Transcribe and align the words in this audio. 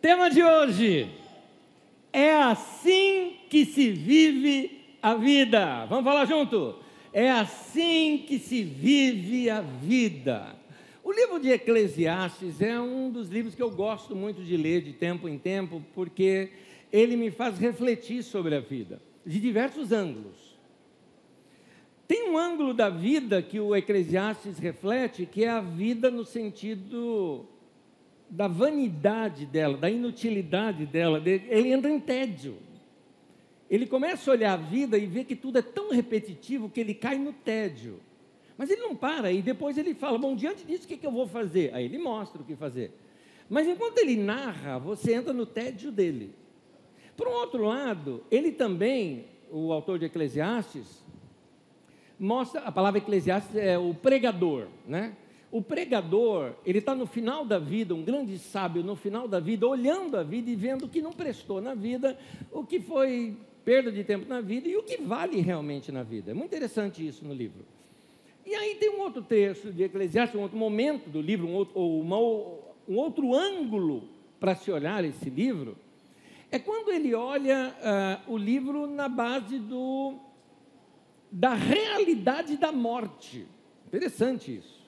Tema 0.00 0.30
de 0.30 0.42
hoje: 0.42 1.10
é 2.10 2.32
assim 2.32 3.36
que 3.50 3.66
se 3.66 3.90
vive 3.90 4.96
a 5.02 5.14
vida. 5.14 5.84
Vamos 5.86 6.04
falar 6.04 6.24
junto? 6.24 6.76
É 7.12 7.30
assim 7.30 8.24
que 8.26 8.38
se 8.38 8.62
vive 8.62 9.50
a 9.50 9.60
vida. 9.60 10.56
O 11.04 11.12
livro 11.12 11.38
de 11.38 11.50
Eclesiastes 11.50 12.62
é 12.62 12.80
um 12.80 13.10
dos 13.10 13.28
livros 13.28 13.54
que 13.54 13.62
eu 13.62 13.70
gosto 13.70 14.16
muito 14.16 14.42
de 14.42 14.56
ler 14.56 14.80
de 14.80 14.94
tempo 14.94 15.28
em 15.28 15.38
tempo, 15.38 15.84
porque 15.94 16.50
ele 16.90 17.14
me 17.14 17.30
faz 17.30 17.58
refletir 17.58 18.22
sobre 18.22 18.54
a 18.54 18.60
vida, 18.60 19.02
de 19.26 19.38
diversos 19.38 19.92
ângulos. 19.92 20.58
Tem 22.08 22.30
um 22.30 22.38
ângulo 22.38 22.72
da 22.72 22.88
vida 22.88 23.42
que 23.42 23.60
o 23.60 23.76
Eclesiastes 23.76 24.58
reflete, 24.58 25.26
que 25.26 25.44
é 25.44 25.50
a 25.50 25.60
vida 25.60 26.10
no 26.10 26.24
sentido 26.24 27.46
da 28.30 28.46
vanidade 28.46 29.44
dela, 29.44 29.76
da 29.76 29.90
inutilidade 29.90 30.86
dela, 30.86 31.20
ele 31.26 31.72
entra 31.72 31.90
em 31.90 31.98
tédio. 31.98 32.56
Ele 33.68 33.86
começa 33.86 34.30
a 34.30 34.34
olhar 34.34 34.52
a 34.52 34.56
vida 34.56 34.96
e 34.96 35.06
vê 35.06 35.24
que 35.24 35.36
tudo 35.36 35.58
é 35.58 35.62
tão 35.62 35.90
repetitivo 35.90 36.68
que 36.68 36.80
ele 36.80 36.94
cai 36.94 37.18
no 37.18 37.32
tédio. 37.32 38.00
Mas 38.56 38.70
ele 38.70 38.82
não 38.82 38.94
para 38.94 39.32
e 39.32 39.42
depois 39.42 39.76
ele 39.78 39.94
fala: 39.94 40.18
Bom, 40.18 40.34
diante 40.36 40.64
disso, 40.64 40.84
o 40.84 40.88
que, 40.88 40.96
que 40.96 41.06
eu 41.06 41.10
vou 41.10 41.26
fazer? 41.26 41.74
Aí 41.74 41.84
ele 41.84 41.98
mostra 41.98 42.40
o 42.40 42.44
que 42.44 42.54
fazer. 42.54 42.92
Mas 43.48 43.66
enquanto 43.66 43.98
ele 43.98 44.16
narra, 44.16 44.78
você 44.78 45.14
entra 45.14 45.32
no 45.32 45.44
tédio 45.46 45.90
dele. 45.90 46.32
Por 47.16 47.26
um 47.26 47.32
outro 47.32 47.64
lado, 47.64 48.22
ele 48.30 48.52
também, 48.52 49.26
o 49.50 49.72
autor 49.72 49.98
de 49.98 50.04
Eclesiastes, 50.04 51.02
mostra, 52.18 52.60
a 52.60 52.70
palavra 52.70 52.98
Eclesiastes 52.98 53.56
é 53.56 53.76
o 53.76 53.92
pregador, 53.92 54.68
né? 54.86 55.16
O 55.50 55.60
pregador, 55.60 56.52
ele 56.64 56.78
está 56.78 56.94
no 56.94 57.06
final 57.06 57.44
da 57.44 57.58
vida, 57.58 57.94
um 57.94 58.04
grande 58.04 58.38
sábio 58.38 58.84
no 58.84 58.94
final 58.94 59.26
da 59.26 59.40
vida, 59.40 59.66
olhando 59.66 60.16
a 60.16 60.22
vida 60.22 60.48
e 60.48 60.54
vendo 60.54 60.84
o 60.84 60.88
que 60.88 61.02
não 61.02 61.12
prestou 61.12 61.60
na 61.60 61.74
vida, 61.74 62.16
o 62.52 62.64
que 62.64 62.78
foi 62.78 63.36
perda 63.64 63.90
de 63.90 64.04
tempo 64.04 64.28
na 64.28 64.40
vida 64.40 64.68
e 64.68 64.76
o 64.76 64.82
que 64.82 64.96
vale 64.98 65.40
realmente 65.40 65.90
na 65.90 66.04
vida. 66.04 66.30
É 66.30 66.34
muito 66.34 66.54
interessante 66.54 67.06
isso 67.06 67.24
no 67.24 67.34
livro. 67.34 67.64
E 68.46 68.54
aí 68.54 68.76
tem 68.76 68.90
um 68.90 69.00
outro 69.00 69.22
texto 69.22 69.72
de 69.72 69.82
Eclesiastes, 69.82 70.38
um 70.38 70.42
outro 70.42 70.56
momento 70.56 71.08
do 71.10 71.20
livro, 71.20 71.46
um 71.46 71.54
outro, 71.54 71.78
ou 71.78 72.00
uma, 72.00 72.16
um 72.88 72.96
outro 72.96 73.34
ângulo 73.34 74.04
para 74.38 74.54
se 74.54 74.70
olhar 74.70 75.04
esse 75.04 75.28
livro, 75.28 75.76
é 76.50 76.58
quando 76.58 76.90
ele 76.90 77.14
olha 77.14 77.74
uh, 78.26 78.32
o 78.32 78.36
livro 78.36 78.86
na 78.86 79.08
base 79.08 79.58
do, 79.58 80.14
da 81.30 81.54
realidade 81.54 82.56
da 82.56 82.72
morte. 82.72 83.46
Interessante 83.86 84.56
isso. 84.56 84.79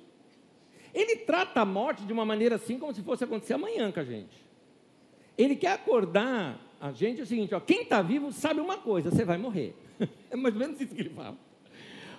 Ele 0.95 1.17
trata 1.17 1.61
a 1.61 1.65
morte 1.65 2.05
de 2.05 2.13
uma 2.13 2.25
maneira 2.25 2.57
assim 2.57 2.79
como 2.79 2.95
se 2.95 3.03
fosse 3.03 3.25
acontecer 3.25 3.55
amanhã 3.55 3.91
com 3.91 4.01
a 4.01 4.05
gente. 4.05 4.37
Ele 5.37 5.57
quer 5.57 5.73
acordar 5.73 6.61
a 6.83 6.91
gente 6.91 7.21
é 7.21 7.23
o 7.23 7.27
seguinte: 7.27 7.55
ó, 7.55 7.61
quem 7.61 7.83
está 7.83 8.03
vivo 8.03 8.33
sabe 8.33 8.61
uma 8.61 8.77
coisa, 8.77 9.09
você 9.09 9.25
vai 9.25 9.39
morrer. 9.39 9.73
é 10.29 10.35
mais 10.35 10.53
ou 10.53 10.61
menos 10.61 10.81
isso 10.81 10.93
que 10.93 11.01
ele 11.01 11.11
fala. 11.11 11.39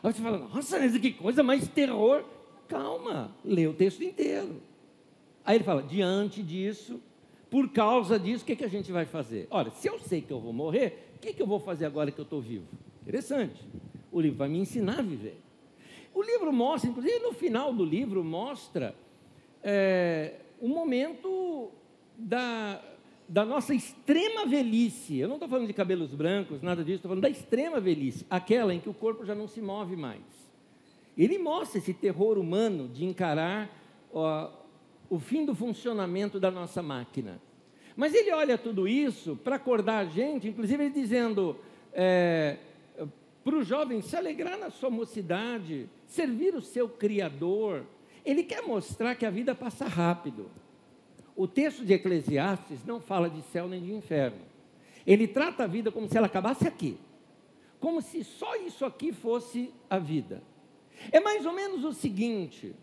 Aí 0.02 0.14
você 0.14 0.22
fala, 0.22 0.38
nossa, 0.38 0.80
mas 0.80 0.98
que 0.98 1.12
coisa 1.12 1.44
mais 1.44 1.68
terror. 1.68 2.24
Calma, 2.70 3.36
lê 3.44 3.68
o 3.68 3.74
texto 3.74 4.02
inteiro. 4.02 4.62
Aí 5.44 5.58
ele 5.58 5.66
fala: 5.66 5.84
diante 5.84 6.42
disso, 6.42 7.02
por 7.50 7.68
causa 7.74 8.18
disso, 8.18 8.44
o 8.44 8.48
que, 8.48 8.56
que 8.56 8.64
a 8.64 8.70
gente 8.70 8.90
vai 8.90 9.06
fazer? 9.06 9.48
Olha, 9.52 9.70
se 9.70 9.86
eu 9.86 10.00
sei 10.00 10.22
que 10.22 10.32
eu 10.32 10.40
vou 10.40 10.54
morrer, 10.54 11.10
o 11.18 11.20
que, 11.20 11.34
que 11.34 11.42
eu 11.42 11.48
vou 11.48 11.60
fazer 11.60 11.86
agora 11.86 12.10
que 12.10 12.20
eu 12.20 12.24
estou 12.24 12.40
vivo? 12.40 12.66
Interessante. 13.02 13.62
O 14.14 14.22
livro 14.22 14.38
vai 14.38 14.48
me 14.48 14.60
ensinar 14.60 15.00
a 15.00 15.02
viver. 15.02 15.42
O 16.14 16.22
livro 16.22 16.54
mostra, 16.54 16.90
inclusive 16.90 17.20
no 17.20 17.34
final 17.34 17.74
do 17.74 17.84
livro, 17.84 18.24
mostra 18.24 18.96
é, 19.64 20.36
momento 20.62 21.72
da, 22.18 22.82
da 23.28 23.46
nossa 23.46 23.74
extrema 23.74 24.46
velhice. 24.46 25.18
Eu 25.18 25.28
não 25.28 25.36
estou 25.36 25.50
falando 25.50 25.68
de 25.68 25.74
cabelos 25.74 26.14
brancos, 26.14 26.62
nada 26.62 26.84
disso, 26.84 26.98
estou 26.98 27.10
falando 27.10 27.24
da 27.24 27.30
extrema 27.30 27.80
velhice, 27.80 28.26
aquela 28.30 28.74
em 28.74 28.80
que 28.80 28.90
o 28.90 28.94
corpo 28.94 29.26
já 29.26 29.34
não 29.34 29.48
se 29.48 29.62
move 29.62 29.96
mais. 29.96 30.22
Ele 31.18 31.38
mostra 31.38 31.80
esse 31.80 31.94
terror 31.94 32.38
humano 32.38 32.88
de 32.88 33.06
encarar 33.06 33.70
ó, 34.14 34.52
o 35.10 35.20
fim 35.20 35.46
do 35.46 35.56
funcionamento 35.56 36.40
da 36.40 36.52
nossa 36.52 36.82
máquina. 36.84 37.42
Mas 37.96 38.14
ele 38.14 38.32
olha 38.32 38.58
tudo 38.58 38.88
isso 38.88 39.36
para 39.36 39.56
acordar 39.56 40.00
a 40.00 40.06
gente, 40.06 40.48
inclusive 40.48 40.84
ele 40.84 40.94
dizendo. 40.94 41.56
É, 41.96 42.58
para 43.44 43.56
o 43.56 43.64
jovem 43.64 44.02
se 44.02 44.16
alegrar 44.16 44.58
na 44.58 44.70
sua 44.70 44.90
mocidade, 44.90 45.90
servir 46.08 46.56
o 46.56 46.62
seu 46.62 46.88
Criador. 46.88 47.86
Ele 48.26 48.44
quer 48.44 48.62
mostrar 48.62 49.16
que 49.16 49.26
a 49.26 49.30
vida 49.30 49.54
passa 49.54 49.86
rápido. 49.86 50.50
O 51.36 51.48
texto 51.48 51.84
de 51.84 51.94
Eclesiastes 51.94 52.86
não 52.86 53.02
fala 53.02 53.30
de 53.30 53.42
céu 53.44 53.68
nem 53.68 53.82
de 53.82 53.92
inferno. 53.92 54.40
Ele 55.06 55.28
trata 55.28 55.64
a 55.64 55.68
vida 55.68 55.92
como 55.92 56.08
se 56.08 56.18
ela 56.18 56.28
acabasse 56.28 56.68
aqui. 56.68 56.98
Como 57.80 58.02
se 58.02 58.24
só 58.24 58.56
isso 58.56 58.86
aqui 58.86 59.12
fosse 59.12 59.74
a 59.90 60.00
vida. 60.00 60.42
É 61.12 61.20
mais 61.20 61.46
ou 61.46 61.54
menos 61.54 61.84
o 61.84 61.92
seguinte: 61.92 62.74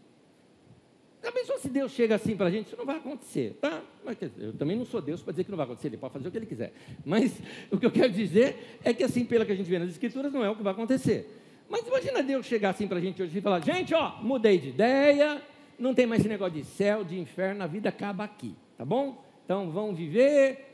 já 1.22 1.30
pensou 1.30 1.58
se 1.58 1.68
Deus 1.68 1.92
chega 1.92 2.14
assim 2.14 2.36
para 2.36 2.46
a 2.46 2.50
gente? 2.50 2.68
Isso 2.68 2.76
não 2.76 2.86
vai 2.86 2.96
acontecer, 2.96 3.58
tá? 3.60 3.82
Mas, 4.04 4.16
eu 4.38 4.52
também 4.54 4.76
não 4.76 4.86
sou 4.86 5.02
Deus 5.02 5.22
para 5.22 5.32
dizer 5.32 5.44
que 5.44 5.50
não 5.50 5.56
vai 5.56 5.66
acontecer, 5.66 5.88
ele 5.88 5.96
pode 5.98 6.14
fazer 6.14 6.28
o 6.28 6.30
que 6.30 6.38
ele 6.38 6.46
quiser. 6.46 6.72
Mas 7.04 7.40
o 7.70 7.78
que 7.78 7.84
eu 7.84 7.90
quero 7.90 8.12
dizer 8.12 8.78
é 8.82 8.94
que, 8.94 9.04
assim, 9.04 9.24
pela 9.24 9.44
que 9.44 9.52
a 9.52 9.54
gente 9.54 9.68
vê 9.68 9.78
nas 9.78 9.90
Escrituras, 9.90 10.32
não 10.32 10.44
é 10.44 10.50
o 10.50 10.56
que 10.56 10.62
vai 10.62 10.72
acontecer. 10.72 11.28
Mas 11.68 11.86
imagina 11.86 12.22
Deus 12.22 12.46
chegar 12.46 12.70
assim 12.70 12.88
para 12.88 12.98
a 12.98 13.00
gente 13.00 13.22
hoje 13.22 13.38
e 13.38 13.40
falar: 13.40 13.60
gente, 13.60 13.94
ó, 13.94 14.16
mudei 14.22 14.58
de 14.58 14.70
ideia, 14.70 15.40
não 15.78 15.94
tem 15.94 16.04
mais 16.04 16.20
esse 16.20 16.28
negócio 16.28 16.54
de 16.54 16.64
céu, 16.64 17.04
de 17.04 17.18
inferno, 17.18 17.62
a 17.62 17.66
vida 17.66 17.88
acaba 17.88 18.24
aqui, 18.24 18.54
tá 18.76 18.84
bom? 18.84 19.22
Então 19.44 19.70
vão 19.70 19.94
viver 19.94 20.66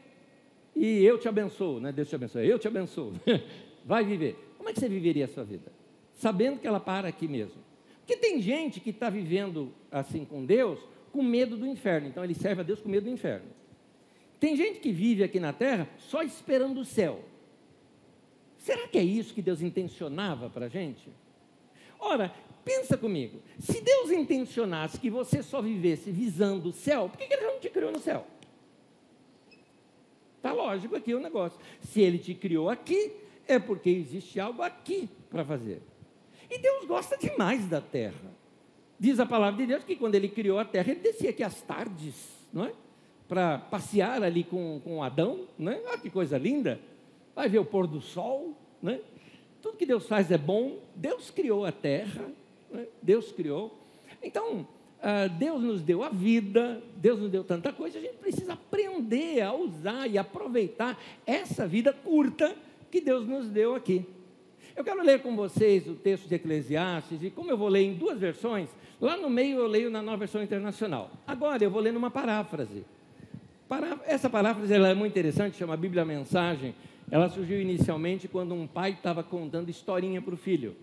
e 0.75 1.05
eu 1.05 1.19
te 1.19 1.28
abençoo, 1.28 1.81
né? 1.81 1.93
Deus 1.93 2.09
te 2.09 2.15
abençoe, 2.15 2.49
eu 2.49 2.59
te 2.59 2.67
abençoo. 2.67 3.13
vai 3.84 4.05
viver. 4.05 4.37
Como 4.57 4.71
é 4.71 4.73
que 4.73 4.81
você 4.81 4.89
viveria 4.89 5.27
a 5.27 5.28
sua 5.28 5.45
vida? 5.45 5.71
Sabendo 6.15 6.59
que 6.59 6.67
ela 6.67 6.81
para 6.81 7.09
aqui 7.09 7.28
mesmo. 7.28 7.66
Porque 8.06 8.17
tem 8.19 8.41
gente 8.41 8.78
que 8.78 8.91
está 8.91 9.11
vivendo 9.11 9.75
assim 9.91 10.25
com 10.25 10.47
Deus 10.47 10.78
com 11.11 11.25
medo 11.25 11.56
do 11.56 11.67
inferno, 11.67 12.06
então 12.06 12.22
ele 12.22 12.34
serve 12.34 12.61
a 12.61 12.65
Deus 12.65 12.81
com 12.81 12.89
medo 12.89 13.05
do 13.05 13.11
inferno. 13.11 13.49
Tem 14.39 14.55
gente 14.55 14.78
que 14.78 14.93
vive 14.93 15.25
aqui 15.25 15.41
na 15.41 15.53
terra 15.53 15.89
só 15.99 16.22
esperando 16.22 16.78
o 16.78 16.84
céu. 16.84 17.25
Será 18.59 18.87
que 18.87 18.97
é 18.97 19.03
isso 19.03 19.34
que 19.34 19.43
Deus 19.43 19.61
intencionava 19.61 20.49
para 20.49 20.66
a 20.66 20.69
gente? 20.69 21.09
Ora, 21.99 22.33
pensa 22.65 22.97
comigo: 22.97 23.41
se 23.59 23.81
Deus 23.81 24.12
intencionasse 24.12 25.00
que 25.00 25.11
você 25.11 25.43
só 25.43 25.61
vivesse 25.61 26.12
visando 26.12 26.69
o 26.69 26.72
céu, 26.72 27.09
por 27.09 27.19
que 27.19 27.33
Ele 27.33 27.47
não 27.47 27.59
te 27.59 27.71
criou 27.71 27.91
no 27.91 27.99
céu? 27.99 28.25
Está 30.37 30.53
lógico 30.53 30.95
aqui 30.95 31.12
o 31.12 31.19
negócio. 31.19 31.59
Se 31.81 32.03
Ele 32.03 32.19
te 32.19 32.34
criou 32.34 32.69
aqui, 32.69 33.11
é 33.49 33.59
porque 33.59 33.91
existe 33.91 34.39
algo 34.39 34.62
aqui 34.62 35.09
para 35.28 35.45
fazer. 35.45 35.83
E 36.51 36.59
Deus 36.59 36.84
gosta 36.87 37.17
demais 37.17 37.69
da 37.69 37.81
terra. 37.81 38.34
Diz 38.99 39.21
a 39.21 39.27
palavra 39.27 39.59
de 39.59 39.67
Deus 39.67 39.84
que 39.84 39.97
quando 39.97 40.15
ele 40.15 40.29
criou 40.29 40.59
a 40.59 40.65
terra, 40.65 40.91
ele 40.91 41.01
descia 41.01 41.31
aqui 41.31 41.43
às 41.43 41.61
tardes, 41.61 42.15
não 42.53 42.65
é? 42.65 42.73
Para 43.29 43.59
passear 43.59 44.23
ali 44.23 44.45
com, 44.45 44.81
com 44.83 45.03
Adão, 45.03 45.47
não 45.59 45.73
é? 45.73 45.83
Ah, 45.89 45.99
que 45.99 46.09
coisa 46.09 46.39
linda! 46.39 46.81
Vai 47.34 47.49
ver 47.49 47.59
o 47.59 47.65
pôr 47.65 47.87
do 47.87 48.01
sol, 48.01 48.57
não 48.81 48.93
é? 48.93 49.01
Tudo 49.61 49.77
que 49.77 49.84
Deus 49.84 50.07
faz 50.07 50.31
é 50.31 50.39
bom. 50.39 50.79
Deus 50.95 51.31
criou 51.31 51.67
a 51.67 51.73
terra, 51.73 52.31
é? 52.73 52.87
Deus 53.03 53.33
criou. 53.33 53.77
Então, 54.23 54.67
ah, 55.03 55.28
Deus 55.28 55.63
nos 55.63 55.83
deu 55.83 56.03
a 56.03 56.09
vida, 56.09 56.83
Deus 56.97 57.21
nos 57.21 57.31
deu 57.31 57.45
tanta 57.45 57.73
coisa, 57.73 57.99
a 57.99 58.01
gente 58.01 58.17
precisa 58.17 58.55
aprender 58.55 59.43
a 59.43 59.53
usar 59.53 60.07
e 60.09 60.17
aproveitar 60.17 60.99
essa 61.27 61.67
vida 61.67 61.93
curta 61.93 62.57
que 62.91 63.01
Deus 63.01 63.27
nos 63.27 63.49
deu 63.49 63.75
aqui. 63.75 64.07
Eu 64.77 64.85
quero 64.85 65.03
ler 65.03 65.23
com 65.23 65.35
vocês 65.35 65.89
o 65.89 65.95
texto 65.95 66.28
de 66.28 66.34
Eclesiastes, 66.34 67.23
e 67.23 67.31
como 67.31 67.51
eu 67.51 67.57
vou 67.57 67.69
ler 67.69 67.81
em 67.81 67.95
duas 67.95 68.21
versões, 68.21 68.69
lá 69.01 69.17
no 69.17 69.31
meio 69.31 69.59
eu 69.59 69.67
leio 69.67 69.91
na 69.91 70.03
nova 70.03 70.19
versão 70.19 70.43
internacional. 70.43 71.11
Agora 71.27 71.65
eu 71.65 71.71
vou 71.71 71.81
ler 71.81 71.95
numa 71.95 72.11
paráfrase. 72.11 72.84
Essa 74.05 74.28
paráfrase 74.28 74.75
é 74.75 74.95
muito 74.95 75.13
interessante, 75.13 75.57
chama 75.57 75.78
Bíblia 75.78 76.05
Mensagem. 76.05 76.75
Ela 77.11 77.31
surgiu 77.31 77.59
inicialmente 77.59 78.28
quando 78.28 78.55
um 78.55 78.67
pai 78.67 78.91
estava 78.91 79.23
contando 79.23 79.71
historinha 79.71 80.21
para 80.21 80.34
o 80.34 80.37
filho. 80.37 80.77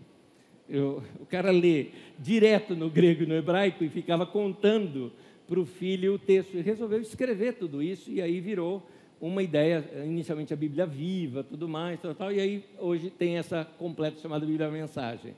Eu, 0.67 1.03
o 1.19 1.25
cara 1.27 1.51
lê 1.51 1.89
direto 2.17 2.75
no 2.75 2.89
grego 2.89 3.23
e 3.23 3.25
no 3.27 3.35
hebraico 3.35 3.83
e 3.83 3.89
ficava 3.89 4.25
contando 4.25 5.11
para 5.47 5.59
o 5.59 5.65
filho 5.65 6.15
o 6.15 6.19
texto. 6.19 6.57
E 6.57 6.61
resolveu 6.61 6.99
escrever 6.99 7.53
tudo 7.53 7.83
isso, 7.83 8.09
e 8.09 8.23
aí 8.23 8.39
virou 8.39 8.81
uma 9.25 9.41
ideia, 9.41 9.89
inicialmente 10.03 10.53
a 10.53 10.57
Bíblia 10.57 10.85
viva, 10.85 11.45
tudo 11.45 11.65
mais, 11.65 11.97
tal, 12.01 12.13
tal, 12.13 12.29
e 12.29 12.41
aí 12.41 12.65
hoje 12.77 13.09
tem 13.09 13.37
essa 13.37 13.65
completa 13.79 14.19
chamada 14.19 14.45
Bíblia 14.45 14.69
Mensagem. 14.69 15.33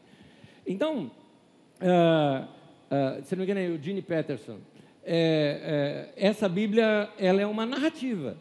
Então, 0.66 1.12
uh, 1.80 2.46
uh, 2.50 3.24
se 3.24 3.36
não 3.36 3.46
me 3.46 3.52
engano 3.52 3.60
é 3.60 3.78
o 3.78 3.82
Gene 3.82 4.02
Peterson, 4.02 4.58
é, 5.04 6.10
é, 6.18 6.28
essa 6.28 6.50
Bíblia 6.50 7.12
ela 7.16 7.40
é 7.40 7.46
uma 7.46 7.64
narrativa. 7.64 8.36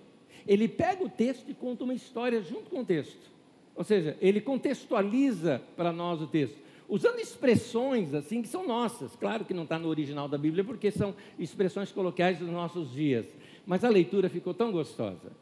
Ele 0.46 0.66
pega 0.66 1.04
o 1.04 1.10
texto 1.10 1.50
e 1.50 1.54
conta 1.54 1.84
uma 1.84 1.92
história 1.92 2.40
junto 2.40 2.70
com 2.70 2.80
o 2.80 2.84
texto. 2.84 3.30
Ou 3.76 3.84
seja, 3.84 4.16
ele 4.22 4.40
contextualiza 4.40 5.60
para 5.76 5.92
nós 5.92 6.22
o 6.22 6.26
texto 6.26 6.56
usando 6.88 7.18
expressões 7.18 8.14
assim 8.14 8.40
que 8.40 8.48
são 8.48 8.66
nossas. 8.66 9.14
Claro 9.16 9.44
que 9.44 9.52
não 9.52 9.64
está 9.64 9.78
no 9.78 9.88
original 9.88 10.28
da 10.28 10.38
Bíblia, 10.38 10.64
porque 10.64 10.90
são 10.90 11.14
expressões 11.38 11.92
coloquiais 11.92 12.38
dos 12.38 12.48
nossos 12.48 12.92
dias 12.92 13.26
mas 13.66 13.84
a 13.84 13.88
leitura 13.88 14.28
ficou 14.28 14.52
tão 14.54 14.70
gostosa. 14.70 15.32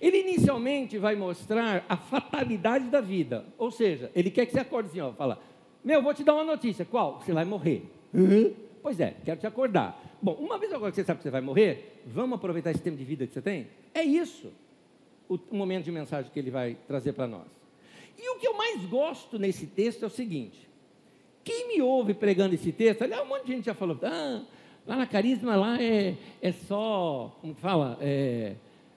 Ele 0.00 0.18
inicialmente 0.18 0.98
vai 0.98 1.16
mostrar 1.16 1.84
a 1.88 1.96
fatalidade 1.96 2.86
da 2.86 3.00
vida, 3.00 3.44
ou 3.58 3.70
seja, 3.70 4.10
ele 4.14 4.30
quer 4.30 4.46
que 4.46 4.52
você 4.52 4.60
acorde 4.60 4.88
assim, 4.88 5.00
ó, 5.00 5.12
fala, 5.12 5.38
meu, 5.84 6.02
vou 6.02 6.14
te 6.14 6.22
dar 6.22 6.34
uma 6.34 6.44
notícia, 6.44 6.84
qual? 6.84 7.20
Você 7.20 7.32
vai 7.32 7.44
morrer. 7.44 7.82
Uhum. 8.14 8.52
Pois 8.82 9.00
é, 9.00 9.14
quero 9.24 9.40
te 9.40 9.46
acordar. 9.46 10.00
Bom, 10.20 10.34
uma 10.34 10.58
vez 10.58 10.72
agora 10.72 10.90
que 10.90 10.96
você 10.96 11.04
sabe 11.04 11.18
que 11.18 11.24
você 11.24 11.30
vai 11.30 11.40
morrer, 11.40 12.00
vamos 12.06 12.36
aproveitar 12.36 12.70
esse 12.70 12.82
tempo 12.82 12.96
de 12.96 13.04
vida 13.04 13.26
que 13.26 13.32
você 13.32 13.42
tem? 13.42 13.66
É 13.94 14.02
isso 14.02 14.52
o, 15.28 15.38
o 15.50 15.56
momento 15.56 15.84
de 15.84 15.92
mensagem 15.92 16.30
que 16.30 16.38
ele 16.38 16.50
vai 16.50 16.76
trazer 16.86 17.12
para 17.12 17.26
nós. 17.26 17.46
E 18.18 18.28
o 18.28 18.36
que 18.36 18.46
eu 18.46 18.54
mais 18.54 18.84
gosto 18.84 19.38
nesse 19.38 19.66
texto 19.66 20.02
é 20.02 20.06
o 20.06 20.10
seguinte: 20.10 20.68
quem 21.42 21.68
me 21.68 21.82
ouve 21.82 22.14
pregando 22.14 22.54
esse 22.54 22.70
texto, 22.70 23.02
aliás, 23.02 23.24
um 23.24 23.28
monte 23.28 23.46
de 23.46 23.52
gente 23.52 23.64
já 23.64 23.74
falou, 23.74 23.98
ah, 24.02 24.42
lá 24.86 24.96
na 24.96 25.06
Carisma 25.06 25.56
lá 25.56 25.80
é, 25.80 26.16
é 26.40 26.52
só, 26.52 27.36
como 27.40 27.54
fala, 27.54 27.98
é, 28.00 28.54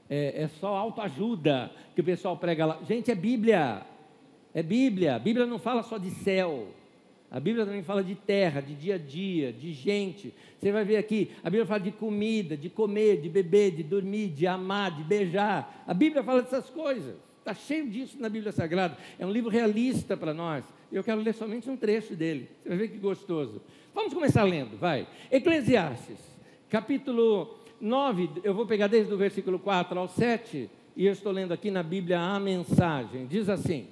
é, 0.10 0.44
é 0.44 0.48
só 0.60 0.76
autoajuda 0.76 1.72
que 1.94 2.02
o 2.02 2.04
pessoal 2.04 2.38
prega 2.38 2.66
lá. 2.66 2.80
Gente, 2.88 3.12
é 3.12 3.16
Bíblia, 3.16 3.82
é 4.54 4.64
Bíblia, 4.64 5.16
a 5.16 5.20
Bíblia 5.20 5.46
não 5.46 5.60
fala 5.60 5.84
só 5.84 5.98
de 5.98 6.12
céu, 6.12 6.68
a 7.30 7.40
Bíblia 7.40 7.66
também 7.66 7.84
fala 7.84 8.04
de 8.04 8.16
terra, 8.16 8.62
de 8.62 8.74
dia 8.76 8.96
a 8.96 8.98
dia, 8.98 9.52
de 9.52 9.74
gente. 9.74 10.34
Você 10.58 10.72
vai 10.72 10.86
ver 10.86 10.98
aqui, 10.98 11.32
a 11.44 11.50
Bíblia 11.50 11.66
fala 11.66 11.80
de 11.80 11.92
comida, 11.92 12.56
de 12.56 12.70
comer, 12.70 13.20
de 13.20 13.30
beber, 13.30 13.72
de 13.72 13.84
dormir, 13.84 14.30
de 14.30 14.48
amar, 14.48 14.96
de 14.96 15.04
beijar. 15.04 15.84
A 15.88 15.94
Bíblia 15.94 16.24
fala 16.24 16.42
dessas 16.42 16.70
coisas. 16.70 17.16
Está 17.40 17.54
cheio 17.54 17.88
disso 17.88 18.18
na 18.20 18.28
Bíblia 18.28 18.52
Sagrada. 18.52 18.98
É 19.20 19.26
um 19.26 19.31
livro 19.31 19.52
realista 19.52 20.18
para 20.18 20.34
nós. 20.34 20.66
Eu 20.92 21.04
quero 21.04 21.22
ler 21.22 21.34
somente 21.34 21.70
um 21.70 21.78
trecho 21.78 22.16
dele. 22.16 22.50
Você 22.64 22.70
vai 22.70 22.78
ver 22.78 22.88
que 22.88 22.98
gostoso. 22.98 23.62
Vamos 23.95 24.13
começar 24.13 24.44
lendo, 24.44 24.77
vai. 24.77 25.07
Eclesiastes, 25.31 26.19
capítulo 26.69 27.57
9, 27.80 28.30
eu 28.44 28.53
vou 28.53 28.65
pegar 28.65 28.88
desde 28.88 29.13
o 29.13 29.18
versículo 29.18 29.57
4 29.57 29.97
ao 29.97 30.09
7, 30.09 30.69
e 30.97 31.06
eu 31.06 31.13
estou 31.13 31.31
lendo 31.31 31.53
aqui 31.53 31.71
na 31.71 31.81
Bíblia 31.81 32.19
a 32.19 32.38
mensagem. 32.38 33.25
Diz 33.25 33.47
assim: 33.47 33.88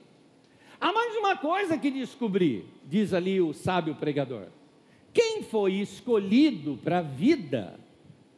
Há 0.79 0.91
mais 0.91 1.15
uma 1.15 1.37
coisa 1.37 1.77
que 1.77 1.89
descobri, 1.89 2.65
diz 2.85 3.13
ali 3.13 3.39
o 3.39 3.53
sábio 3.53 3.95
pregador. 3.95 4.47
Quem 5.13 5.41
foi 5.41 5.75
escolhido 5.75 6.77
para 6.83 6.99
a 6.99 7.01
vida 7.01 7.79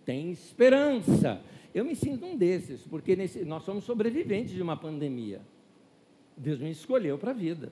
tem 0.05 0.29
esperança. 0.29 1.41
Eu 1.73 1.83
me 1.83 1.95
sinto 1.95 2.27
um 2.27 2.37
desses, 2.37 2.81
porque 2.81 3.15
nesse, 3.15 3.43
nós 3.43 3.63
somos 3.63 3.85
sobreviventes 3.85 4.53
de 4.53 4.61
uma 4.61 4.77
pandemia. 4.77 5.41
Deus 6.37 6.59
me 6.59 6.69
escolheu 6.69 7.17
para 7.17 7.31
a 7.31 7.33
vida. 7.33 7.71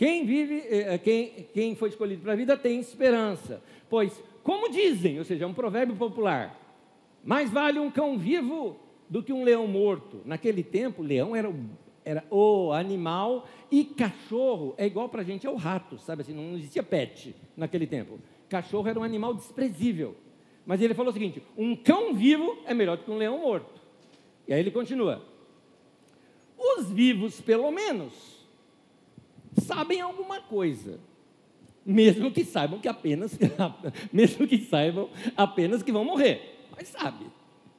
Quem 0.00 0.24
vive, 0.24 0.64
eh, 0.66 0.94
eh, 0.94 0.98
quem, 0.98 1.46
quem 1.52 1.74
foi 1.74 1.90
escolhido 1.90 2.22
para 2.22 2.32
a 2.32 2.34
vida 2.34 2.56
tem 2.56 2.80
esperança. 2.80 3.62
Pois, 3.86 4.18
como 4.42 4.70
dizem, 4.70 5.18
ou 5.18 5.26
seja, 5.26 5.44
é 5.44 5.46
um 5.46 5.52
provérbio 5.52 5.94
popular, 5.94 6.58
mais 7.22 7.50
vale 7.50 7.78
um 7.78 7.90
cão 7.90 8.16
vivo 8.16 8.80
do 9.10 9.22
que 9.22 9.30
um 9.30 9.44
leão 9.44 9.66
morto. 9.66 10.22
Naquele 10.24 10.62
tempo, 10.62 11.02
leão 11.02 11.36
era 11.36 11.50
o 11.50 11.54
era 12.02 12.24
o 12.30 12.72
animal 12.72 13.46
e 13.70 13.84
cachorro 13.84 14.74
é 14.78 14.86
igual 14.86 15.10
para 15.10 15.20
a 15.20 15.24
gente, 15.24 15.46
é 15.46 15.50
o 15.50 15.54
rato, 15.54 15.98
sabe 15.98 16.22
assim, 16.22 16.32
não 16.32 16.56
existia 16.56 16.82
pet 16.82 17.36
naquele 17.54 17.86
tempo. 17.86 18.18
Cachorro 18.48 18.88
era 18.88 18.98
um 18.98 19.04
animal 19.04 19.34
desprezível. 19.34 20.16
Mas 20.64 20.80
ele 20.80 20.94
falou 20.94 21.10
o 21.10 21.12
seguinte: 21.12 21.42
um 21.58 21.76
cão 21.76 22.14
vivo 22.14 22.56
é 22.64 22.72
melhor 22.72 22.96
do 22.96 23.04
que 23.04 23.10
um 23.10 23.18
leão 23.18 23.38
morto. 23.40 23.78
E 24.48 24.54
aí 24.54 24.60
ele 24.60 24.70
continua: 24.70 25.22
os 26.56 26.90
vivos, 26.90 27.38
pelo 27.42 27.70
menos, 27.70 28.39
sabem 29.58 30.00
alguma 30.00 30.40
coisa, 30.40 31.00
mesmo 31.84 32.30
que 32.30 32.44
saibam 32.44 32.80
que 32.80 32.88
apenas, 32.88 33.38
mesmo 34.12 34.46
que 34.46 34.58
saibam 34.58 35.08
apenas 35.36 35.82
que 35.82 35.92
vão 35.92 36.04
morrer, 36.04 36.66
mas 36.76 36.88
sabe. 36.88 37.26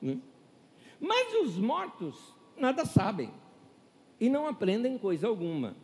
Né? 0.01 0.17
Mas 0.99 1.33
os 1.43 1.57
mortos 1.57 2.15
nada 2.57 2.85
sabem 2.85 3.31
e 4.19 4.29
não 4.29 4.47
aprendem 4.47 4.97
coisa 4.97 5.27
alguma. 5.27 5.75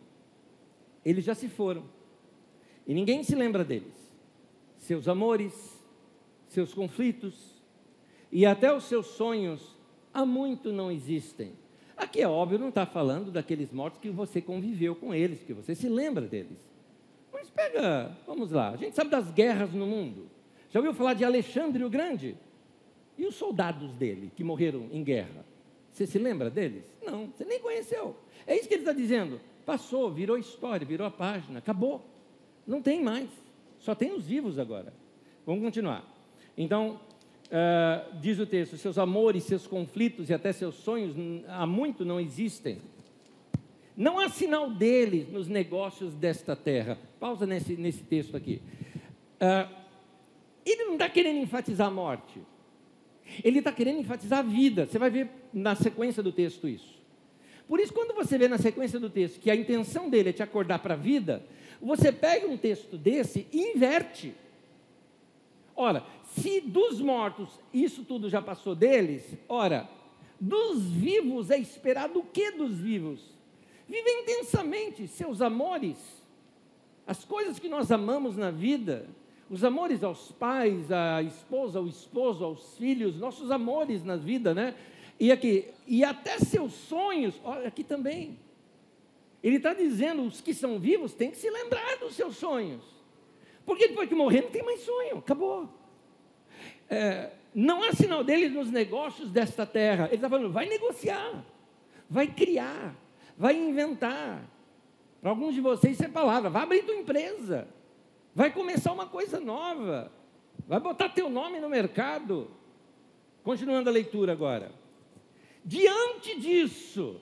Eles 1.04 1.24
já 1.24 1.34
se 1.34 1.48
foram 1.48 1.84
e 2.86 2.94
ninguém 2.94 3.24
se 3.24 3.36
lembra 3.36 3.64
deles. 3.64 3.96
Seus 4.78 5.08
amores, 5.08 5.84
seus 6.48 6.74
conflitos 6.74 7.58
e 8.32 8.46
até 8.46 8.74
os 8.74 8.84
seus 8.84 9.08
sonhos 9.08 9.76
há 10.14 10.26
muito 10.26 10.72
não 10.72 10.92
existem. 10.92 11.54
Aqui 11.98 12.22
é 12.22 12.28
óbvio, 12.28 12.60
não 12.60 12.70
está 12.70 12.86
falando 12.86 13.32
daqueles 13.32 13.72
mortos 13.72 14.00
que 14.00 14.10
você 14.10 14.40
conviveu 14.40 14.96
com 14.96 15.14
eles, 15.14 15.44
que 15.44 15.54
você 15.54 15.74
se 15.74 15.90
lembra 15.90 16.28
deles. 16.28 16.60
Mas 17.34 17.50
pega, 17.50 18.16
vamos 18.26 18.52
lá, 18.52 18.70
a 18.70 18.78
gente 18.78 18.96
sabe 18.96 19.10
das 19.10 19.32
guerras 19.32 19.74
no 19.74 19.88
mundo. 19.88 20.30
Já 20.70 20.80
ouviu 20.80 20.94
falar 20.94 21.16
de 21.16 21.26
Alexandre 21.26 21.84
o 21.84 21.90
Grande? 21.90 22.38
E 23.18 23.26
os 23.26 23.36
soldados 23.36 23.92
dele 23.94 24.32
que 24.36 24.44
morreram 24.44 24.88
em 24.92 25.04
guerra? 25.04 25.44
Você 25.92 26.06
se 26.06 26.20
lembra 26.20 26.52
deles? 26.52 26.84
Não, 27.04 27.28
você 27.28 27.44
nem 27.44 27.60
conheceu. 27.60 28.16
É 28.46 28.56
isso 28.56 28.68
que 28.68 28.76
ele 28.76 28.84
está 28.84 28.94
dizendo. 28.94 29.42
Passou, 29.66 30.12
virou 30.12 30.38
história, 30.38 30.86
virou 30.86 31.08
a 31.08 31.12
página, 31.12 31.58
acabou. 31.58 32.06
Não 32.68 32.82
tem 32.82 33.04
mais. 33.04 33.28
Só 33.80 33.96
tem 33.96 34.14
os 34.14 34.26
vivos 34.28 34.60
agora. 34.60 34.94
Vamos 35.46 35.64
continuar. 35.64 36.06
Então, 36.56 37.00
uh, 37.48 38.20
diz 38.20 38.40
o 38.40 38.46
texto: 38.46 38.78
seus 38.78 38.98
amores, 38.98 39.44
seus 39.44 39.68
conflitos 39.68 40.30
e 40.30 40.34
até 40.34 40.52
seus 40.52 40.76
sonhos 40.76 41.16
há 41.48 41.66
muito 41.66 42.06
não 42.06 42.20
existem. 42.20 42.80
Não 43.96 44.20
há 44.20 44.30
sinal 44.30 44.70
deles 44.70 45.28
nos 45.28 45.48
negócios 45.48 46.14
desta 46.14 46.56
terra. 46.56 47.00
Pausa 47.20 47.48
nesse, 47.48 47.76
nesse 47.76 48.04
texto 48.04 48.38
aqui. 48.38 48.62
Uh, 49.42 49.76
ele 50.64 50.86
não 50.86 50.94
está 50.94 51.10
querendo 51.10 51.40
enfatizar 51.40 51.88
a 51.88 51.92
morte. 51.92 52.40
Ele 53.44 53.60
está 53.60 53.72
querendo 53.72 54.00
enfatizar 54.00 54.40
a 54.40 54.44
vida. 54.44 54.86
Você 54.86 55.00
vai 55.00 55.10
ver 55.10 55.30
na 55.52 55.76
sequência 55.76 56.22
do 56.22 56.32
texto 56.32 56.68
isso. 56.68 56.98
Por 57.68 57.80
isso, 57.80 57.94
quando 57.94 58.14
você 58.14 58.38
vê 58.38 58.48
na 58.48 58.58
sequência 58.58 59.00
do 59.00 59.10
texto 59.10 59.40
que 59.40 59.52
a 59.52 59.56
intenção 59.56 60.10
dele 60.10 60.30
é 60.30 60.34
te 60.34 60.44
acordar 60.44 60.80
para 60.80 60.94
a 60.94 60.98
vida, 60.98 61.44
você 61.82 62.12
pega 62.12 62.48
um 62.48 62.58
texto 62.58 62.98
desse 62.98 63.48
e 63.52 63.74
inverte. 63.74 64.34
Ora, 65.76 66.04
se 66.36 66.62
dos 66.62 67.00
mortos 67.00 67.60
isso 67.74 68.04
tudo 68.04 68.30
já 68.30 68.42
passou 68.42 68.76
deles, 68.76 69.24
ora, 69.48 69.90
dos 70.40 70.84
vivos 70.84 71.50
é 71.50 71.58
esperado 71.58 72.20
o 72.20 72.24
que 72.24 72.52
dos 72.52 72.78
vivos? 72.78 73.20
Vive 73.88 74.10
intensamente 74.22 75.08
seus 75.08 75.42
amores, 75.42 75.98
as 77.06 77.24
coisas 77.24 77.58
que 77.58 77.70
nós 77.70 77.92
amamos 77.92 78.36
na 78.36 78.52
vida, 78.52 79.08
os 79.50 79.64
amores 79.64 80.04
aos 80.04 80.32
pais, 80.34 80.92
à 80.92 81.24
esposa, 81.24 81.80
ao 81.80 81.88
esposo, 81.88 82.44
aos 82.44 82.78
filhos, 82.78 83.18
nossos 83.18 83.50
amores 83.50 84.04
na 84.04 84.18
vida, 84.18 84.54
né? 84.54 84.76
E 85.18 85.32
aqui, 85.32 85.70
e 85.88 86.04
até 86.04 86.38
seus 86.38 86.74
sonhos, 86.74 87.40
olha 87.44 87.68
aqui 87.70 87.84
também. 87.84 88.38
Ele 89.42 89.56
está 89.56 89.74
dizendo, 89.74 90.24
os 90.24 90.42
que 90.42 90.54
são 90.54 90.78
vivos 90.78 91.14
têm 91.14 91.32
que 91.32 91.38
se 91.38 91.50
lembrar 91.50 91.98
dos 92.00 92.14
seus 92.14 92.36
sonhos. 92.36 92.84
Porque 93.66 93.88
depois 93.88 94.10
que 94.10 94.16
morrer 94.16 94.42
não 94.42 94.50
tem 94.50 94.64
mais 94.64 94.82
sonho, 94.82 95.20
acabou. 95.20 95.70
É, 96.90 97.32
não 97.54 97.84
há 97.84 97.92
sinal 97.92 98.24
dele 98.24 98.50
nos 98.50 98.70
negócios 98.70 99.32
desta 99.32 99.66
terra. 99.66 100.06
Ele 100.06 100.16
está 100.16 100.30
falando, 100.30 100.52
vai 100.52 100.68
negociar, 100.68 101.44
vai 102.10 102.28
criar, 102.28 102.96
vai 103.38 103.56
inventar. 103.56 104.44
Para 105.22 105.32
alguns 105.32 105.56
de 105.56 105.62
vocês 105.62 105.94
isso 105.94 106.06
é 106.06 106.08
palavra, 106.08 106.50
vai 106.50 106.64
abrir 106.64 106.84
tua 106.84 106.96
empresa, 106.96 107.68
vai 108.36 108.52
começar 108.52 108.94
uma 108.94 109.08
coisa 109.08 109.40
nova, 109.40 110.12
vai 110.68 110.80
botar 110.80 111.10
teu 111.10 111.30
nome 111.30 111.60
no 111.60 111.70
mercado. 111.70 112.52
Continuando 113.44 113.90
a 113.90 113.94
leitura 113.94 114.34
agora. 114.34 114.72
Diante 115.64 116.40
disso, 116.40 117.20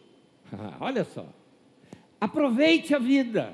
olha 0.80 1.04
só, 1.04 1.26
aproveite 2.20 2.94
a 2.94 3.00
vida, 3.00 3.54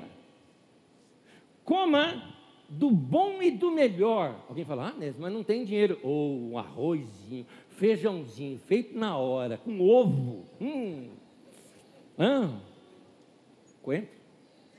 coma 1.64 2.31
do 2.72 2.90
bom 2.90 3.42
e 3.42 3.50
do 3.50 3.70
melhor. 3.70 4.34
Alguém 4.48 4.64
fala, 4.64 4.88
ah, 4.88 4.98
Nes, 4.98 5.16
mas 5.18 5.32
não 5.32 5.42
tem 5.42 5.64
dinheiro. 5.64 5.98
Ou 6.02 6.50
um 6.50 6.58
arrozinho, 6.58 7.46
feijãozinho, 7.70 8.58
feito 8.66 8.98
na 8.98 9.16
hora, 9.16 9.58
com 9.58 9.80
ovo. 9.80 10.46
Hum. 10.60 11.10
Ah, 12.18 12.50
coentro. 13.82 14.22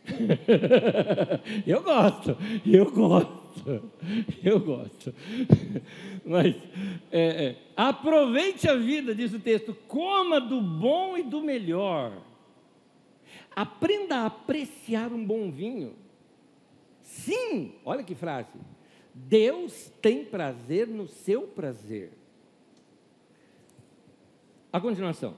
eu 1.65 1.81
gosto, 1.81 2.37
eu 2.65 2.91
gosto, 2.91 3.91
eu 4.43 4.59
gosto. 4.59 5.13
Mas 6.25 6.55
é, 7.09 7.45
é, 7.45 7.55
aproveite 7.75 8.67
a 8.67 8.75
vida, 8.75 9.15
diz 9.15 9.33
o 9.33 9.39
texto, 9.39 9.73
coma 9.87 10.41
do 10.41 10.59
bom 10.59 11.17
e 11.17 11.23
do 11.23 11.41
melhor. 11.41 12.21
Aprenda 13.55 14.17
a 14.17 14.25
apreciar 14.25 15.13
um 15.13 15.23
bom 15.23 15.49
vinho. 15.49 16.02
Sim, 17.13 17.75
olha 17.85 18.03
que 18.03 18.15
frase. 18.15 18.49
Deus 19.13 19.91
tem 20.01 20.25
prazer 20.25 20.87
no 20.87 21.07
seu 21.07 21.43
prazer. 21.43 22.11
A 24.71 24.81
continuação. 24.81 25.37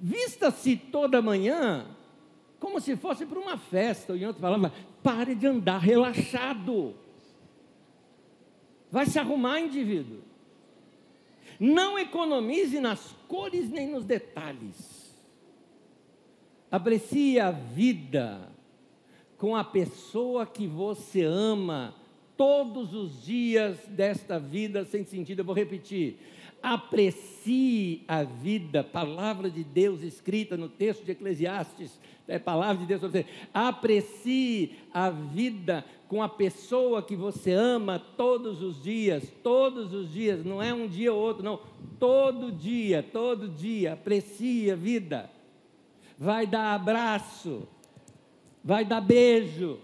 Vista-se 0.00 0.76
toda 0.76 1.20
manhã 1.20 1.96
como 2.60 2.78
se 2.78 2.94
fosse 2.94 3.24
para 3.24 3.38
uma 3.38 3.56
festa, 3.56 4.12
ou 4.12 4.18
em 4.18 4.26
outras 4.26 4.40
palavras, 4.40 4.70
pare 5.02 5.34
de 5.34 5.46
andar 5.46 5.78
relaxado. 5.78 6.94
Vai 8.90 9.06
se 9.06 9.18
arrumar, 9.18 9.60
indivíduo. 9.60 10.20
Não 11.58 11.98
economize 11.98 12.78
nas 12.78 13.14
cores 13.26 13.70
nem 13.70 13.90
nos 13.90 14.04
detalhes. 14.04 15.10
Aprecie 16.70 17.40
a 17.40 17.50
vida 17.50 18.50
com 19.40 19.56
a 19.56 19.64
pessoa 19.64 20.44
que 20.44 20.66
você 20.66 21.24
ama 21.24 21.94
todos 22.36 22.92
os 22.92 23.24
dias 23.24 23.78
desta 23.88 24.38
vida 24.38 24.84
sem 24.84 25.02
sentido. 25.02 25.38
Eu 25.38 25.44
vou 25.46 25.54
repetir. 25.54 26.18
Aprecie 26.62 28.04
a 28.06 28.22
vida, 28.22 28.84
palavra 28.84 29.50
de 29.50 29.64
Deus 29.64 30.02
escrita 30.02 30.58
no 30.58 30.68
texto 30.68 31.06
de 31.06 31.12
Eclesiastes, 31.12 31.98
é 32.28 32.38
palavra 32.38 32.82
de 32.82 32.86
Deus 32.86 33.00
para 33.00 33.08
você. 33.08 33.26
Aprecie 33.54 34.76
a 34.92 35.08
vida 35.08 35.86
com 36.06 36.22
a 36.22 36.28
pessoa 36.28 37.02
que 37.02 37.16
você 37.16 37.50
ama 37.50 37.98
todos 37.98 38.62
os 38.62 38.82
dias, 38.82 39.32
todos 39.42 39.94
os 39.94 40.12
dias, 40.12 40.44
não 40.44 40.62
é 40.62 40.74
um 40.74 40.86
dia 40.86 41.14
ou 41.14 41.18
outro, 41.18 41.42
não. 41.42 41.60
Todo 41.98 42.52
dia, 42.52 43.02
todo 43.02 43.48
dia, 43.48 43.94
aprecie 43.94 44.70
a 44.70 44.76
vida. 44.76 45.30
Vai 46.18 46.46
dar 46.46 46.74
abraço, 46.74 47.66
vai 48.62 48.84
dar 48.84 49.00
beijo. 49.00 49.78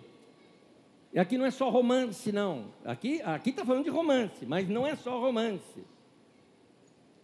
E 1.13 1.19
aqui 1.19 1.39
não 1.39 1.47
é 1.47 1.51
só 1.51 1.71
romance, 1.71 2.31
não. 2.31 2.67
Aqui 2.85 3.23
está 3.47 3.65
falando 3.65 3.85
de 3.85 3.91
romance, 3.91 4.45
mas 4.45 4.69
não 4.69 4.87
é 4.87 4.95
só 4.97 5.19
romance. 5.19 5.85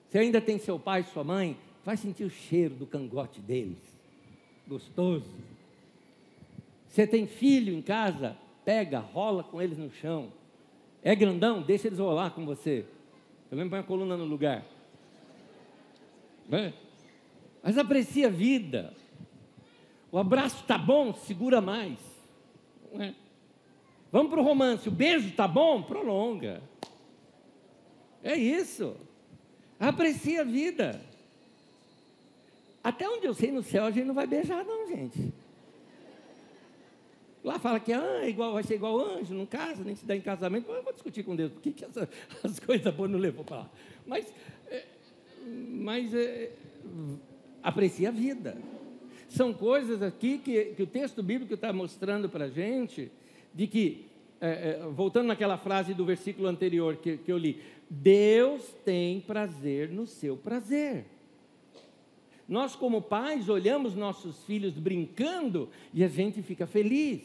Você 0.08 0.18
ainda 0.18 0.40
tem 0.40 0.58
seu 0.58 0.78
pai, 0.78 1.02
sua 1.04 1.24
mãe, 1.24 1.56
vai 1.84 1.96
sentir 1.96 2.24
o 2.24 2.30
cheiro 2.30 2.74
do 2.74 2.86
cangote 2.86 3.40
deles. 3.40 3.78
Gostoso. 4.66 5.30
Você 6.88 7.06
tem 7.06 7.26
filho 7.26 7.74
em 7.74 7.82
casa, 7.82 8.36
pega, 8.64 8.98
rola 8.98 9.42
com 9.42 9.60
eles 9.60 9.78
no 9.78 9.90
chão. 9.90 10.32
É 11.02 11.14
grandão, 11.14 11.62
deixa 11.62 11.88
eles 11.88 11.98
rolar 11.98 12.30
com 12.30 12.44
você. 12.44 12.84
Também 13.50 13.68
põe 13.68 13.80
a 13.80 13.82
coluna 13.82 14.16
no 14.16 14.24
lugar. 14.24 14.64
É? 16.50 16.72
Mas 17.62 17.76
aprecia 17.76 18.28
a 18.28 18.30
vida. 18.30 18.94
O 20.12 20.18
abraço 20.18 20.60
está 20.60 20.76
bom, 20.76 21.14
segura 21.14 21.62
mais. 21.62 21.98
É? 23.00 23.14
Vamos 24.12 24.30
para 24.30 24.40
o 24.40 24.44
romance. 24.44 24.86
O 24.86 24.92
beijo 24.92 25.30
está 25.30 25.48
bom? 25.48 25.82
Prolonga. 25.82 26.62
É 28.22 28.36
isso. 28.36 28.94
Aprecia 29.80 30.42
a 30.42 30.44
vida. 30.44 31.00
Até 32.84 33.08
onde 33.08 33.26
eu 33.26 33.32
sei 33.32 33.50
no 33.50 33.62
céu 33.62 33.86
a 33.86 33.90
gente 33.90 34.04
não 34.04 34.14
vai 34.14 34.26
beijar, 34.26 34.62
não, 34.62 34.86
gente. 34.86 35.32
Lá 37.42 37.58
fala 37.58 37.80
que 37.80 37.92
ah, 37.92 38.28
igual, 38.28 38.52
vai 38.52 38.62
ser 38.62 38.74
igual 38.74 39.00
anjo, 39.00 39.34
não 39.34 39.46
casa, 39.46 39.82
nem 39.82 39.96
se 39.96 40.04
dá 40.04 40.14
em 40.14 40.20
casamento. 40.20 40.70
Eu 40.70 40.82
vou 40.82 40.92
discutir 40.92 41.22
com 41.22 41.34
Deus, 41.34 41.50
por 41.50 41.62
que, 41.62 41.84
essa, 41.84 42.06
as 42.44 42.60
coisas 42.60 42.94
boas 42.94 43.10
não 43.10 43.18
levou 43.18 43.44
para 43.44 43.56
lá? 43.56 43.70
Mas, 44.06 44.32
é, 44.68 44.84
mas 45.46 46.14
é, 46.14 46.52
aprecia 47.62 48.10
a 48.10 48.12
vida. 48.12 48.58
São 49.32 49.50
coisas 49.54 50.02
aqui 50.02 50.36
que, 50.36 50.74
que 50.76 50.82
o 50.82 50.86
texto 50.86 51.22
bíblico 51.22 51.54
está 51.54 51.72
mostrando 51.72 52.28
para 52.28 52.44
a 52.44 52.50
gente, 52.50 53.10
de 53.54 53.66
que, 53.66 54.04
é, 54.38 54.48
é, 54.48 54.88
voltando 54.90 55.28
naquela 55.28 55.56
frase 55.56 55.94
do 55.94 56.04
versículo 56.04 56.48
anterior 56.48 56.96
que, 56.96 57.16
que 57.16 57.32
eu 57.32 57.38
li, 57.38 57.58
Deus 57.88 58.62
tem 58.84 59.22
prazer 59.22 59.88
no 59.88 60.06
seu 60.06 60.36
prazer. 60.36 61.06
Nós, 62.46 62.76
como 62.76 63.00
pais, 63.00 63.48
olhamos 63.48 63.94
nossos 63.94 64.44
filhos 64.44 64.74
brincando 64.74 65.70
e 65.94 66.04
a 66.04 66.08
gente 66.08 66.42
fica 66.42 66.66
feliz. 66.66 67.22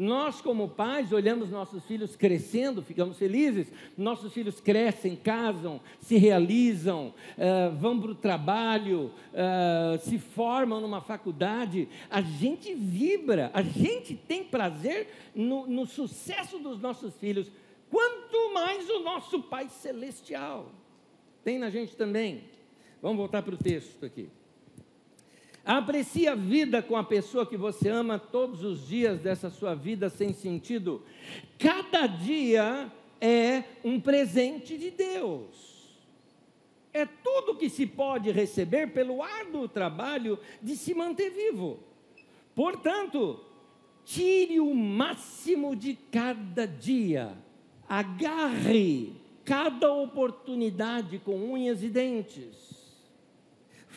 Nós, 0.00 0.40
como 0.40 0.66
pais, 0.66 1.12
olhamos 1.12 1.50
nossos 1.50 1.84
filhos 1.84 2.16
crescendo, 2.16 2.80
ficamos 2.80 3.18
felizes. 3.18 3.70
Nossos 3.98 4.32
filhos 4.32 4.58
crescem, 4.58 5.14
casam, 5.14 5.78
se 6.00 6.16
realizam, 6.16 7.12
uh, 7.36 7.76
vão 7.76 8.00
para 8.00 8.12
o 8.12 8.14
trabalho, 8.14 9.12
uh, 9.34 9.98
se 9.98 10.18
formam 10.18 10.80
numa 10.80 11.02
faculdade. 11.02 11.86
A 12.08 12.22
gente 12.22 12.74
vibra, 12.74 13.50
a 13.52 13.60
gente 13.60 14.14
tem 14.14 14.42
prazer 14.42 15.06
no, 15.34 15.66
no 15.66 15.84
sucesso 15.84 16.58
dos 16.58 16.80
nossos 16.80 17.14
filhos. 17.16 17.52
Quanto 17.90 18.54
mais 18.54 18.88
o 18.88 19.00
nosso 19.00 19.42
Pai 19.42 19.68
Celestial 19.68 20.72
tem 21.44 21.58
na 21.58 21.68
gente 21.68 21.94
também. 21.94 22.44
Vamos 23.02 23.18
voltar 23.18 23.42
para 23.42 23.54
o 23.54 23.58
texto 23.58 24.06
aqui. 24.06 24.30
Aprecie 25.64 26.26
a 26.26 26.34
vida 26.34 26.82
com 26.82 26.96
a 26.96 27.04
pessoa 27.04 27.46
que 27.46 27.56
você 27.56 27.88
ama 27.88 28.18
todos 28.18 28.64
os 28.64 28.88
dias 28.88 29.20
dessa 29.20 29.50
sua 29.50 29.74
vida 29.74 30.08
sem 30.08 30.32
sentido. 30.32 31.02
Cada 31.58 32.06
dia 32.06 32.90
é 33.20 33.64
um 33.84 34.00
presente 34.00 34.78
de 34.78 34.90
Deus. 34.90 35.70
É 36.92 37.04
tudo 37.04 37.56
que 37.56 37.68
se 37.68 37.86
pode 37.86 38.30
receber 38.30 38.92
pelo 38.92 39.22
árduo 39.22 39.68
trabalho 39.68 40.38
de 40.62 40.76
se 40.76 40.94
manter 40.94 41.30
vivo. 41.30 41.78
Portanto, 42.54 43.38
tire 44.04 44.58
o 44.60 44.74
máximo 44.74 45.76
de 45.76 45.94
cada 46.10 46.66
dia. 46.66 47.36
Agarre 47.86 49.12
cada 49.44 49.92
oportunidade 49.92 51.18
com 51.18 51.52
unhas 51.52 51.82
e 51.82 51.88
dentes 51.88 52.79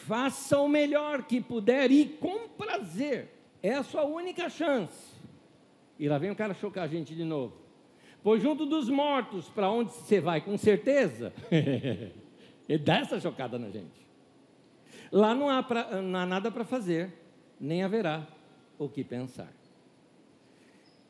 faça 0.08 0.60
o 0.60 0.68
melhor 0.68 1.24
que 1.24 1.42
puder 1.42 1.92
e 1.92 2.06
com 2.06 2.48
prazer. 2.50 3.30
É 3.62 3.74
a 3.74 3.84
sua 3.84 4.04
única 4.04 4.50
chance. 4.50 5.14
E 5.98 6.08
lá 6.08 6.18
vem 6.18 6.32
o 6.32 6.36
cara 6.36 6.54
chocar 6.54 6.84
a 6.84 6.88
gente 6.88 7.16
de 7.16 7.24
novo. 7.24 7.56
Pois 8.22 8.42
junto 8.42 8.66
dos 8.66 8.90
mortos, 8.90 9.50
para 9.50 9.70
onde 9.70 9.92
você 9.92 10.20
vai? 10.20 10.42
Com 10.42 10.58
certeza. 10.58 11.34
Ele 12.68 12.84
dá 12.84 13.00
essa 13.00 13.20
chocada 13.20 13.60
na 13.60 13.70
gente. 13.70 14.04
Lá 15.12 15.36
não 15.36 15.50
há, 15.50 15.62
pra, 15.62 16.02
não 16.02 16.20
há 16.20 16.26
nada 16.26 16.50
para 16.50 16.64
fazer, 16.64 17.14
nem 17.60 17.84
haverá 17.84 18.26
o 18.80 18.90
que 18.90 19.04
pensar. 19.04 19.52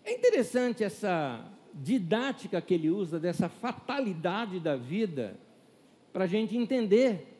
É 0.03 0.13
interessante 0.13 0.83
essa 0.83 1.45
didática 1.73 2.61
que 2.61 2.73
ele 2.73 2.89
usa 2.89 3.19
dessa 3.19 3.47
fatalidade 3.47 4.59
da 4.59 4.75
vida, 4.75 5.37
para 6.11 6.25
a 6.25 6.27
gente 6.27 6.57
entender 6.57 7.32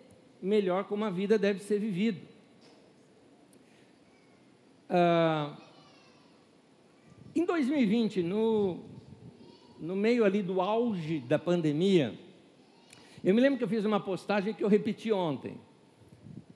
melhor 0.43 0.83
como 0.83 1.05
a 1.05 1.09
vida 1.09 1.37
deve 1.37 1.59
ser 1.59 1.79
vivida. 1.79 2.19
Ah, 4.89 5.57
em 7.33 7.45
2020, 7.45 8.21
no, 8.21 8.79
no 9.79 9.95
meio 9.95 10.25
ali 10.25 10.43
do 10.43 10.59
auge 10.59 11.19
da 11.19 11.39
pandemia, 11.39 12.13
eu 13.23 13.33
me 13.33 13.39
lembro 13.39 13.57
que 13.57 13.63
eu 13.63 13.69
fiz 13.69 13.85
uma 13.85 14.01
postagem 14.01 14.53
que 14.53 14.63
eu 14.63 14.67
repeti 14.67 15.11
ontem. 15.11 15.57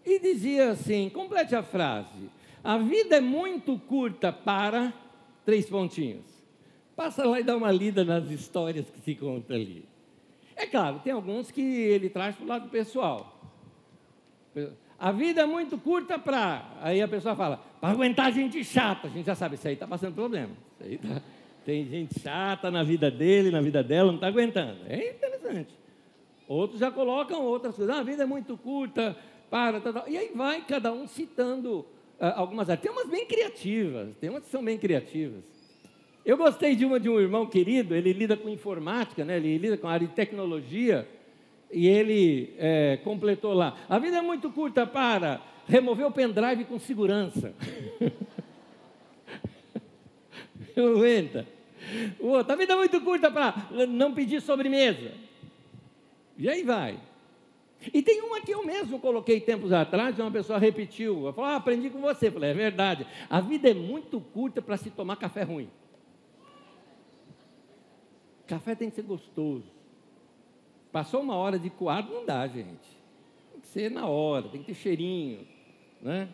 E 0.05 0.19
dizia 0.19 0.71
assim: 0.71 1.09
complete 1.09 1.55
a 1.55 1.63
frase. 1.63 2.29
A 2.63 2.77
vida 2.77 3.15
é 3.15 3.21
muito 3.21 3.79
curta 3.79 4.33
para 4.33 4.93
três 5.45 5.65
pontinhos. 5.69 6.25
Passa 6.95 7.25
lá 7.25 7.39
e 7.39 7.43
dá 7.43 7.55
uma 7.55 7.71
lida 7.71 8.03
nas 8.03 8.29
histórias 8.29 8.89
que 8.89 8.99
se 8.99 9.15
conta 9.15 9.53
ali. 9.53 9.87
É 10.55 10.65
claro, 10.65 10.99
tem 10.99 11.13
alguns 11.13 11.51
que 11.51 11.61
ele 11.61 12.09
traz 12.09 12.35
para 12.35 12.43
o 12.43 12.47
lado 12.47 12.69
pessoal. 12.69 13.36
A 14.99 15.11
vida 15.11 15.41
é 15.41 15.45
muito 15.45 15.77
curta 15.77 16.17
para. 16.17 16.65
Aí 16.81 17.01
a 17.01 17.07
pessoa 17.07 17.35
fala, 17.35 17.61
para 17.79 17.89
aguentar 17.89 18.31
gente 18.31 18.63
chata. 18.63 19.07
A 19.07 19.11
gente 19.11 19.25
já 19.25 19.35
sabe, 19.35 19.55
isso 19.55 19.67
aí 19.67 19.75
está 19.75 19.87
passando 19.87 20.15
problema. 20.15 20.51
Tá... 20.79 21.21
Tem 21.63 21.85
gente 21.85 22.19
chata 22.19 22.71
na 22.71 22.81
vida 22.81 23.11
dele, 23.11 23.51
na 23.51 23.61
vida 23.61 23.83
dela, 23.83 24.07
não 24.07 24.15
está 24.15 24.27
aguentando. 24.27 24.77
É 24.87 25.11
interessante. 25.11 25.75
Outros 26.47 26.79
já 26.79 26.89
colocam 26.89 27.43
outras 27.43 27.75
coisas. 27.75 27.93
Ah, 27.93 27.99
a 27.99 28.03
vida 28.03 28.23
é 28.23 28.25
muito 28.25 28.57
curta, 28.57 29.15
para. 29.49 29.79
Tá, 29.81 29.93
tá. 29.93 30.03
E 30.07 30.17
aí 30.17 30.31
vai 30.33 30.61
cada 30.65 30.91
um 30.91 31.05
citando 31.07 31.79
uh, 32.19 32.33
algumas 32.35 32.67
Tem 32.79 32.91
umas 32.91 33.09
bem 33.09 33.25
criativas, 33.25 34.15
tem 34.19 34.29
umas 34.29 34.43
que 34.43 34.49
são 34.49 34.63
bem 34.63 34.77
criativas. 34.77 35.43
Eu 36.25 36.37
gostei 36.37 36.75
de 36.75 36.85
uma 36.85 36.99
de 36.99 37.09
um 37.09 37.19
irmão 37.19 37.45
querido, 37.45 37.95
ele 37.95 38.11
lida 38.11 38.35
com 38.35 38.49
informática, 38.49 39.23
né? 39.23 39.37
ele 39.37 39.57
lida 39.57 39.77
com 39.77 39.87
a 39.87 39.91
área 39.91 40.07
de 40.07 40.13
tecnologia 40.13 41.07
e 41.71 41.87
ele 41.87 42.53
é, 42.57 42.97
completou 43.03 43.53
lá: 43.53 43.77
a 43.89 43.99
vida 43.99 44.17
é 44.17 44.21
muito 44.21 44.49
curta 44.51 44.85
para 44.85 45.41
remover 45.67 46.05
o 46.05 46.11
pendrive 46.11 46.65
com 46.65 46.79
segurança. 46.79 47.53
Aguenta. 50.77 51.47
O 52.19 52.27
outro, 52.27 52.53
a 52.53 52.55
vida 52.55 52.73
é 52.73 52.75
muito 52.75 53.01
curta 53.01 53.31
para 53.31 53.69
não 53.87 54.13
pedir 54.13 54.41
sobremesa. 54.41 55.11
E 56.37 56.47
aí 56.49 56.63
vai. 56.63 56.99
E 57.93 58.01
tem 58.01 58.21
uma 58.21 58.41
que 58.41 58.51
eu 58.51 58.65
mesmo 58.65 58.99
coloquei 58.99 59.39
tempos 59.39 59.71
atrás, 59.71 60.17
e 60.17 60.21
uma 60.21 60.31
pessoa 60.31 60.59
repetiu. 60.59 61.31
Falou, 61.33 61.45
ah, 61.45 61.55
aprendi 61.55 61.89
com 61.89 62.01
você. 62.01 62.27
Eu 62.27 62.31
falei, 62.33 62.51
é 62.51 62.53
verdade. 62.53 63.07
A 63.29 63.39
vida 63.39 63.69
é 63.69 63.73
muito 63.73 64.19
curta 64.19 64.61
para 64.61 64.77
se 64.77 64.89
tomar 64.89 65.15
café 65.15 65.43
ruim. 65.43 65.69
Café 68.45 68.75
tem 68.75 68.89
que 68.89 68.95
ser 68.95 69.03
gostoso. 69.03 69.76
Passou 70.91 71.21
uma 71.21 71.35
hora 71.35 71.59
de 71.59 71.69
coado, 71.69 72.13
não 72.13 72.25
dá, 72.25 72.47
gente. 72.47 72.97
Tem 73.51 73.61
que 73.61 73.67
ser 73.67 73.91
na 73.91 74.07
hora, 74.07 74.47
tem 74.49 74.61
que 74.61 74.67
ter 74.67 74.73
cheirinho. 74.73 75.39
Né? 76.01 76.27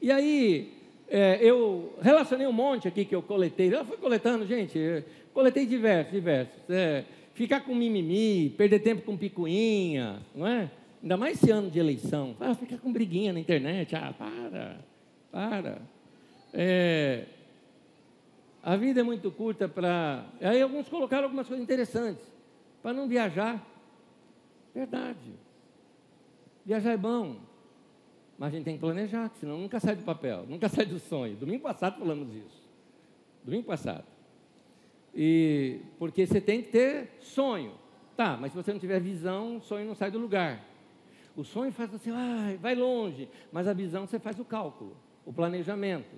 E 0.00 0.10
aí, 0.10 0.72
é, 1.08 1.38
eu 1.40 1.94
relacionei 2.00 2.46
um 2.46 2.52
monte 2.52 2.88
aqui 2.88 3.04
que 3.04 3.14
eu 3.14 3.22
coletei. 3.22 3.74
Eu 3.74 3.84
fui 3.84 3.96
coletando, 3.96 4.46
gente, 4.46 5.04
coletei 5.32 5.66
diversos, 5.66 6.12
diversos. 6.12 6.70
É, 6.70 7.04
Ficar 7.34 7.60
com 7.60 7.74
mimimi, 7.74 8.50
perder 8.50 8.80
tempo 8.80 9.02
com 9.02 9.16
picuinha, 9.16 10.20
não 10.34 10.46
é? 10.46 10.70
Ainda 11.02 11.16
mais 11.16 11.42
esse 11.42 11.50
ano 11.50 11.70
de 11.70 11.78
eleição. 11.78 12.36
Ah, 12.38 12.54
ficar 12.54 12.78
com 12.78 12.92
briguinha 12.92 13.32
na 13.32 13.40
internet. 13.40 13.96
Ah, 13.96 14.14
para, 14.16 14.76
para. 15.30 15.78
É, 16.52 17.24
a 18.62 18.76
vida 18.76 19.00
é 19.00 19.02
muito 19.02 19.30
curta 19.30 19.66
para. 19.66 20.26
Aí 20.42 20.60
alguns 20.60 20.88
colocaram 20.88 21.24
algumas 21.24 21.48
coisas 21.48 21.62
interessantes. 21.62 22.22
Para 22.82 22.92
não 22.92 23.08
viajar. 23.08 23.64
Verdade. 24.74 25.32
Viajar 26.64 26.92
é 26.92 26.96
bom. 26.96 27.36
Mas 28.38 28.52
a 28.52 28.56
gente 28.56 28.64
tem 28.64 28.74
que 28.74 28.80
planejar, 28.80 29.30
senão 29.38 29.58
nunca 29.58 29.78
sai 29.78 29.94
do 29.94 30.02
papel, 30.02 30.44
nunca 30.48 30.68
sai 30.68 30.84
do 30.84 30.98
sonho. 30.98 31.36
Domingo 31.36 31.62
passado 31.62 31.98
falamos 31.98 32.34
isso. 32.34 32.62
Domingo 33.44 33.64
passado. 33.64 34.04
E 35.14 35.80
porque 35.98 36.26
você 36.26 36.40
tem 36.40 36.62
que 36.62 36.70
ter 36.70 37.16
sonho. 37.20 37.72
Tá, 38.16 38.36
mas 38.40 38.52
se 38.52 38.56
você 38.56 38.72
não 38.72 38.80
tiver 38.80 39.00
visão, 39.00 39.56
o 39.56 39.60
sonho 39.60 39.86
não 39.86 39.94
sai 39.94 40.10
do 40.10 40.18
lugar. 40.18 40.64
O 41.36 41.44
sonho 41.44 41.72
faz 41.72 41.90
você, 41.90 42.10
ah, 42.10 42.56
vai 42.60 42.74
longe, 42.74 43.28
mas 43.50 43.66
a 43.66 43.72
visão 43.72 44.06
você 44.06 44.18
faz 44.18 44.38
o 44.38 44.44
cálculo, 44.44 44.96
o 45.24 45.32
planejamento. 45.32 46.14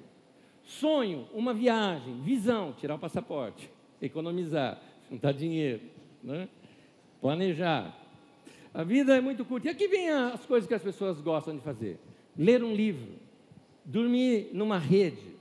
Sonho, 0.65 1.29
uma 1.33 1.55
viagem, 1.55 2.21
visão, 2.21 2.73
tirar 2.73 2.97
o 2.97 2.99
passaporte, 2.99 3.71
economizar, 4.03 4.81
juntar 5.11 5.33
dinheiro, 5.33 5.83
né? 6.25 6.49
planejar. 7.21 7.95
A 8.73 8.83
vida 8.83 9.15
é 9.17 9.21
muito 9.21 9.45
curta. 9.45 9.69
E 9.69 9.71
aqui 9.71 9.87
vem 9.87 10.11
as 10.11 10.45
coisas 10.45 10.67
que 10.67 10.75
as 10.75 10.83
pessoas 10.83 11.21
gostam 11.21 11.55
de 11.55 11.63
fazer: 11.63 11.99
ler 12.37 12.65
um 12.65 12.75
livro, 12.75 13.13
dormir 13.85 14.51
numa 14.53 14.79
rede, 14.79 15.37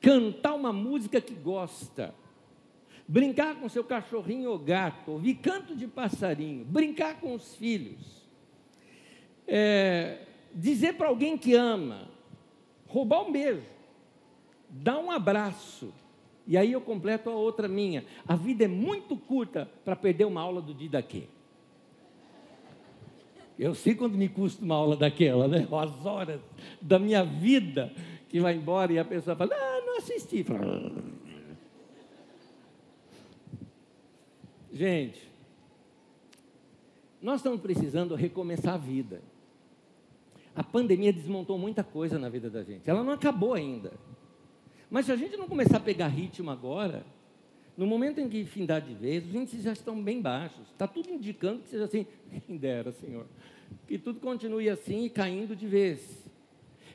cantar 0.00 0.54
uma 0.54 0.72
música 0.72 1.20
que 1.20 1.34
gosta, 1.34 2.14
brincar 3.06 3.54
com 3.60 3.68
seu 3.68 3.84
cachorrinho 3.84 4.50
ou 4.50 4.58
gato, 4.58 5.12
ouvir 5.12 5.34
canto 5.34 5.76
de 5.76 5.86
passarinho, 5.86 6.64
brincar 6.64 7.20
com 7.20 7.34
os 7.34 7.54
filhos, 7.54 8.26
é, 9.46 10.26
dizer 10.52 10.94
para 10.94 11.08
alguém 11.08 11.38
que 11.38 11.54
ama, 11.54 12.08
roubar 12.86 13.22
um 13.22 13.30
beijo, 13.30 13.62
dar 14.68 14.98
um 14.98 15.10
abraço. 15.10 15.92
E 16.48 16.56
aí 16.56 16.72
eu 16.72 16.80
completo 16.80 17.28
a 17.28 17.34
outra 17.34 17.68
minha. 17.68 18.06
A 18.26 18.34
vida 18.34 18.64
é 18.64 18.68
muito 18.68 19.14
curta 19.18 19.70
para 19.84 19.94
perder 19.94 20.24
uma 20.24 20.40
aula 20.40 20.62
do 20.62 20.72
Didaquê. 20.72 21.24
Eu 23.58 23.74
sei 23.74 23.94
quando 23.94 24.16
me 24.16 24.30
custa 24.30 24.64
uma 24.64 24.74
aula 24.74 24.96
daquela, 24.96 25.46
né? 25.46 25.68
As 25.70 26.06
horas 26.06 26.40
da 26.80 26.98
minha 26.98 27.22
vida 27.22 27.92
que 28.30 28.40
vai 28.40 28.54
embora 28.54 28.90
e 28.92 28.98
a 28.98 29.04
pessoa 29.04 29.36
fala, 29.36 29.54
ah, 29.54 29.82
não 29.84 29.98
assisti. 29.98 30.46
Gente, 34.72 35.28
nós 37.20 37.40
estamos 37.40 37.60
precisando 37.60 38.14
recomeçar 38.14 38.74
a 38.74 38.78
vida. 38.78 39.20
A 40.54 40.64
pandemia 40.64 41.12
desmontou 41.12 41.58
muita 41.58 41.84
coisa 41.84 42.18
na 42.18 42.30
vida 42.30 42.48
da 42.48 42.62
gente. 42.62 42.88
Ela 42.88 43.04
não 43.04 43.12
acabou 43.12 43.52
ainda. 43.52 43.92
Mas 44.90 45.06
se 45.06 45.12
a 45.12 45.16
gente 45.16 45.36
não 45.36 45.46
começar 45.46 45.76
a 45.76 45.80
pegar 45.80 46.08
ritmo 46.08 46.50
agora, 46.50 47.04
no 47.76 47.86
momento 47.86 48.20
em 48.20 48.28
que 48.28 48.44
findar 48.44 48.80
de 48.80 48.94
vez, 48.94 49.24
os 49.24 49.34
índices 49.34 49.62
já 49.62 49.72
estão 49.72 50.02
bem 50.02 50.20
baixos. 50.20 50.66
Está 50.70 50.86
tudo 50.86 51.10
indicando 51.10 51.62
que 51.62 51.68
seja 51.68 51.84
assim, 51.84 52.06
quem 52.46 52.56
dera, 52.56 52.90
Senhor, 52.92 53.26
que 53.86 53.98
tudo 53.98 54.18
continue 54.18 54.68
assim 54.68 55.04
e 55.04 55.10
caindo 55.10 55.54
de 55.54 55.66
vez. 55.66 56.26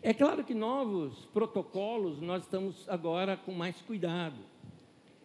É 0.01 0.13
claro 0.13 0.43
que 0.43 0.53
novos 0.53 1.25
protocolos 1.27 2.19
nós 2.19 2.43
estamos 2.43 2.87
agora 2.89 3.37
com 3.37 3.53
mais 3.53 3.81
cuidado. 3.83 4.35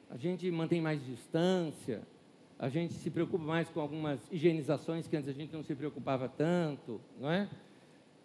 A 0.09 0.17
gente 0.17 0.49
mantém 0.51 0.81
mais 0.81 1.05
distância, 1.05 2.03
a 2.59 2.69
gente 2.69 2.95
se 2.95 3.11
preocupa 3.11 3.45
mais 3.45 3.69
com 3.69 3.81
algumas 3.81 4.21
higienizações 4.31 5.09
que 5.09 5.17
antes 5.17 5.29
a 5.29 5.33
gente 5.33 5.53
não 5.53 5.65
se 5.65 5.75
preocupava 5.75 6.29
tanto, 6.29 7.01
não 7.21 7.31
é? 7.31 7.49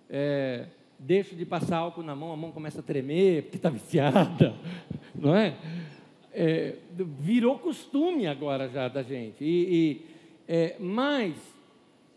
é 0.10 0.68
deixo 1.00 1.36
de 1.36 1.46
passar 1.46 1.78
álcool 1.78 2.04
na 2.04 2.16
mão, 2.16 2.32
a 2.32 2.38
mão 2.38 2.52
começa 2.52 2.80
a 2.80 2.84
tremer 2.84 3.44
porque 3.44 3.58
está 3.58 3.70
viciada, 3.70 4.56
não 5.14 5.36
é? 5.36 5.56
é? 6.32 6.76
Virou 7.20 7.60
costume 7.60 8.28
agora 8.28 8.70
já 8.70 8.88
da 8.88 9.04
gente. 9.04 9.44
E, 9.44 9.76
e 9.76 10.06
é, 10.48 10.76
mas 10.80 11.36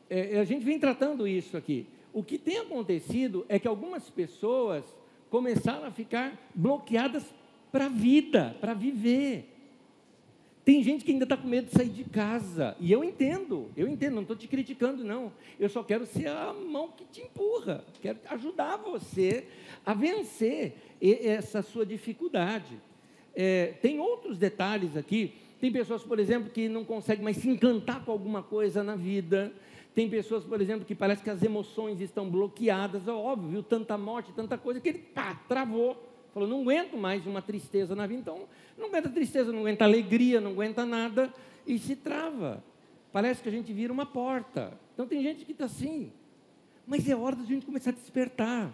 é, 0.09 0.39
a 0.39 0.45
gente 0.45 0.65
vem 0.65 0.79
tratando 0.79 1.27
isso 1.27 1.57
aqui. 1.57 1.87
O 2.13 2.23
que 2.23 2.39
tem 2.39 2.59
acontecido 2.59 3.45
é 3.49 3.59
que 3.59 3.69
algumas 3.69 4.09
pessoas 4.09 4.85
começaram 5.29 5.87
a 5.87 5.91
ficar 5.91 6.33
bloqueadas 6.55 7.25
para 7.71 7.87
a 7.87 7.91
vida, 7.91 8.57
para 8.61 8.73
viver. 8.73 9.56
Tem 10.67 10.83
gente 10.83 11.05
que 11.05 11.13
ainda 11.13 11.23
está 11.23 11.37
com 11.37 11.47
medo 11.47 11.69
de 11.69 11.75
sair 11.75 11.89
de 11.89 12.03
casa. 12.03 12.77
E 12.81 12.91
eu 12.91 13.05
entendo, 13.05 13.71
eu 13.77 13.87
entendo, 13.87 14.15
não 14.15 14.23
estou 14.23 14.35
te 14.35 14.49
criticando, 14.49 15.05
não. 15.05 15.33
Eu 15.61 15.69
só 15.69 15.81
quero 15.81 16.05
ser 16.05 16.27
a 16.27 16.53
mão 16.53 16.89
que 16.89 17.05
te 17.05 17.21
empurra. 17.21 17.85
Quero 18.03 18.19
ajudar 18.31 18.77
você 18.79 19.47
a 19.87 19.95
vencer 19.95 20.75
essa 21.01 21.63
sua 21.63 21.87
dificuldade. 21.87 22.81
É, 23.33 23.75
tem 23.81 24.01
outros 24.01 24.39
detalhes 24.39 24.97
aqui. 24.97 25.35
Tem 25.61 25.71
pessoas, 25.71 26.03
por 26.03 26.19
exemplo, 26.19 26.51
que 26.51 26.69
não 26.69 26.85
conseguem 26.85 27.23
mais 27.23 27.37
se 27.37 27.49
encantar 27.49 28.05
com 28.05 28.11
alguma 28.11 28.43
coisa 28.43 28.83
na 28.83 28.97
vida. 28.97 29.53
Tem 29.95 30.11
pessoas, 30.11 30.43
por 30.43 30.61
exemplo, 30.61 30.85
que 30.85 30.97
parece 30.97 31.23
que 31.23 31.31
as 31.31 31.45
emoções 31.45 32.01
estão 32.01 32.29
bloqueadas. 32.29 33.07
É 33.07 33.13
óbvio, 33.13 33.63
tanta 33.63 33.97
morte, 33.97 34.33
tanta 34.33 34.59
coisa, 34.59 34.81
que 34.81 34.89
ele 34.89 34.99
pá, 34.99 35.41
travou 35.49 35.97
Falou, 36.37 36.51
não 36.51 36.61
aguento 36.61 36.99
mais 36.99 37.27
uma 37.27 37.41
tristeza 37.41 37.97
na 37.97 38.07
vida. 38.07 38.21
Então, 38.21 38.43
não 38.77 38.89
aguenta 38.89 39.09
tristeza, 39.09 39.51
não 39.51 39.61
aguenta 39.61 39.85
alegria, 39.85 40.39
não 40.39 40.51
aguenta 40.51 40.85
nada 40.85 41.33
e 41.67 41.79
se 41.79 41.97
trava. 41.97 42.63
Parece 43.11 43.43
que 43.43 43.49
a 43.49 43.53
gente 43.53 43.73
vira 43.73 43.91
uma 43.91 44.05
porta. 44.05 44.79
Então, 44.93 45.07
tem 45.07 45.23
gente 45.23 45.47
que 45.47 45.53
está 45.53 45.65
assim. 45.65 46.13
Mas 46.87 47.09
é 47.09 47.17
hora 47.17 47.37
da 47.37 47.45
gente 47.45 47.65
começar 47.65 47.89
a 47.89 47.95
despertar. 47.95 48.71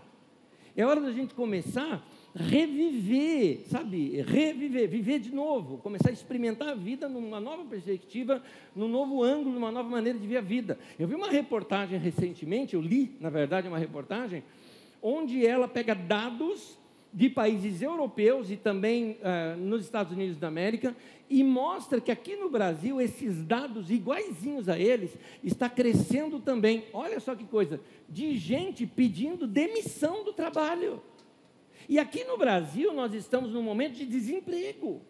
É 0.77 0.85
hora 0.85 1.01
da 1.01 1.13
gente 1.13 1.35
começar 1.35 2.05
a 2.35 2.43
reviver, 2.43 3.61
sabe? 3.69 4.21
Reviver, 4.23 4.89
viver 4.89 5.21
de 5.21 5.33
novo, 5.33 5.79
começar 5.79 6.11
a 6.11 6.13
experimentar 6.13 6.71
a 6.71 6.75
vida 6.75 7.09
numa 7.09 7.39
nova 7.39 7.65
perspectiva, 7.65 8.43
num 8.75 8.89
novo 8.89 9.23
ângulo, 9.23 9.55
numa 9.55 9.71
nova 9.71 9.89
maneira 9.89 10.19
de 10.19 10.27
ver 10.27 10.39
a 10.39 10.41
vida. 10.41 10.81
Eu 10.99 11.07
vi 11.07 11.15
uma 11.15 11.31
reportagem 11.31 11.97
recentemente, 11.97 12.75
eu 12.75 12.81
li, 12.81 13.17
na 13.21 13.31
verdade, 13.31 13.69
uma 13.69 13.79
reportagem, 13.79 14.43
onde 15.01 15.47
ela 15.47 15.69
pega 15.69 15.95
dados 15.95 16.82
de 17.13 17.29
países 17.29 17.83
europeus 17.83 18.51
e 18.51 18.57
também 18.57 19.19
uh, 19.21 19.57
nos 19.59 19.85
Estados 19.85 20.13
Unidos 20.13 20.39
da 20.39 20.49
América 20.49 20.97
e 21.29 21.45
mostra 21.45 22.01
que 22.01 22.11
aqui 22.11 22.37
no 22.37 22.49
Brasil 22.49 23.01
esses 23.01 23.45
dados 23.45 23.91
iguaizinhos 23.91 24.69
a 24.69 24.79
eles 24.79 25.17
está 25.43 25.69
crescendo 25.69 26.41
também. 26.41 26.85
Olha 26.93 27.21
só 27.21 27.35
que 27.35 27.45
coisa, 27.45 27.81
de 28.09 28.37
gente 28.37 28.87
pedindo 28.87 29.47
demissão 29.47 30.25
do 30.25 30.33
trabalho. 30.33 31.03
E 31.89 31.99
aqui 31.99 32.25
no 32.25 32.39
Brasil 32.39 32.93
nós 32.95 33.13
estamos 33.13 33.53
num 33.53 33.63
momento 33.63 33.95
de 33.95 34.07
desemprego. 34.07 35.03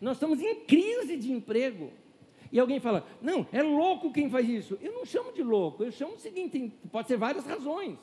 Nós 0.00 0.16
estamos 0.16 0.40
em 0.40 0.56
crise 0.56 1.16
de 1.16 1.32
emprego. 1.32 1.90
E 2.52 2.58
alguém 2.58 2.80
fala: 2.80 3.06
"Não, 3.22 3.46
é 3.52 3.62
louco 3.62 4.12
quem 4.12 4.28
faz 4.28 4.48
isso". 4.48 4.78
Eu 4.82 4.92
não 4.92 5.04
chamo 5.06 5.32
de 5.32 5.42
louco, 5.42 5.84
eu 5.84 5.92
chamo 5.92 6.14
o 6.14 6.18
seguinte, 6.18 6.72
pode 6.90 7.08
ser 7.08 7.16
várias 7.16 7.46
razões. 7.46 7.98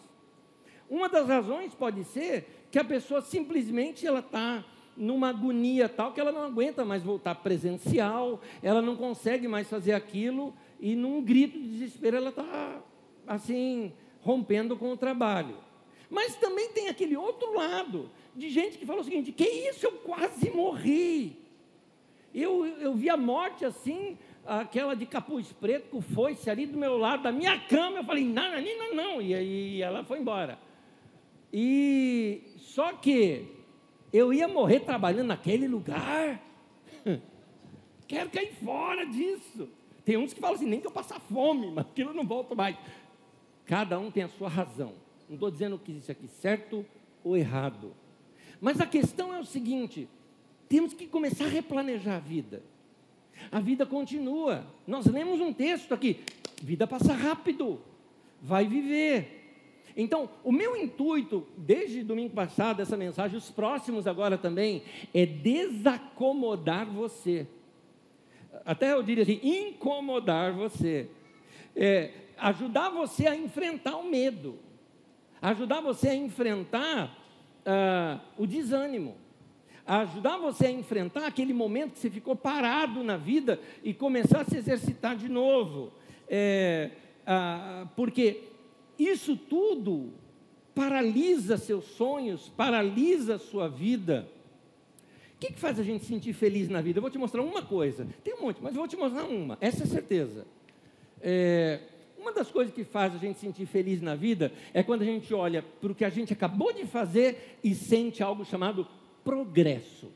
Uma 0.89 1.09
das 1.09 1.27
razões 1.27 1.73
pode 1.73 2.03
ser 2.05 2.56
que 2.71 2.79
a 2.79 2.83
pessoa 2.83 3.21
simplesmente 3.21 4.05
ela 4.05 4.19
está 4.19 4.63
numa 4.95 5.29
agonia 5.29 5.87
tal 5.87 6.11
que 6.11 6.19
ela 6.19 6.31
não 6.31 6.43
aguenta 6.43 6.83
mais 6.83 7.03
voltar 7.03 7.35
presencial, 7.35 8.41
ela 8.63 8.81
não 8.81 8.95
consegue 8.95 9.47
mais 9.47 9.69
fazer 9.69 9.93
aquilo 9.93 10.53
e 10.79 10.95
num 10.95 11.21
grito 11.21 11.59
de 11.59 11.67
desespero 11.67 12.17
ela 12.17 12.29
está 12.29 12.81
assim 13.27 13.93
rompendo 14.21 14.75
com 14.75 14.91
o 14.91 14.97
trabalho. 14.97 15.55
Mas 16.09 16.35
também 16.35 16.69
tem 16.69 16.87
aquele 16.87 17.15
outro 17.15 17.53
lado 17.53 18.09
de 18.35 18.49
gente 18.49 18.77
que 18.77 18.85
fala 18.85 19.01
o 19.01 19.03
seguinte: 19.03 19.31
que 19.31 19.43
isso, 19.43 19.85
eu 19.85 19.91
quase 19.91 20.49
morri. 20.49 21.37
Eu, 22.33 22.65
eu 22.65 22.93
vi 22.93 23.09
a 23.09 23.17
morte 23.17 23.65
assim, 23.65 24.17
aquela 24.45 24.95
de 24.95 25.05
capuz 25.05 25.51
preto 25.53 25.89
com 25.89 26.01
foice 26.01 26.49
ali 26.49 26.65
do 26.65 26.77
meu 26.77 26.97
lado, 26.97 27.23
da 27.23 27.31
minha 27.31 27.59
cama. 27.59 27.97
Eu 27.97 28.03
falei: 28.03 28.23
não, 28.23 28.51
não, 28.51 28.61
não, 28.61 28.95
não. 28.95 29.21
E 29.21 29.33
aí 29.33 29.81
ela 29.81 30.03
foi 30.03 30.19
embora. 30.19 30.57
E 31.51 32.41
só 32.57 32.93
que 32.93 33.47
eu 34.11 34.33
ia 34.33 34.47
morrer 34.47 34.81
trabalhando 34.81 35.27
naquele 35.27 35.67
lugar. 35.67 36.41
Quero 38.07 38.29
cair 38.29 38.53
fora 38.63 39.05
disso. 39.05 39.69
Tem 40.05 40.17
uns 40.17 40.33
que 40.33 40.39
falam 40.39 40.55
assim, 40.55 40.65
nem 40.65 40.79
que 40.79 40.87
eu 40.87 40.91
passar 40.91 41.19
fome, 41.19 41.71
mas 41.71 41.85
aquilo 41.85 42.11
eu 42.11 42.13
não 42.13 42.25
volto 42.25 42.55
mais. 42.55 42.77
Cada 43.65 43.99
um 43.99 44.09
tem 44.09 44.23
a 44.23 44.29
sua 44.29 44.47
razão. 44.47 44.93
Não 45.27 45.35
estou 45.35 45.51
dizendo 45.51 45.77
que 45.77 45.91
isso 45.91 46.11
aqui 46.11 46.27
certo 46.27 46.85
ou 47.23 47.35
errado. 47.35 47.93
Mas 48.61 48.79
a 48.79 48.85
questão 48.85 49.33
é 49.33 49.39
o 49.39 49.45
seguinte: 49.45 50.07
temos 50.69 50.93
que 50.93 51.07
começar 51.07 51.45
a 51.45 51.49
replanejar 51.49 52.15
a 52.15 52.19
vida. 52.19 52.63
A 53.51 53.59
vida 53.59 53.85
continua. 53.85 54.65
Nós 54.85 55.05
lemos 55.05 55.41
um 55.41 55.51
texto 55.53 55.93
aqui: 55.93 56.23
vida 56.61 56.87
passa 56.87 57.13
rápido, 57.13 57.81
vai 58.41 58.65
viver. 58.65 59.36
Então, 59.95 60.29
o 60.43 60.51
meu 60.51 60.75
intuito, 60.75 61.47
desde 61.57 62.03
domingo 62.03 62.33
passado, 62.33 62.81
essa 62.81 62.95
mensagem, 62.95 63.37
os 63.37 63.49
próximos 63.49 64.05
agora 64.05 64.37
também, 64.37 64.83
é 65.13 65.25
desacomodar 65.25 66.85
você. 66.85 67.47
até 68.65 68.93
eu 68.93 69.01
diria 69.01 69.23
assim, 69.23 69.39
incomodar 69.41 70.53
você, 70.53 71.09
é, 71.75 72.11
ajudar 72.37 72.89
você 72.89 73.27
a 73.27 73.35
enfrentar 73.35 73.97
o 73.97 74.09
medo, 74.09 74.59
ajudar 75.41 75.81
você 75.81 76.09
a 76.09 76.15
enfrentar 76.15 77.17
uh, 77.65 78.19
o 78.37 78.45
desânimo, 78.45 79.15
ajudar 79.85 80.37
você 80.37 80.67
a 80.67 80.71
enfrentar 80.71 81.25
aquele 81.25 81.53
momento 81.53 81.93
que 81.93 81.99
você 81.99 82.09
ficou 82.09 82.35
parado 82.35 83.03
na 83.03 83.17
vida 83.17 83.59
e 83.83 83.93
começar 83.93 84.41
a 84.41 84.45
se 84.45 84.57
exercitar 84.57 85.15
de 85.15 85.29
novo. 85.29 85.91
É, 86.29 86.91
uh, 87.23 87.87
porque 87.95 88.43
isso 88.97 89.35
tudo 89.35 90.13
paralisa 90.73 91.57
seus 91.57 91.85
sonhos, 91.85 92.49
paralisa 92.49 93.37
sua 93.37 93.67
vida. 93.67 94.27
O 95.35 95.39
que, 95.39 95.53
que 95.53 95.59
faz 95.59 95.79
a 95.79 95.83
gente 95.83 96.05
sentir 96.05 96.33
feliz 96.33 96.69
na 96.69 96.81
vida? 96.81 96.97
Eu 96.97 97.01
vou 97.01 97.11
te 97.11 97.17
mostrar 97.17 97.41
uma 97.41 97.61
coisa. 97.61 98.07
Tem 98.23 98.33
um 98.33 98.41
monte, 98.41 98.61
mas 98.61 98.73
eu 98.73 98.79
vou 98.79 98.87
te 98.87 98.95
mostrar 98.95 99.23
uma. 99.25 99.57
Essa 99.61 99.83
é 99.83 99.85
certeza. 99.85 100.45
É, 101.21 101.79
uma 102.17 102.31
das 102.31 102.51
coisas 102.51 102.73
que 102.73 102.83
faz 102.83 103.15
a 103.15 103.17
gente 103.17 103.39
sentir 103.39 103.65
feliz 103.65 104.01
na 104.01 104.15
vida 104.15 104.51
é 104.73 104.83
quando 104.83 105.01
a 105.03 105.05
gente 105.05 105.33
olha 105.33 105.61
para 105.61 105.91
o 105.91 105.95
que 105.95 106.05
a 106.05 106.09
gente 106.09 106.33
acabou 106.33 106.73
de 106.73 106.85
fazer 106.85 107.59
e 107.63 107.73
sente 107.73 108.21
algo 108.21 108.43
chamado 108.43 108.87
progresso. 109.23 110.11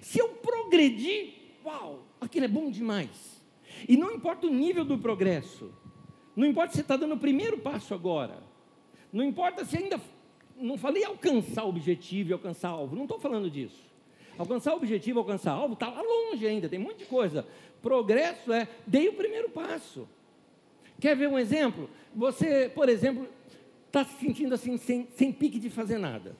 Se 0.00 0.18
eu 0.18 0.28
progredir, 0.28 1.32
uau, 1.64 2.04
aquilo 2.20 2.44
é 2.44 2.48
bom 2.48 2.70
demais. 2.70 3.42
E 3.88 3.96
não 3.96 4.12
importa 4.12 4.46
o 4.46 4.50
nível 4.50 4.84
do 4.84 4.98
progresso, 4.98 5.72
não 6.36 6.46
importa 6.46 6.70
se 6.70 6.76
você 6.76 6.82
está 6.82 6.96
dando 6.96 7.14
o 7.14 7.18
primeiro 7.18 7.58
passo 7.58 7.94
agora, 7.94 8.38
não 9.12 9.24
importa 9.24 9.64
se 9.64 9.76
ainda. 9.76 10.00
Não 10.56 10.78
falei 10.78 11.04
alcançar 11.04 11.64
objetivo 11.64 12.30
e 12.30 12.32
alcançar 12.32 12.68
alvo, 12.68 12.94
não 12.94 13.04
estou 13.04 13.18
falando 13.18 13.50
disso. 13.50 13.82
Alcançar 14.38 14.74
objetivo, 14.74 15.18
alcançar 15.18 15.52
alvo, 15.52 15.74
está 15.74 15.88
lá 15.88 16.00
longe 16.00 16.46
ainda, 16.46 16.68
tem 16.68 16.78
muita 16.78 17.04
coisa. 17.06 17.46
Progresso 17.82 18.52
é, 18.52 18.68
dei 18.86 19.08
o 19.08 19.14
primeiro 19.14 19.50
passo. 19.50 20.08
Quer 21.00 21.16
ver 21.16 21.28
um 21.28 21.38
exemplo? 21.38 21.88
Você, 22.14 22.70
por 22.74 22.88
exemplo, 22.88 23.28
está 23.86 24.04
se 24.04 24.18
sentindo 24.18 24.54
assim, 24.54 24.76
sem, 24.76 25.08
sem 25.16 25.32
pique 25.32 25.58
de 25.58 25.70
fazer 25.70 25.98
nada. 25.98 26.36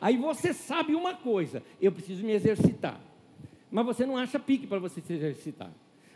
Aí 0.00 0.16
você 0.16 0.52
sabe 0.52 0.94
uma 0.94 1.14
coisa: 1.14 1.62
eu 1.80 1.92
preciso 1.92 2.24
me 2.24 2.32
exercitar. 2.32 3.00
Mas 3.70 3.86
você 3.86 4.06
não 4.06 4.16
acha 4.16 4.38
pique 4.38 4.66
para 4.66 4.78
você 4.78 5.00
se 5.00 5.12
exercitar. 5.12 5.72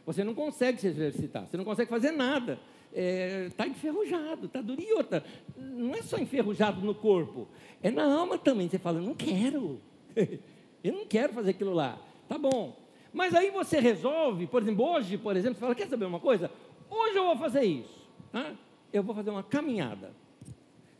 Você 0.06 0.24
não 0.24 0.34
consegue 0.34 0.80
se 0.80 0.86
exercitar, 0.86 1.46
você 1.46 1.56
não 1.56 1.64
consegue 1.64 1.90
fazer 1.90 2.12
nada. 2.12 2.58
Está 2.92 3.00
é, 3.00 3.50
tá 3.50 3.66
enferrujado, 3.66 4.46
está 4.46 4.60
duro. 4.60 4.80
E 4.80 4.92
outra, 4.92 5.24
não 5.56 5.94
é 5.94 6.02
só 6.02 6.18
enferrujado 6.18 6.80
no 6.80 6.94
corpo, 6.94 7.48
é 7.82 7.90
na 7.90 8.04
alma 8.04 8.38
também. 8.38 8.68
Você 8.68 8.78
fala, 8.78 9.00
não 9.00 9.14
quero, 9.14 9.80
eu 10.82 10.92
não 10.92 11.06
quero 11.06 11.32
fazer 11.32 11.50
aquilo 11.50 11.72
lá. 11.72 11.98
Tá 12.28 12.38
bom. 12.38 12.76
Mas 13.12 13.34
aí 13.34 13.50
você 13.50 13.80
resolve, 13.80 14.46
por 14.46 14.62
exemplo, 14.62 14.84
hoje, 14.84 15.16
por 15.16 15.36
exemplo, 15.36 15.54
você 15.54 15.60
fala, 15.60 15.74
quer 15.74 15.88
saber 15.88 16.04
uma 16.04 16.20
coisa? 16.20 16.50
Hoje 16.90 17.16
eu 17.16 17.24
vou 17.24 17.36
fazer 17.36 17.64
isso. 17.64 18.08
Tá? 18.32 18.54
Eu 18.92 19.02
vou 19.02 19.14
fazer 19.14 19.30
uma 19.30 19.42
caminhada. 19.42 20.12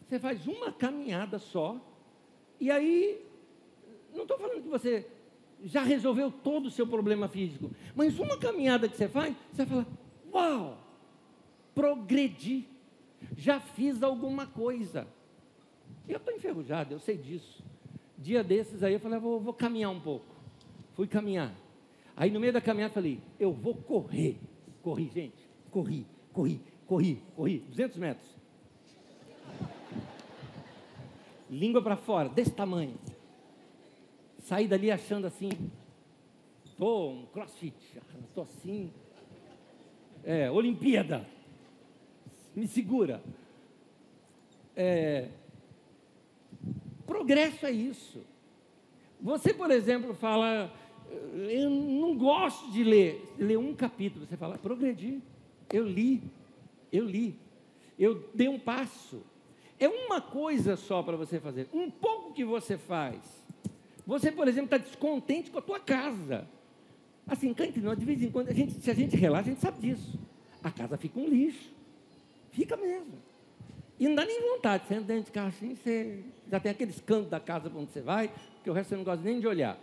Você 0.08 0.18
faz 0.18 0.46
uma 0.46 0.72
caminhada 0.72 1.38
só, 1.38 1.76
e 2.60 2.70
aí, 2.70 3.24
não 4.14 4.22
estou 4.22 4.38
falando 4.38 4.62
que 4.62 4.68
você 4.68 5.06
já 5.64 5.82
resolveu 5.82 6.30
todo 6.30 6.66
o 6.66 6.70
seu 6.70 6.86
problema 6.86 7.28
físico, 7.28 7.70
mas 7.94 8.18
uma 8.18 8.38
caminhada 8.38 8.88
que 8.88 8.96
você 8.96 9.08
faz, 9.08 9.34
você 9.52 9.66
fala: 9.66 9.86
Uau, 10.32 10.78
progredi, 11.78 12.66
já 13.36 13.60
fiz 13.60 14.02
alguma 14.02 14.48
coisa. 14.48 15.06
Eu 16.08 16.16
estou 16.16 16.34
enferrujado, 16.34 16.92
eu 16.92 16.98
sei 16.98 17.16
disso. 17.16 17.62
Dia 18.16 18.42
desses 18.42 18.82
aí 18.82 18.94
eu 18.94 18.98
falei: 18.98 19.20
vou, 19.20 19.38
vou 19.38 19.54
caminhar 19.54 19.92
um 19.92 20.00
pouco. 20.00 20.26
Fui 20.94 21.06
caminhar. 21.06 21.54
Aí 22.16 22.32
no 22.32 22.40
meio 22.40 22.52
da 22.52 22.60
caminhada 22.60 22.92
falei: 22.92 23.20
Eu 23.38 23.52
vou 23.52 23.76
correr. 23.76 24.40
Corri, 24.82 25.08
gente, 25.14 25.36
corri, 25.70 26.04
corri, 26.32 26.60
corri, 26.84 27.22
corri, 27.36 27.58
200 27.68 27.96
metros. 27.96 28.28
Língua 31.48 31.80
para 31.80 31.96
fora, 31.96 32.28
desse 32.28 32.50
tamanho. 32.50 32.96
Saí 34.40 34.66
dali 34.66 34.90
achando 34.90 35.28
assim, 35.28 35.50
tô 36.76 37.10
um 37.10 37.26
crossfit, 37.26 38.00
tô 38.34 38.42
assim. 38.42 38.92
É, 40.24 40.50
Olimpíada. 40.50 41.37
Me 42.58 42.66
segura. 42.66 43.22
É, 44.74 45.28
progresso 47.06 47.64
é 47.64 47.70
isso. 47.70 48.20
Você, 49.20 49.54
por 49.54 49.70
exemplo, 49.70 50.12
fala, 50.12 50.72
eu 51.48 51.70
não 51.70 52.16
gosto 52.16 52.72
de 52.72 52.82
ler, 52.82 53.32
ler 53.38 53.58
um 53.58 53.74
capítulo. 53.74 54.26
Você 54.26 54.36
fala, 54.36 54.58
progredi. 54.58 55.22
Eu 55.72 55.86
li, 55.86 56.20
eu 56.92 57.04
li, 57.04 57.36
eu 57.96 58.28
dei 58.34 58.48
um 58.48 58.58
passo. 58.58 59.22
É 59.78 59.86
uma 59.86 60.20
coisa 60.20 60.76
só 60.76 61.00
para 61.00 61.16
você 61.16 61.38
fazer, 61.38 61.68
um 61.72 61.88
pouco 61.88 62.32
que 62.32 62.44
você 62.44 62.76
faz. 62.76 63.20
Você, 64.04 64.32
por 64.32 64.48
exemplo, 64.48 64.74
está 64.74 64.78
descontente 64.78 65.50
com 65.50 65.60
a 65.60 65.62
tua 65.62 65.78
casa. 65.78 66.48
Assim, 67.24 67.50
entre 67.50 67.80
nós, 67.80 67.96
de 67.96 68.04
vez 68.04 68.20
em 68.20 68.30
quando, 68.30 68.48
a 68.48 68.52
gente, 68.52 68.72
se 68.72 68.90
a 68.90 68.94
gente 68.94 69.14
relaxa, 69.14 69.50
a 69.50 69.52
gente 69.52 69.60
sabe 69.60 69.80
disso. 69.80 70.18
A 70.60 70.72
casa 70.72 70.96
fica 70.96 71.20
um 71.20 71.28
lixo. 71.28 71.77
Fica 72.58 72.76
mesmo. 72.76 73.12
E 74.00 74.08
não 74.08 74.16
dá 74.16 74.24
nem 74.24 74.40
vontade. 74.42 74.88
Você 74.88 74.94
anda 74.94 75.04
dentro 75.04 75.26
de 75.26 75.30
casa 75.30 75.48
assim, 75.48 75.76
você 75.76 76.24
já 76.50 76.58
tem 76.58 76.72
aqueles 76.72 77.00
cantos 77.00 77.30
da 77.30 77.38
casa 77.38 77.70
para 77.70 77.78
onde 77.78 77.92
você 77.92 78.00
vai, 78.00 78.32
que 78.64 78.68
o 78.68 78.72
resto 78.72 78.88
você 78.88 78.96
não 78.96 79.04
gosta 79.04 79.24
nem 79.24 79.38
de 79.38 79.46
olhar. 79.46 79.78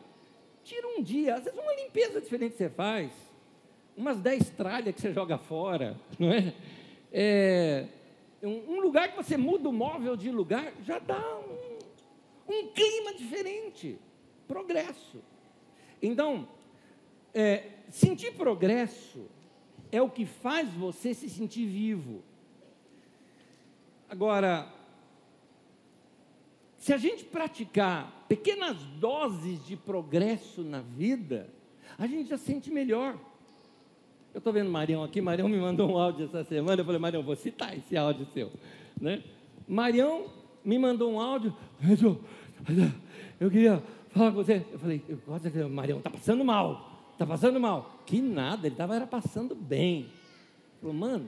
Tira 0.61 0.85
um 0.85 1.01
dia, 1.01 1.35
às 1.35 1.45
vezes 1.45 1.57
uma 1.57 1.73
limpeza 1.73 2.19
diferente 2.19 2.57
você 2.57 2.69
faz 2.69 3.13
umas 3.95 4.19
10 4.19 4.49
tralhas 4.49 4.93
que 4.93 4.99
você 4.99 5.13
joga 5.13 5.37
fora, 5.37 5.97
não 6.19 6.33
é? 6.33 6.53
é 7.13 7.85
um, 8.43 8.81
lugar 8.81 9.09
que 9.09 9.15
você 9.15 9.37
muda 9.37 9.69
o 9.69 9.71
móvel 9.71 10.17
de 10.17 10.29
lugar, 10.29 10.73
já 10.83 10.99
dá 10.99 11.39
um, 11.39 12.53
um 12.53 12.67
clima 12.73 13.13
diferente. 13.13 13.97
Progresso. 14.49 15.23
Então, 16.01 16.45
é, 17.33 17.69
sentir 17.89 18.33
progresso 18.33 19.27
é 19.93 20.01
o 20.01 20.09
que 20.09 20.25
faz 20.25 20.69
você 20.73 21.13
se 21.13 21.29
sentir 21.29 21.67
vivo. 21.67 22.21
Agora, 24.15 24.65
se 26.77 26.93
a 26.93 26.97
gente 26.97 27.25
praticar 27.25 28.25
pequenas 28.29 28.77
doses 28.97 29.65
de 29.65 29.75
progresso 29.75 30.63
na 30.63 30.79
vida, 30.79 31.49
a 31.97 32.07
gente 32.07 32.29
já 32.29 32.37
sente 32.37 32.71
melhor. 32.71 33.19
Eu 34.33 34.37
estou 34.37 34.53
vendo 34.53 34.71
Marião 34.71 35.03
aqui, 35.03 35.19
Marião 35.19 35.49
me 35.49 35.57
mandou 35.57 35.91
um 35.91 35.97
áudio 35.97 36.27
essa 36.27 36.45
semana, 36.45 36.79
eu 36.79 36.85
falei, 36.85 36.97
Marião, 36.97 37.21
vou 37.23 37.35
citar 37.35 37.77
esse 37.77 37.97
áudio 37.97 38.25
seu. 38.27 38.53
Né? 39.01 39.21
Marião 39.67 40.27
me 40.63 40.79
mandou 40.79 41.11
um 41.11 41.19
áudio, 41.19 41.53
eu 43.37 43.51
queria 43.51 43.83
falar 44.11 44.31
com 44.31 44.37
você. 44.37 44.65
Eu 44.71 44.79
falei, 44.79 45.03
eu 45.09 45.17
gosto 45.27 45.69
Marião, 45.69 45.97
está 45.97 46.09
passando 46.09 46.45
mal, 46.45 47.09
está 47.11 47.25
passando 47.25 47.59
mal. 47.59 47.99
Que 48.05 48.21
nada, 48.21 48.65
ele 48.65 48.75
estava 48.75 49.05
passando 49.05 49.53
bem. 49.53 50.03
Ele 50.03 50.09
falou, 50.79 50.95
mano, 50.95 51.27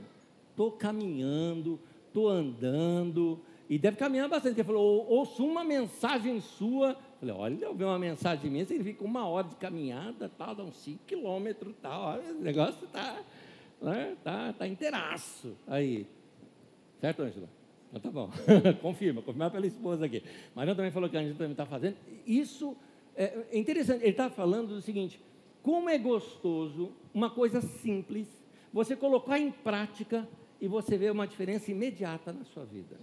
estou 0.51 0.71
caminhando, 0.71 1.77
estou 2.17 2.29
andando, 2.29 3.39
e 3.69 3.77
deve 3.77 3.97
caminhar 3.97 4.27
bastante. 4.27 4.55
Ele 4.55 4.63
falou, 4.63 5.05
ouço 5.07 5.45
uma 5.45 5.63
mensagem 5.63 6.39
sua 6.41 6.97
Falei, 7.19 7.33
olha, 7.33 7.65
eu 7.65 7.73
vi 7.73 7.83
uma 7.83 7.97
mensagem 7.97 8.49
minha, 8.49 8.63
significa 8.63 9.03
uma 9.03 9.27
hora 9.27 9.47
de 9.47 9.55
caminhada, 9.55 10.29
tal, 10.37 10.53
dá 10.53 10.63
uns 10.63 10.75
5 10.75 10.99
quilômetros, 11.07 11.73
tal, 11.81 12.13
olha, 12.13 12.31
o 12.31 12.39
negócio 12.39 12.85
está 12.85 13.23
né, 13.81 14.15
tá, 14.23 14.53
tá 14.53 14.67
inteiraço 14.67 15.57
aí. 15.65 16.05
Certo, 17.01 17.23
Ângela? 17.23 17.49
Então 17.89 17.99
tá 17.99 18.11
bom, 18.11 18.29
confirma, 18.83 19.23
confirma 19.23 19.49
pela 19.49 19.65
esposa 19.65 20.05
aqui. 20.05 20.21
Mas 20.53 20.67
também 20.75 20.91
falou 20.91 21.09
que 21.09 21.17
a 21.17 21.19
Ângela 21.21 21.37
também 21.37 21.53
está 21.53 21.65
fazendo. 21.65 21.97
Isso 22.25 22.77
é, 23.15 23.47
é 23.51 23.57
interessante, 23.57 24.03
ele 24.03 24.11
está 24.11 24.29
falando 24.29 24.75
do 24.75 24.81
seguinte, 24.81 25.19
como 25.63 25.89
é 25.89 25.97
gostoso, 25.97 26.91
uma 27.15 27.31
coisa 27.31 27.61
simples, 27.61 28.27
você 28.71 28.95
colocar 28.95 29.39
em 29.39 29.49
prática 29.49 30.27
e 30.59 30.67
você 30.67 30.97
vê 30.97 31.09
uma 31.09 31.27
diferença 31.27 31.71
imediata 31.71 32.33
na 32.33 32.43
sua 32.45 32.65
vida. 32.65 32.97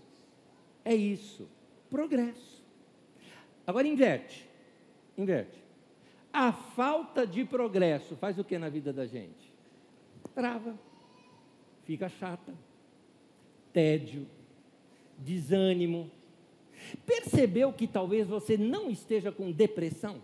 É 0.84 0.94
isso, 0.94 1.48
progresso. 1.88 2.62
Agora 3.66 3.86
inverte. 3.86 4.48
Inverte. 5.16 5.62
A 6.32 6.52
falta 6.52 7.26
de 7.26 7.44
progresso 7.44 8.16
faz 8.16 8.38
o 8.38 8.44
que 8.44 8.58
na 8.58 8.68
vida 8.68 8.92
da 8.92 9.06
gente? 9.06 9.52
Trava, 10.34 10.76
fica 11.84 12.08
chata, 12.08 12.52
tédio, 13.72 14.26
desânimo. 15.16 16.10
Percebeu 17.06 17.72
que 17.72 17.86
talvez 17.86 18.26
você 18.26 18.56
não 18.56 18.90
esteja 18.90 19.30
com 19.30 19.52
depressão? 19.52 20.20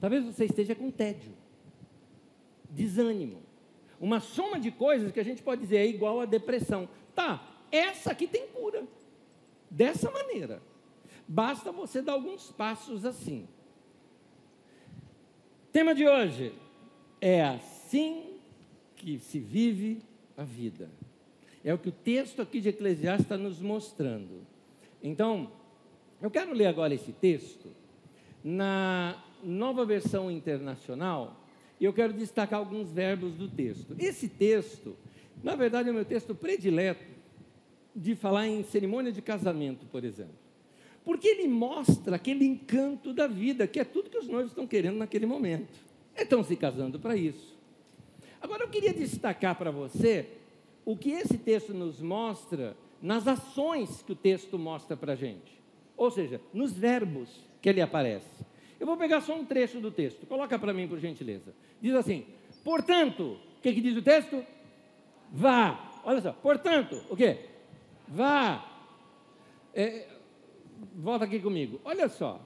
Talvez 0.00 0.24
você 0.24 0.44
esteja 0.44 0.74
com 0.74 0.90
tédio, 0.90 1.32
desânimo. 2.70 3.47
Uma 4.00 4.20
soma 4.20 4.60
de 4.60 4.70
coisas 4.70 5.10
que 5.10 5.20
a 5.20 5.24
gente 5.24 5.42
pode 5.42 5.60
dizer 5.62 5.78
é 5.78 5.86
igual 5.86 6.20
a 6.20 6.24
depressão. 6.24 6.88
Tá, 7.14 7.42
essa 7.70 8.12
aqui 8.12 8.26
tem 8.26 8.46
cura. 8.48 8.84
Dessa 9.70 10.10
maneira. 10.10 10.62
Basta 11.26 11.70
você 11.70 12.00
dar 12.00 12.12
alguns 12.12 12.50
passos 12.50 13.04
assim. 13.04 13.46
Tema 15.72 15.94
de 15.94 16.06
hoje: 16.06 16.54
É 17.20 17.44
assim 17.44 18.38
que 18.96 19.18
se 19.18 19.38
vive 19.38 20.00
a 20.36 20.44
vida. 20.44 20.88
É 21.64 21.74
o 21.74 21.78
que 21.78 21.88
o 21.88 21.92
texto 21.92 22.40
aqui 22.40 22.60
de 22.60 22.70
Eclesiastes 22.70 23.26
está 23.26 23.36
nos 23.36 23.60
mostrando. 23.60 24.46
Então, 25.02 25.52
eu 26.22 26.30
quero 26.30 26.52
ler 26.52 26.66
agora 26.66 26.94
esse 26.94 27.12
texto 27.12 27.68
na 28.42 29.22
nova 29.42 29.84
versão 29.84 30.30
internacional 30.30 31.36
e 31.80 31.84
eu 31.84 31.92
quero 31.92 32.12
destacar 32.12 32.58
alguns 32.58 32.90
verbos 32.90 33.34
do 33.34 33.48
texto. 33.48 33.94
Esse 33.98 34.28
texto, 34.28 34.96
na 35.42 35.54
verdade, 35.54 35.88
é 35.88 35.92
o 35.92 35.94
meu 35.94 36.04
texto 36.04 36.34
predileto 36.34 37.04
de 37.94 38.14
falar 38.14 38.46
em 38.46 38.62
cerimônia 38.64 39.12
de 39.12 39.22
casamento, 39.22 39.86
por 39.86 40.04
exemplo. 40.04 40.34
Porque 41.04 41.28
ele 41.28 41.48
mostra 41.48 42.16
aquele 42.16 42.44
encanto 42.44 43.12
da 43.12 43.26
vida, 43.26 43.66
que 43.66 43.80
é 43.80 43.84
tudo 43.84 44.10
que 44.10 44.18
os 44.18 44.28
noivos 44.28 44.50
estão 44.50 44.66
querendo 44.66 44.98
naquele 44.98 45.26
momento. 45.26 45.72
Estão 46.16 46.42
se 46.42 46.56
casando 46.56 46.98
para 46.98 47.16
isso. 47.16 47.56
Agora 48.40 48.64
eu 48.64 48.68
queria 48.68 48.92
destacar 48.92 49.56
para 49.56 49.70
você 49.70 50.28
o 50.84 50.96
que 50.96 51.10
esse 51.10 51.38
texto 51.38 51.72
nos 51.72 52.00
mostra 52.00 52.76
nas 53.00 53.26
ações 53.26 54.02
que 54.02 54.12
o 54.12 54.16
texto 54.16 54.58
mostra 54.58 54.96
para 54.96 55.12
a 55.12 55.16
gente. 55.16 55.60
Ou 55.96 56.10
seja, 56.10 56.40
nos 56.52 56.72
verbos 56.72 57.28
que 57.60 57.68
ele 57.68 57.80
aparece. 57.80 58.44
Eu 58.78 58.86
vou 58.86 58.96
pegar 58.96 59.20
só 59.20 59.34
um 59.34 59.44
trecho 59.44 59.80
do 59.80 59.90
texto. 59.90 60.26
Coloca 60.26 60.58
para 60.58 60.72
mim, 60.72 60.86
por 60.86 60.98
gentileza. 60.98 61.54
Diz 61.80 61.94
assim: 61.94 62.24
portanto, 62.64 63.38
o 63.58 63.60
que, 63.62 63.72
que 63.72 63.80
diz 63.80 63.96
o 63.96 64.02
texto? 64.02 64.44
Vá. 65.32 66.00
Olha 66.04 66.20
só, 66.20 66.32
portanto, 66.32 67.02
o 67.10 67.16
quê? 67.16 67.38
Vá. 68.06 68.64
É, 69.74 70.08
volta 70.94 71.24
aqui 71.24 71.40
comigo. 71.40 71.80
Olha 71.84 72.08
só. 72.08 72.40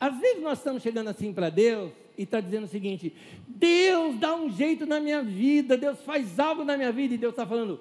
Às 0.00 0.18
vezes 0.18 0.42
nós 0.42 0.58
estamos 0.58 0.82
chegando 0.82 1.08
assim 1.08 1.32
para 1.32 1.48
Deus 1.50 1.92
e 2.16 2.22
está 2.22 2.40
dizendo 2.40 2.64
o 2.64 2.68
seguinte: 2.68 3.14
Deus 3.46 4.18
dá 4.18 4.34
um 4.34 4.50
jeito 4.50 4.86
na 4.86 4.98
minha 4.98 5.22
vida, 5.22 5.76
Deus 5.76 6.00
faz 6.02 6.40
algo 6.40 6.64
na 6.64 6.76
minha 6.76 6.92
vida, 6.92 7.14
e 7.14 7.18
Deus 7.18 7.32
está 7.32 7.46
falando, 7.46 7.80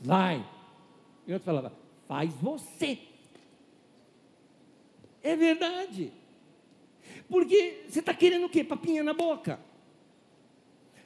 vai. 0.00 0.44
E 1.26 1.32
outro 1.32 1.44
falava, 1.44 1.72
faz 2.06 2.32
você. 2.34 2.98
É 5.22 5.36
verdade. 5.36 6.12
Porque 7.28 7.84
você 7.88 8.00
está 8.00 8.14
querendo 8.14 8.46
o 8.46 8.48
quê? 8.48 8.64
Papinha 8.64 9.02
na 9.02 9.12
boca. 9.12 9.60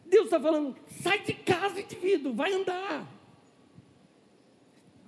Deus 0.06 0.26
está 0.26 0.38
falando, 0.38 0.76
sai 1.00 1.20
de 1.20 1.32
casa, 1.32 1.80
indivíduo, 1.80 2.34
vai 2.34 2.52
andar. 2.52 3.06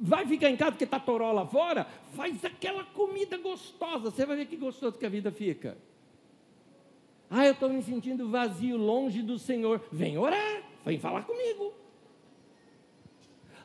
Vai 0.00 0.26
ficar 0.26 0.50
em 0.50 0.56
casa 0.56 0.72
porque 0.72 0.84
está 0.84 0.98
toró 0.98 1.30
lá 1.30 1.46
fora? 1.46 1.86
Faz 2.14 2.44
aquela 2.44 2.84
comida 2.84 3.36
gostosa, 3.36 4.10
você 4.10 4.26
vai 4.26 4.36
ver 4.36 4.46
que 4.46 4.56
gostoso 4.56 4.98
que 4.98 5.06
a 5.06 5.10
vida 5.10 5.30
fica. 5.30 5.76
Ah, 7.30 7.46
eu 7.46 7.52
estou 7.52 7.68
me 7.68 7.82
sentindo 7.82 8.28
vazio, 8.28 8.76
longe 8.76 9.22
do 9.22 9.38
Senhor. 9.38 9.82
Vem 9.90 10.18
orar, 10.18 10.62
vem 10.84 10.98
falar 10.98 11.22
comigo. 11.24 11.74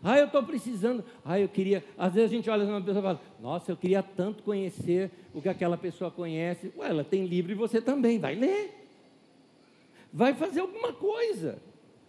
Ah, 0.04 0.18
eu 0.18 0.26
estou 0.26 0.44
precisando. 0.44 1.04
Ah, 1.26 1.40
eu 1.40 1.50
queria. 1.50 1.84
Às 1.98 2.14
vezes 2.14 2.32
a 2.32 2.34
gente 2.36 2.50
olha 2.50 2.66
para 2.66 2.74
uma 2.74 2.82
pessoa 2.82 3.00
e 3.00 3.04
fala: 3.04 3.22
Nossa, 3.40 3.72
eu 3.72 3.78
queria 3.78 4.02
tanto 4.02 4.44
conhecer 4.44 5.12
o 5.34 5.42
que 5.42 5.50
aquela 5.50 5.78
pessoa 5.78 6.10
conhece. 6.10 6.72
Ué, 6.78 6.90
ela 6.90 7.04
tem 7.04 7.26
livro 7.26 7.52
e 7.52 7.56
você 7.56 7.82
também. 7.82 8.18
Vai 8.18 8.36
ler. 8.36 8.76
Vai 10.12 10.34
fazer 10.34 10.62
alguma 10.62 10.94
coisa. 10.94 11.62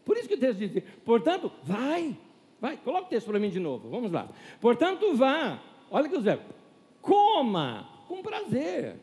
Por 0.05 0.17
isso 0.17 0.29
que 0.29 0.35
o 0.35 0.39
texto 0.39 0.59
diz: 0.59 0.83
Portanto, 1.05 1.51
vai. 1.65 2.17
Vai. 2.61 2.77
Coloca 2.77 3.07
o 3.07 3.09
texto 3.09 3.27
para 3.27 3.39
mim 3.39 3.51
de 3.51 3.59
novo. 3.59 3.89
Vamos 3.89 4.13
lá. 4.13 4.29
Portanto, 4.61 5.15
vá. 5.17 5.61
Olha 5.91 6.09
que 6.09 6.17
os 6.17 6.25
verbos. 6.25 6.55
Coma 7.03 7.89
com 8.07 8.23
prazer. 8.23 8.97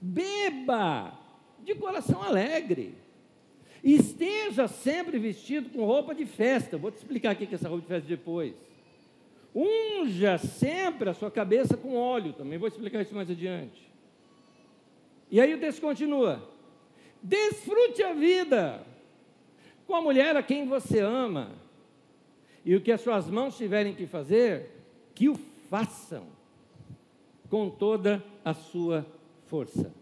Beba 0.00 1.12
de 1.62 1.74
coração 1.74 2.22
alegre 2.22 3.03
Esteja 3.84 4.66
sempre 4.66 5.18
vestido 5.18 5.68
com 5.68 5.84
roupa 5.84 6.14
de 6.14 6.24
festa. 6.24 6.78
Vou 6.78 6.90
te 6.90 6.96
explicar 6.96 7.32
aqui 7.32 7.46
que 7.46 7.54
é 7.54 7.56
essa 7.56 7.68
roupa 7.68 7.82
de 7.82 7.88
festa 7.88 8.08
depois. 8.08 8.54
Unja 9.54 10.38
sempre 10.38 11.10
a 11.10 11.14
sua 11.14 11.30
cabeça 11.30 11.76
com 11.76 11.94
óleo. 11.94 12.32
Também 12.32 12.58
vou 12.58 12.66
explicar 12.66 13.02
isso 13.02 13.14
mais 13.14 13.30
adiante. 13.30 13.86
E 15.30 15.38
aí 15.38 15.52
o 15.52 15.60
texto 15.60 15.82
continua. 15.82 16.42
Desfrute 17.22 18.02
a 18.02 18.14
vida 18.14 18.82
com 19.86 19.94
a 19.94 20.00
mulher 20.00 20.34
a 20.34 20.42
quem 20.42 20.66
você 20.66 21.00
ama. 21.00 21.52
E 22.64 22.74
o 22.74 22.80
que 22.80 22.90
as 22.90 23.02
suas 23.02 23.28
mãos 23.28 23.54
tiverem 23.54 23.94
que 23.94 24.06
fazer, 24.06 24.70
que 25.14 25.28
o 25.28 25.34
façam 25.68 26.26
com 27.50 27.68
toda 27.68 28.24
a 28.42 28.54
sua 28.54 29.04
força. 29.46 29.92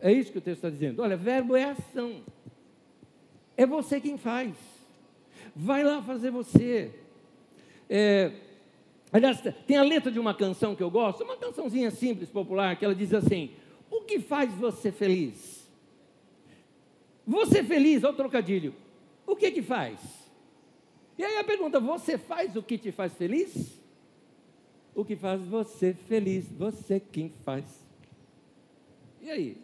É 0.00 0.12
isso 0.12 0.32
que 0.32 0.38
o 0.38 0.42
texto 0.42 0.58
está 0.58 0.70
dizendo. 0.70 1.02
Olha, 1.02 1.16
verbo 1.16 1.54
é 1.54 1.62
ação. 1.62 2.22
É 3.62 3.66
você 3.66 4.00
quem 4.00 4.18
faz. 4.18 4.56
Vai 5.54 5.84
lá 5.84 6.02
fazer 6.02 6.32
você. 6.32 6.92
É, 7.88 8.32
aliás, 9.12 9.40
tem 9.68 9.76
a 9.76 9.84
letra 9.84 10.10
de 10.10 10.18
uma 10.18 10.34
canção 10.34 10.74
que 10.74 10.82
eu 10.82 10.90
gosto, 10.90 11.22
uma 11.22 11.36
cançãozinha 11.36 11.92
simples, 11.92 12.28
popular, 12.28 12.76
que 12.76 12.84
ela 12.84 12.92
diz 12.92 13.14
assim: 13.14 13.52
O 13.88 14.00
que 14.00 14.18
faz 14.18 14.52
você 14.54 14.90
feliz? 14.90 15.64
Você 17.24 17.62
feliz, 17.62 18.02
olha 18.02 18.14
o 18.14 18.16
trocadilho. 18.16 18.74
O 19.24 19.36
que 19.36 19.48
que 19.52 19.62
faz? 19.62 20.00
E 21.16 21.22
aí 21.22 21.36
a 21.36 21.44
pergunta: 21.44 21.78
Você 21.78 22.18
faz 22.18 22.56
o 22.56 22.64
que 22.64 22.76
te 22.76 22.90
faz 22.90 23.14
feliz? 23.14 23.80
O 24.92 25.04
que 25.04 25.14
faz 25.14 25.40
você 25.42 25.94
feliz? 25.94 26.50
Você 26.50 26.98
quem 26.98 27.28
faz. 27.44 27.64
E 29.20 29.30
aí? 29.30 29.56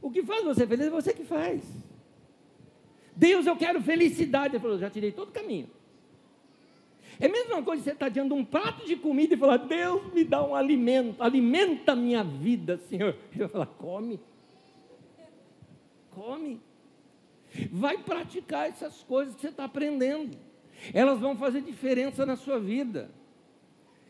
O 0.00 0.10
que 0.10 0.22
faz 0.22 0.42
você 0.42 0.66
feliz 0.66 0.86
é 0.86 0.90
você 0.90 1.12
que 1.12 1.24
faz. 1.24 1.62
Deus, 3.16 3.46
eu 3.46 3.56
quero 3.56 3.80
felicidade. 3.82 4.54
Ele 4.54 4.62
falou, 4.62 4.78
já 4.78 4.90
tirei 4.90 5.12
todo 5.12 5.28
o 5.28 5.32
caminho. 5.32 5.68
É 7.20 7.26
a 7.26 7.28
mesma 7.28 7.62
coisa 7.62 7.82
que 7.82 7.88
você 7.88 7.94
está 7.94 8.08
diante 8.08 8.28
de 8.28 8.34
um 8.34 8.44
prato 8.44 8.86
de 8.86 8.96
comida 8.96 9.34
e 9.34 9.36
falar, 9.36 9.58
Deus 9.58 10.12
me 10.12 10.24
dá 10.24 10.44
um 10.44 10.54
alimento, 10.54 11.22
alimenta 11.22 11.92
a 11.92 11.96
minha 11.96 12.24
vida, 12.24 12.78
Senhor. 12.88 13.16
Ele 13.30 13.40
vai 13.40 13.48
falar, 13.48 13.66
come. 13.66 14.20
Come. 16.10 16.60
Vai 17.70 17.98
praticar 17.98 18.68
essas 18.68 19.02
coisas 19.04 19.34
que 19.34 19.42
você 19.42 19.48
está 19.48 19.64
aprendendo. 19.64 20.36
Elas 20.92 21.20
vão 21.20 21.36
fazer 21.36 21.60
diferença 21.60 22.26
na 22.26 22.36
sua 22.36 22.58
vida. 22.58 23.10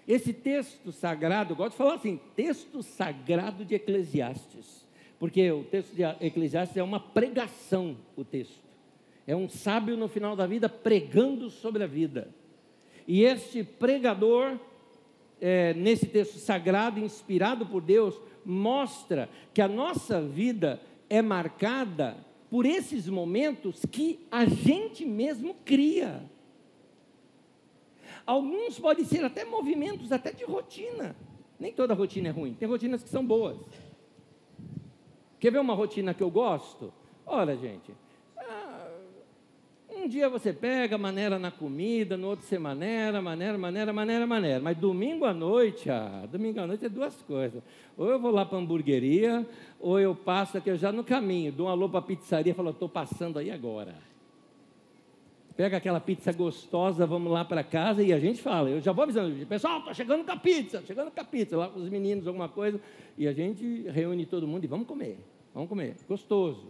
Esse 0.09 0.33
texto 0.33 0.93
sagrado, 0.93 1.53
eu 1.53 1.57
gosto 1.57 1.73
de 1.73 1.79
falar 1.79 1.95
assim, 1.95 2.21
texto 2.35 2.83
sagrado 2.83 3.65
de 3.65 3.75
Eclesiastes. 3.75 4.87
Porque 5.19 5.51
o 5.51 5.65
texto 5.65 5.95
de 5.95 6.03
Eclesiastes 6.03 6.77
é 6.77 6.83
uma 6.83 7.01
pregação, 7.01 7.97
o 8.17 8.25
texto. 8.25 8.64
É 9.27 9.35
um 9.35 9.49
sábio 9.49 9.97
no 9.97 10.09
final 10.09 10.37
da 10.37 10.47
vida 10.47 10.69
pregando 10.69 11.49
sobre 11.49 11.83
a 11.83 11.87
vida. 11.87 12.29
E 13.07 13.23
este 13.23 13.63
pregador, 13.65 14.59
é, 15.41 15.75
nesse 15.75 16.07
texto 16.07 16.39
sagrado, 16.39 17.01
inspirado 17.01 17.67
por 17.67 17.81
Deus, 17.81 18.21
mostra 18.45 19.29
que 19.53 19.63
a 19.63 19.69
nossa 19.69 20.21
vida 20.21 20.81
é 21.09 21.23
marcada 21.23 22.17
por 22.51 22.67
esses 22.67 23.09
momentos 23.09 23.85
que 23.91 24.27
a 24.31 24.45
gente 24.45 25.05
mesmo 25.05 25.57
cria. 25.65 26.23
Alguns 28.27 28.79
podem 28.79 29.05
ser 29.05 29.25
até 29.25 29.45
movimentos, 29.45 30.13
até 30.13 30.33
de 30.33 30.45
rotina. 30.45 31.17
Nem 31.59 31.73
toda 31.73 31.95
rotina 31.95 32.29
é 32.29 32.31
ruim, 32.31 32.55
tem 32.55 32.69
rotinas 32.69 33.03
que 33.03 33.09
são 33.09 33.25
boas. 33.25 33.59
Quer 35.39 35.51
ver 35.51 35.61
uma 35.61 35.75
rotina 35.75 36.15
que 36.15 36.23
eu 36.23 36.31
gosto? 36.31 36.93
Olha, 37.27 37.57
gente, 37.57 37.93
um 40.05 40.09
dia 40.09 40.29
você 40.29 40.53
pega, 40.53 40.99
maneira 40.99 41.39
na 41.39 41.51
comida, 41.51 42.17
no 42.17 42.29
outro 42.29 42.45
você 42.45 42.59
maneira, 42.59 43.23
maneira, 43.23 43.57
maneira, 43.57 43.93
maneira, 43.93 44.27
maneira. 44.27 44.61
Mas 44.61 44.77
domingo 44.77 45.25
à 45.25 45.33
noite, 45.33 45.91
ah, 45.91 46.29
domingo 46.31 46.61
à 46.61 46.67
noite 46.67 46.85
é 46.85 46.89
duas 46.91 47.17
coisas. 47.23 47.63
Ou 47.97 48.11
eu 48.11 48.19
vou 48.19 48.31
lá 48.31 48.45
para 48.45 48.59
a 48.59 48.61
hamburgueria, 48.61 49.47
ou 49.81 49.99
eu 49.99 50.15
passo 50.15 50.59
aqui 50.59 50.77
já 50.77 50.93
no 50.93 51.03
caminho, 51.03 51.51
dou 51.51 51.67
um 51.67 51.71
alô 51.71 51.89
para 51.89 52.01
a 52.01 52.03
pizzaria 52.03 52.53
e 52.53 52.55
falo, 52.55 52.71
estou 52.71 52.89
passando 52.89 53.39
aí 53.39 53.51
agora. 53.51 53.95
Pega 55.57 55.79
aquela 55.79 56.01
pizza 56.01 56.33
gostosa, 56.33 57.07
vamos 57.07 57.33
lá 57.33 57.45
para 57.45 57.63
casa 57.65 58.03
e 58.03 58.13
a 58.13 58.19
gente 58.19 58.43
fala. 58.43 58.69
Eu 58.69 58.81
já 58.83 58.93
vou 58.93 59.05
avisando, 59.05 59.47
pessoal, 59.47 59.79
estou 59.79 59.95
chegando 59.95 60.25
com 60.25 60.33
a 60.33 60.37
pizza, 60.37 60.83
chegando 60.87 61.11
com 61.11 61.21
a 61.21 61.25
pizza, 61.25 61.57
lá 61.57 61.69
com 61.69 61.81
os 61.81 61.89
meninos, 61.89 62.27
alguma 62.27 62.49
coisa. 62.49 62.79
E 63.17 63.27
a 63.27 63.33
gente 63.33 63.89
reúne 63.89 64.27
todo 64.27 64.47
mundo 64.47 64.65
e 64.65 64.67
vamos 64.67 64.87
comer, 64.87 65.17
vamos 65.55 65.69
comer, 65.69 65.95
gostoso. 66.07 66.67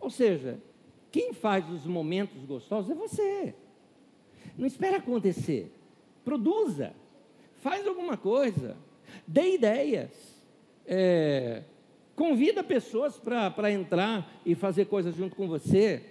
Ou 0.00 0.08
seja, 0.08 0.58
quem 1.10 1.32
faz 1.32 1.68
os 1.70 1.86
momentos 1.86 2.44
gostosos 2.44 2.90
é 2.90 2.94
você. 2.94 3.54
Não 4.56 4.66
espera 4.66 4.98
acontecer. 4.98 5.72
Produza. 6.24 6.92
Faz 7.56 7.86
alguma 7.86 8.16
coisa. 8.16 8.76
Dê 9.26 9.54
ideias. 9.54 10.10
É, 10.86 11.62
convida 12.14 12.62
pessoas 12.62 13.18
para 13.18 13.70
entrar 13.70 14.40
e 14.44 14.54
fazer 14.54 14.86
coisas 14.86 15.14
junto 15.14 15.36
com 15.36 15.48
você. 15.48 16.02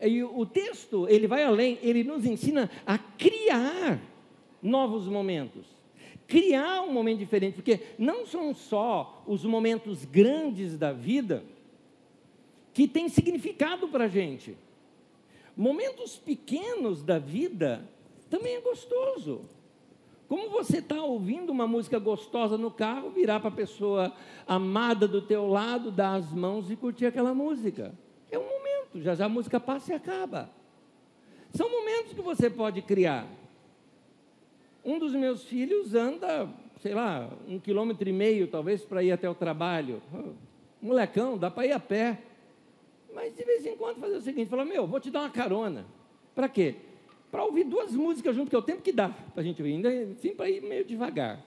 E 0.00 0.22
o 0.24 0.44
texto, 0.44 1.06
ele 1.08 1.28
vai 1.28 1.44
além, 1.44 1.78
ele 1.82 2.02
nos 2.02 2.24
ensina 2.24 2.68
a 2.84 2.98
criar 2.98 4.00
novos 4.60 5.06
momentos. 5.06 5.66
Criar 6.26 6.82
um 6.82 6.92
momento 6.92 7.18
diferente, 7.18 7.54
porque 7.54 7.80
não 7.98 8.26
são 8.26 8.54
só 8.54 9.22
os 9.26 9.44
momentos 9.44 10.04
grandes 10.04 10.76
da 10.76 10.92
vida 10.92 11.44
que 12.72 12.88
tem 12.88 13.08
significado 13.08 13.88
para 13.88 14.04
a 14.04 14.08
gente. 14.08 14.56
Momentos 15.56 16.16
pequenos 16.16 17.02
da 17.02 17.18
vida 17.18 17.86
também 18.30 18.56
é 18.56 18.60
gostoso. 18.60 19.42
Como 20.28 20.48
você 20.48 20.78
está 20.78 21.02
ouvindo 21.02 21.50
uma 21.50 21.66
música 21.66 21.98
gostosa 21.98 22.56
no 22.56 22.70
carro, 22.70 23.10
virar 23.10 23.38
para 23.40 23.50
a 23.50 23.52
pessoa 23.52 24.14
amada 24.46 25.06
do 25.06 25.20
teu 25.20 25.46
lado, 25.46 25.90
dar 25.90 26.14
as 26.14 26.32
mãos 26.32 26.70
e 26.70 26.76
curtir 26.76 27.04
aquela 27.04 27.34
música. 27.34 27.92
É 28.30 28.38
um 28.38 28.44
momento, 28.44 29.02
já 29.02 29.14
já 29.14 29.26
a 29.26 29.28
música 29.28 29.60
passa 29.60 29.92
e 29.92 29.94
acaba. 29.94 30.48
São 31.52 31.70
momentos 31.70 32.14
que 32.14 32.22
você 32.22 32.48
pode 32.48 32.80
criar. 32.80 33.26
Um 34.82 34.98
dos 34.98 35.12
meus 35.12 35.44
filhos 35.44 35.94
anda, 35.94 36.48
sei 36.80 36.94
lá, 36.94 37.28
um 37.46 37.58
quilômetro 37.58 38.08
e 38.08 38.12
meio, 38.12 38.48
talvez, 38.48 38.82
para 38.82 39.02
ir 39.02 39.12
até 39.12 39.28
o 39.28 39.34
trabalho. 39.34 40.02
Molecão, 40.80 41.36
dá 41.36 41.50
para 41.50 41.66
ir 41.66 41.72
a 41.72 41.78
pé. 41.78 42.18
Mas 43.14 43.34
de 43.36 43.44
vez 43.44 43.64
em 43.66 43.76
quando 43.76 43.98
fazer 44.00 44.16
o 44.16 44.20
seguinte, 44.20 44.48
falar, 44.48 44.64
meu, 44.64 44.86
vou 44.86 44.98
te 44.98 45.10
dar 45.10 45.20
uma 45.20 45.30
carona. 45.30 45.86
Para 46.34 46.48
quê? 46.48 46.74
Para 47.30 47.44
ouvir 47.44 47.64
duas 47.64 47.92
músicas 47.92 48.34
junto, 48.34 48.50
que 48.50 48.56
é 48.56 48.58
o 48.58 48.62
tempo 48.62 48.82
que 48.82 48.92
dá 48.92 49.08
para 49.08 49.40
a 49.40 49.44
gente 49.44 49.60
ouvir, 49.62 49.74
ainda 49.74 50.14
sim 50.16 50.34
para 50.34 50.50
ir 50.50 50.62
meio 50.62 50.84
devagar. 50.84 51.44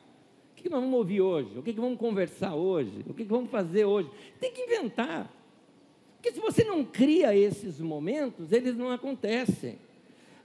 O 0.52 0.56
que 0.56 0.70
nós 0.70 0.82
vamos 0.82 0.98
ouvir 0.98 1.22
hoje? 1.22 1.58
O 1.58 1.62
que 1.62 1.72
vamos 1.74 2.00
conversar 2.00 2.56
hoje? 2.56 3.06
O 3.08 3.14
que 3.14 3.24
vamos 3.24 3.52
fazer 3.52 3.86
hoje? 3.86 4.10
Tem 4.40 4.52
que 4.52 4.62
inventar. 4.62 5.32
Porque 6.16 6.32
se 6.32 6.40
você 6.40 6.64
não 6.64 6.84
cria 6.84 7.36
esses 7.36 7.80
momentos, 7.80 8.52
eles 8.52 8.76
não 8.76 8.90
acontecem. 8.90 9.78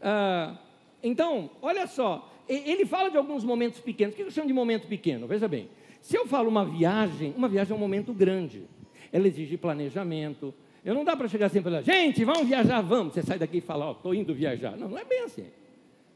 Ah, 0.03 0.59
então, 1.03 1.51
olha 1.63 1.87
só, 1.87 2.31
ele 2.47 2.85
fala 2.85 3.11
de 3.11 3.17
alguns 3.17 3.45
momentos 3.45 3.81
pequenos. 3.81 4.13
O 4.15 4.17
que 4.17 4.23
eu 4.25 4.31
chamo 4.31 4.47
de 4.47 4.53
momento 4.53 4.87
pequeno? 4.87 5.27
Veja 5.27 5.49
bem, 5.49 5.71
se 6.03 6.17
eu 6.17 6.27
falo 6.27 6.51
uma 6.51 6.67
viagem, 6.67 7.33
uma 7.35 7.49
viagem 7.49 7.73
é 7.73 7.77
um 7.77 7.81
momento 7.81 8.13
grande. 8.13 8.65
Ela 9.11 9.27
exige 9.27 9.57
planejamento. 9.57 10.53
Eu 10.85 10.95
não 10.95 11.05
dá 11.05 11.17
para 11.17 11.29
chegar 11.29 11.47
assim 11.47 11.59
e 11.59 11.63
falar, 11.63 11.83
gente, 11.83 12.25
vamos 12.25 12.49
viajar, 12.49 12.81
vamos. 12.81 13.15
Você 13.15 13.23
sai 13.23 13.39
daqui 13.39 13.59
e 13.59 13.61
fala, 13.61 13.89
oh, 13.89 13.93
estou 13.93 14.15
indo 14.15 14.35
viajar. 14.35 14.77
Não, 14.77 14.89
não 14.89 14.99
é 14.99 15.05
bem 15.05 15.25
assim. 15.25 15.47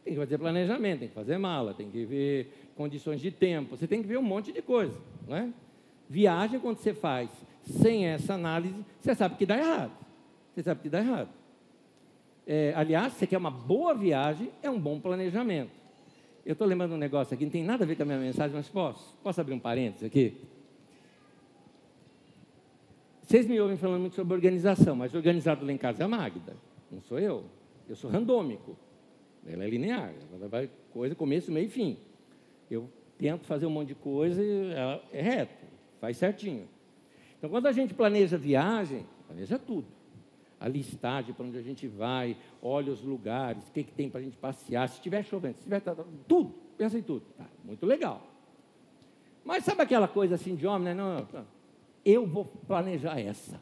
Tem 0.03 0.15
que 0.15 0.19
fazer 0.19 0.39
planejamento, 0.39 1.01
tem 1.01 1.09
que 1.09 1.15
fazer 1.15 1.39
mala, 1.39 1.75
tem 1.75 1.91
que 1.91 2.05
ver 2.05 2.71
condições 2.77 3.21
de 3.21 3.31
tempo, 3.31 3.77
você 3.77 3.87
tem 3.87 4.03
que 4.03 4.09
ver 4.09 4.19
um 4.19 4.23
monte 4.23 4.53
de 4.53 4.61
coisa. 4.61 4.99
Não 5.27 5.37
é? 5.37 5.49
Viagem, 6.09 6.61
quando 6.61 6.79
você 6.79 6.93
faz 6.93 7.31
sem 7.63 8.07
essa 8.07 8.35
análise, 8.35 8.85
você 9.01 9.15
sabe 9.15 9.37
que 9.37 9.47
dá 9.47 9.57
errado. 9.57 9.93
Você 10.55 10.63
sabe 10.63 10.83
que 10.83 10.89
dá 10.89 10.99
errado. 11.01 11.29
É, 12.47 12.75
aliás, 12.77 13.15
você 13.15 13.27
quer 13.27 13.39
uma 13.39 13.51
boa 13.51 13.95
viagem, 13.95 14.51
é 14.63 14.69
um 14.69 14.79
bom 14.79 15.01
planejamento. 15.01 15.71
Eu 16.45 16.53
estou 16.53 16.67
lembrando 16.67 16.95
um 16.95 16.99
negócio 16.99 17.35
aqui, 17.35 17.45
não 17.45 17.51
tem 17.51 17.65
nada 17.65 17.85
a 17.85 17.87
ver 17.87 17.97
com 17.97 18.03
a 18.03 18.07
minha 18.07 18.19
mensagem, 18.19 18.55
mas 18.55 18.69
posso? 18.69 19.15
Posso 19.23 19.41
abrir 19.41 19.55
um 19.55 19.59
parênteses 19.59 20.05
aqui? 20.05 20.37
Vocês 23.25 23.47
me 23.47 23.59
ouvem 23.59 23.77
falando 23.77 24.03
muito 24.03 24.17
sobre 24.17 24.35
organização, 24.35 24.95
mas 24.95 25.15
organizado 25.15 25.65
lá 25.65 25.73
em 25.73 25.79
casa 25.79 26.03
é 26.03 26.05
a 26.05 26.09
Magda, 26.09 26.57
não 26.91 27.01
sou 27.01 27.19
eu. 27.19 27.45
Eu 27.89 27.97
sou 27.97 28.11
randômico. 28.11 28.77
Ela 29.47 29.65
é 29.65 29.69
linear, 29.69 30.13
ela 30.33 30.49
vai 30.49 30.71
coisa, 30.93 31.15
começo, 31.15 31.51
meio 31.51 31.67
e 31.67 31.71
fim. 31.71 31.99
Eu 32.71 32.89
tento 33.19 33.45
fazer 33.45 33.67
um 33.67 33.71
monte 33.71 33.89
de 33.89 33.95
coisa 33.95 34.43
e 34.43 34.73
ela 34.73 35.03
é 35.13 35.21
reto, 35.21 35.65
faz 36.01 36.17
certinho. 36.17 36.69
Então, 37.39 37.51
quando 37.51 37.67
a 37.67 37.73
gente 37.73 37.93
planeja 37.93 38.39
viagem, 38.39 39.07
planeja 39.27 39.59
tudo 39.59 39.87
a 40.61 40.69
listagem 40.69 41.35
para 41.35 41.45
onde 41.45 41.59
a 41.59 41.63
gente 41.63 41.87
vai, 41.87 42.37
olha 42.63 42.91
os 42.91 43.03
lugares, 43.03 43.69
o 43.69 43.73
que, 43.73 43.85
que 43.85 43.93
tem 43.93 44.09
para 44.09 44.21
a 44.21 44.23
gente 44.23 44.37
passear, 44.37 44.89
se 44.89 44.97
estiver 44.97 45.23
chovendo, 45.23 45.55
se 45.55 45.61
estiver 45.61 45.83
tudo, 46.27 46.55
pensa 46.79 46.99
em 46.99 47.03
tudo. 47.03 47.23
Tá, 47.37 47.45
muito 47.63 47.85
legal. 47.85 48.27
Mas 49.45 49.65
sabe 49.65 49.83
aquela 49.83 50.09
coisa 50.09 50.37
assim 50.37 50.55
de 50.55 50.67
homem, 50.67 50.87
né? 50.87 50.95
Não, 50.95 51.27
não, 51.31 51.47
eu 52.05 52.27
vou 52.27 52.45
planejar 52.45 53.19
essa. 53.19 53.61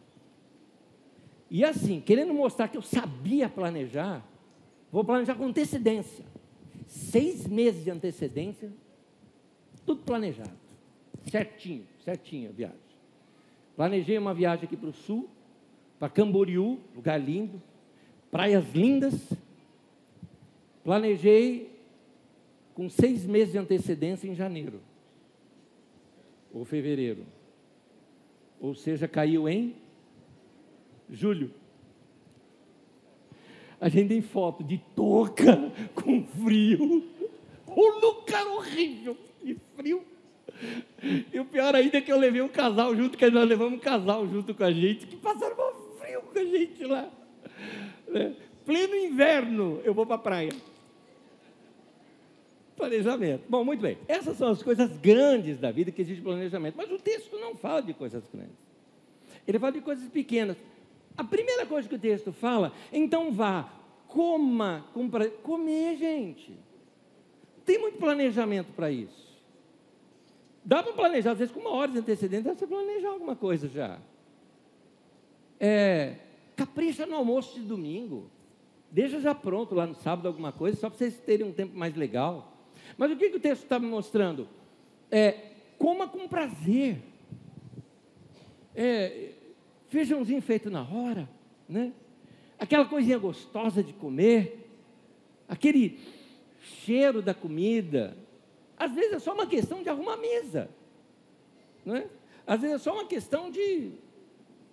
E 1.50 1.64
assim, 1.64 2.00
querendo 2.00 2.32
mostrar 2.32 2.68
que 2.68 2.76
eu 2.76 2.82
sabia 2.82 3.48
planejar, 3.48 4.26
vou 4.90 5.04
planejar 5.04 5.34
com 5.34 5.44
antecedência. 5.44 6.24
Seis 6.86 7.46
meses 7.46 7.84
de 7.84 7.90
antecedência, 7.90 8.72
tudo 9.84 10.02
planejado. 10.02 10.50
Certinho, 11.30 11.86
certinho 12.04 12.50
a 12.50 12.52
viagem. 12.52 12.76
Planejei 13.76 14.18
uma 14.18 14.34
viagem 14.34 14.64
aqui 14.64 14.76
para 14.76 14.88
o 14.88 14.92
sul, 14.92 15.28
para 15.98 16.08
Camboriú, 16.08 16.78
lugar 16.94 17.18
lindo, 17.18 17.62
praias 18.30 18.64
lindas. 18.74 19.14
Planejei 20.82 21.70
com 22.74 22.88
seis 22.88 23.24
meses 23.26 23.52
de 23.52 23.58
antecedência 23.58 24.26
em 24.26 24.34
janeiro 24.34 24.80
ou 26.52 26.64
fevereiro. 26.64 27.24
Ou 28.62 28.76
seja, 28.76 29.08
caiu 29.08 29.48
em 29.48 29.74
julho. 31.10 31.50
A 33.80 33.88
gente 33.88 34.08
tem 34.08 34.22
foto 34.22 34.62
de 34.62 34.78
touca 34.94 35.58
com 35.96 36.22
frio. 36.22 37.02
O 37.66 37.88
lugar 38.00 38.46
horrível 38.46 39.18
e 39.42 39.56
frio. 39.76 40.04
E 41.32 41.40
o 41.40 41.44
pior 41.44 41.74
ainda 41.74 41.98
é 41.98 42.00
que 42.00 42.12
eu 42.12 42.16
levei 42.16 42.40
um 42.40 42.48
casal 42.48 42.94
junto, 42.94 43.18
que 43.18 43.28
nós 43.28 43.48
levamos 43.48 43.74
um 43.74 43.82
casal 43.82 44.28
junto 44.28 44.54
com 44.54 44.62
a 44.62 44.70
gente, 44.70 45.08
que 45.08 45.16
passaram 45.16 45.56
frio 45.98 46.22
com 46.22 46.38
a 46.38 46.44
gente 46.44 46.84
lá. 46.84 47.10
Né? 48.06 48.36
Pleno 48.64 48.94
inverno, 48.94 49.80
eu 49.82 49.92
vou 49.92 50.06
para 50.06 50.14
a 50.14 50.18
praia. 50.18 50.52
Planejamento. 52.76 53.44
Bom, 53.48 53.64
muito 53.64 53.80
bem. 53.80 53.98
Essas 54.08 54.36
são 54.36 54.48
as 54.48 54.62
coisas 54.62 54.90
grandes 54.98 55.58
da 55.58 55.70
vida 55.70 55.90
que 55.90 56.02
exige 56.02 56.20
planejamento. 56.20 56.74
Mas 56.76 56.90
o 56.90 56.98
texto 56.98 57.38
não 57.38 57.54
fala 57.54 57.82
de 57.82 57.92
coisas 57.92 58.24
grandes. 58.32 58.56
Ele 59.46 59.58
fala 59.58 59.72
de 59.72 59.80
coisas 59.80 60.08
pequenas. 60.08 60.56
A 61.16 61.24
primeira 61.24 61.66
coisa 61.66 61.88
que 61.88 61.94
o 61.94 61.98
texto 61.98 62.32
fala, 62.32 62.72
então 62.92 63.32
vá, 63.32 63.70
coma, 64.08 64.86
compra, 64.94 65.28
comer, 65.28 65.96
gente. 65.96 66.56
Tem 67.64 67.78
muito 67.78 67.98
planejamento 67.98 68.72
para 68.74 68.90
isso. 68.90 69.22
Dá 70.64 70.82
para 70.82 70.92
planejar, 70.92 71.32
às 71.32 71.38
vezes 71.38 71.52
com 71.52 71.60
uma 71.60 71.70
hora 71.70 71.90
de 71.90 71.98
antecedência, 71.98 72.50
dá 72.50 72.54
para 72.54 72.66
planejar 72.66 73.10
alguma 73.10 73.34
coisa 73.34 73.68
já. 73.68 73.98
É, 75.58 76.16
capricha 76.56 77.04
no 77.04 77.16
almoço 77.16 77.54
de 77.58 77.66
domingo. 77.66 78.30
Deixa 78.90 79.20
já 79.20 79.34
pronto 79.34 79.74
lá 79.74 79.86
no 79.86 79.94
sábado 79.94 80.28
alguma 80.28 80.52
coisa, 80.52 80.78
só 80.78 80.88
para 80.88 80.98
vocês 80.98 81.18
terem 81.18 81.46
um 81.46 81.52
tempo 81.52 81.76
mais 81.76 81.96
legal. 81.96 82.51
Mas 82.96 83.10
o 83.10 83.16
que, 83.16 83.30
que 83.30 83.36
o 83.36 83.40
texto 83.40 83.62
está 83.62 83.78
me 83.78 83.86
mostrando? 83.86 84.48
É, 85.10 85.52
coma 85.78 86.08
com 86.08 86.28
prazer. 86.28 86.98
É, 88.74 89.30
feijãozinho 89.88 90.40
feito 90.40 90.70
na 90.70 90.82
hora, 90.82 91.28
né? 91.68 91.92
Aquela 92.58 92.86
coisinha 92.86 93.18
gostosa 93.18 93.82
de 93.82 93.92
comer, 93.92 94.68
aquele 95.48 95.98
cheiro 96.60 97.20
da 97.20 97.34
comida. 97.34 98.16
Às 98.76 98.94
vezes 98.94 99.14
é 99.14 99.18
só 99.18 99.34
uma 99.34 99.46
questão 99.46 99.82
de 99.82 99.88
arrumar 99.88 100.14
a 100.14 100.16
mesa, 100.16 100.70
não 101.84 101.96
é? 101.96 102.06
Às 102.46 102.60
vezes 102.60 102.76
é 102.76 102.78
só 102.78 102.94
uma 102.94 103.04
questão 103.04 103.50
de 103.50 103.92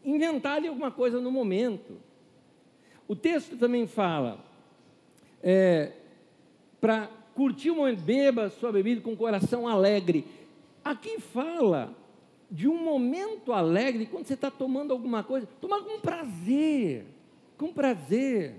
inventar 0.04 0.66
alguma 0.66 0.92
coisa 0.92 1.20
no 1.20 1.32
momento. 1.32 2.00
O 3.08 3.16
texto 3.16 3.58
também 3.58 3.88
fala 3.88 4.44
é, 5.44 5.94
para 6.80 7.10
curtir 7.40 7.72
o 7.72 7.76
momento, 7.76 8.02
beba 8.02 8.50
sua 8.50 8.70
bebida 8.70 9.00
com 9.00 9.16
coração 9.16 9.66
alegre. 9.66 10.26
Aqui 10.84 11.22
fala 11.22 11.96
de 12.52 12.68
um 12.68 12.84
momento 12.84 13.54
alegre 13.54 14.06
quando 14.06 14.26
você 14.26 14.34
está 14.34 14.52
tomando 14.52 14.92
alguma 14.92 15.24
coisa, 15.24 15.48
tomar 15.62 15.82
com 15.84 16.02
prazer, 16.02 17.06
com 17.58 17.72
prazer. 17.72 18.56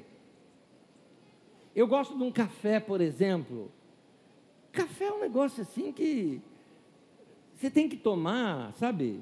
Eu 1.77 1.87
gosto 1.87 2.17
de 2.17 2.25
um 2.25 2.33
café, 2.33 2.81
por 2.81 3.03
exemplo. 3.03 3.71
Café 4.73 5.05
é 5.05 5.13
um 5.13 5.21
negócio 5.21 5.61
assim 5.61 5.93
que 5.93 6.41
você 7.55 7.69
tem 7.69 7.87
que 7.87 7.99
tomar, 7.99 8.73
sabe? 8.79 9.21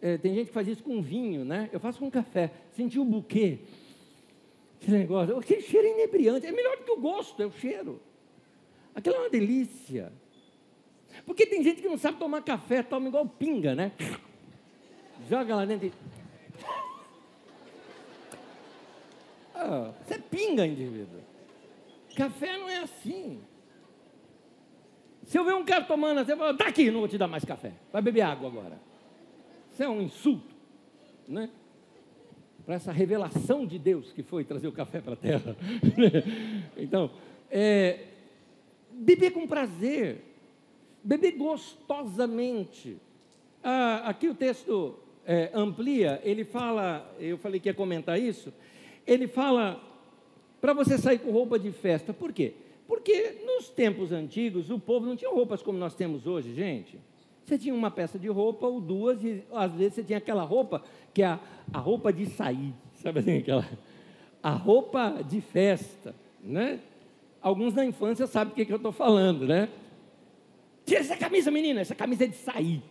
É, 0.00 0.16
tem 0.16 0.34
gente 0.34 0.46
que 0.46 0.54
faz 0.54 0.66
isso 0.66 0.82
com 0.82 1.02
vinho, 1.02 1.44
né? 1.44 1.68
Eu 1.70 1.78
faço 1.78 1.98
com 1.98 2.10
café. 2.10 2.52
Sentir 2.72 3.00
o 3.00 3.04
buquê. 3.04 3.58
Esse 4.80 4.90
negócio. 4.90 5.36
Aquele 5.36 5.60
cheiro 5.60 5.88
inebriante. 5.88 6.46
É 6.46 6.52
melhor 6.52 6.78
do 6.78 6.84
que 6.84 6.90
o 6.90 7.00
gosto, 7.00 7.42
é 7.42 7.44
o 7.44 7.52
cheiro. 7.52 8.00
Aquilo 8.94 9.16
é 9.16 9.18
uma 9.18 9.30
delícia. 9.30 10.12
Porque 11.26 11.46
tem 11.46 11.62
gente 11.62 11.82
que 11.82 11.88
não 11.88 11.98
sabe 11.98 12.18
tomar 12.18 12.42
café, 12.42 12.82
toma 12.82 13.08
igual 13.08 13.26
pinga, 13.26 13.74
né? 13.74 13.92
Joga 15.28 15.56
lá 15.56 15.64
dentro 15.64 15.86
e. 15.86 15.92
Ah, 19.54 19.92
você 20.04 20.18
pinga, 20.18 20.66
indivíduo. 20.66 21.20
Café 22.16 22.58
não 22.58 22.68
é 22.68 22.78
assim. 22.78 23.40
Se 25.24 25.38
eu 25.38 25.44
ver 25.44 25.54
um 25.54 25.64
cara 25.64 25.84
tomando 25.84 26.20
assim, 26.20 26.32
eu 26.32 26.38
falo, 26.38 26.56
aqui, 26.60 26.90
não 26.90 27.00
vou 27.00 27.08
te 27.08 27.16
dar 27.16 27.26
mais 27.26 27.44
café. 27.44 27.72
Vai 27.92 28.02
beber 28.02 28.22
água 28.22 28.48
agora. 28.48 28.78
Isso 29.72 29.82
é 29.82 29.88
um 29.88 30.02
insulto, 30.02 30.54
né? 31.26 31.48
Para 32.64 32.74
essa 32.74 32.92
revelação 32.92 33.66
de 33.66 33.78
Deus 33.78 34.12
que 34.12 34.22
foi 34.22 34.44
trazer 34.44 34.68
o 34.68 34.72
café 34.72 35.00
para 35.00 35.14
a 35.14 35.16
terra. 35.16 35.56
então, 36.76 37.10
é, 37.50 38.13
beber 38.94 39.32
com 39.32 39.46
prazer, 39.46 40.22
beber 41.02 41.32
gostosamente. 41.32 42.96
Ah, 43.62 44.02
aqui 44.08 44.28
o 44.28 44.34
texto 44.34 44.94
é, 45.26 45.50
amplia, 45.54 46.20
ele 46.24 46.44
fala, 46.44 47.14
eu 47.18 47.36
falei 47.38 47.58
que 47.58 47.68
ia 47.68 47.74
comentar 47.74 48.20
isso, 48.20 48.52
ele 49.06 49.26
fala 49.26 49.80
para 50.60 50.72
você 50.72 50.96
sair 50.96 51.18
com 51.18 51.30
roupa 51.30 51.58
de 51.58 51.72
festa. 51.72 52.12
Por 52.12 52.32
quê? 52.32 52.54
Porque 52.86 53.42
nos 53.44 53.68
tempos 53.68 54.12
antigos 54.12 54.70
o 54.70 54.78
povo 54.78 55.06
não 55.06 55.16
tinha 55.16 55.30
roupas 55.30 55.62
como 55.62 55.78
nós 55.78 55.94
temos 55.94 56.26
hoje, 56.26 56.54
gente. 56.54 56.98
Você 57.44 57.58
tinha 57.58 57.74
uma 57.74 57.90
peça 57.90 58.18
de 58.18 58.28
roupa 58.28 58.66
ou 58.66 58.80
duas, 58.80 59.22
e 59.22 59.42
às 59.52 59.72
vezes 59.72 59.94
você 59.94 60.04
tinha 60.04 60.18
aquela 60.18 60.42
roupa 60.42 60.82
que 61.12 61.22
é 61.22 61.26
a, 61.26 61.40
a 61.72 61.78
roupa 61.78 62.12
de 62.12 62.26
sair, 62.26 62.72
sabe 62.94 63.20
assim, 63.20 63.38
aquela, 63.38 63.68
a 64.42 64.50
roupa 64.50 65.22
de 65.22 65.40
festa, 65.40 66.14
né? 66.42 66.80
Alguns 67.44 67.74
na 67.74 67.84
infância 67.84 68.26
sabem 68.26 68.54
o 68.54 68.56
que, 68.56 68.64
que 68.64 68.72
eu 68.72 68.78
estou 68.78 68.90
falando, 68.90 69.46
né? 69.46 69.68
Tira 70.86 71.00
essa 71.00 71.14
camisa, 71.14 71.50
menina, 71.50 71.82
essa 71.82 71.94
camisa 71.94 72.24
é 72.24 72.26
de 72.26 72.36
sair. 72.36 72.82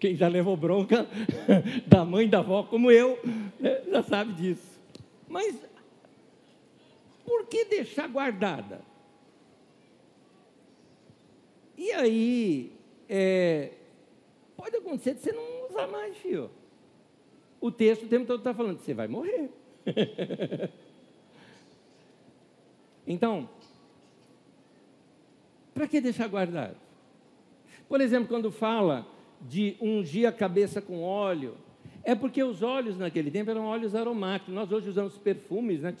Quem 0.00 0.16
já 0.16 0.26
levou 0.26 0.56
bronca 0.56 1.06
da 1.86 2.06
mãe 2.06 2.26
da 2.26 2.38
avó, 2.38 2.62
como 2.62 2.90
eu, 2.90 3.18
né, 3.60 3.82
já 3.90 4.02
sabe 4.02 4.32
disso. 4.32 4.80
Mas 5.28 5.54
por 7.26 7.46
que 7.46 7.66
deixar 7.66 8.08
guardada? 8.08 8.80
E 11.76 11.92
aí, 11.92 12.72
é, 13.06 13.72
pode 14.56 14.76
acontecer 14.76 15.12
de 15.12 15.20
você 15.20 15.32
não 15.32 15.68
usar 15.68 15.86
mais, 15.88 16.16
filho. 16.16 16.50
O 17.60 17.70
texto 17.70 18.04
o 18.04 18.08
tempo 18.08 18.24
todo 18.24 18.38
está 18.38 18.54
falando, 18.54 18.78
você 18.78 18.94
vai 18.94 19.08
morrer. 19.08 19.50
então, 23.08 23.48
para 25.72 25.88
que 25.88 25.98
deixar 25.98 26.28
guardado? 26.28 26.76
Por 27.88 28.02
exemplo, 28.02 28.28
quando 28.28 28.52
fala 28.52 29.06
de 29.40 29.76
ungir 29.80 30.28
a 30.28 30.32
cabeça 30.32 30.82
com 30.82 31.02
óleo, 31.02 31.54
é 32.04 32.14
porque 32.14 32.42
os 32.42 32.62
óleos 32.62 32.98
naquele 32.98 33.30
tempo 33.30 33.50
eram 33.50 33.64
óleos 33.64 33.94
aromáticos. 33.94 34.54
Nós 34.54 34.70
hoje 34.70 34.90
usamos 34.90 35.16
perfumes, 35.16 35.80
né? 35.80 35.94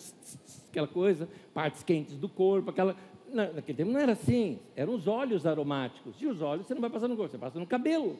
aquela 0.68 0.86
coisa, 0.86 1.26
partes 1.54 1.82
quentes 1.82 2.16
do 2.18 2.28
corpo, 2.28 2.70
aquela 2.70 2.94
naquele 3.32 3.76
tempo 3.76 3.90
não 3.90 4.00
era 4.00 4.12
assim, 4.12 4.58
eram 4.74 4.94
os 4.94 5.06
óleos 5.06 5.46
aromáticos. 5.46 6.20
E 6.20 6.26
os 6.26 6.42
óleos 6.42 6.66
você 6.66 6.74
não 6.74 6.80
vai 6.80 6.90
passar 6.90 7.08
no 7.08 7.16
corpo, 7.16 7.30
você 7.30 7.38
passa 7.38 7.58
no 7.58 7.66
cabelo. 7.66 8.18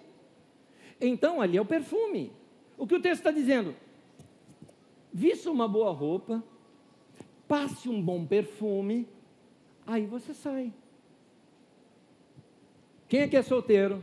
Então 1.01 1.41
ali 1.41 1.59
é 1.59 1.61
o 1.61 1.65
perfume. 1.65 2.33
O 2.77 2.87
que 2.87 2.95
o 2.95 3.01
texto 3.01 3.21
está 3.21 3.31
dizendo? 3.31 3.75
Vista 5.13 5.51
uma 5.51 5.67
boa 5.67 5.93
roupa, 5.93 6.43
passe 7.49 7.89
um 7.89 8.01
bom 8.01 8.25
perfume, 8.25 9.09
aí 9.87 10.07
você 10.07 10.35
sai. 10.35 10.73
Quem 13.09 13.21
é 13.21 13.29
que 13.29 13.37
é 13.37 13.43
solteiro? 13.43 14.03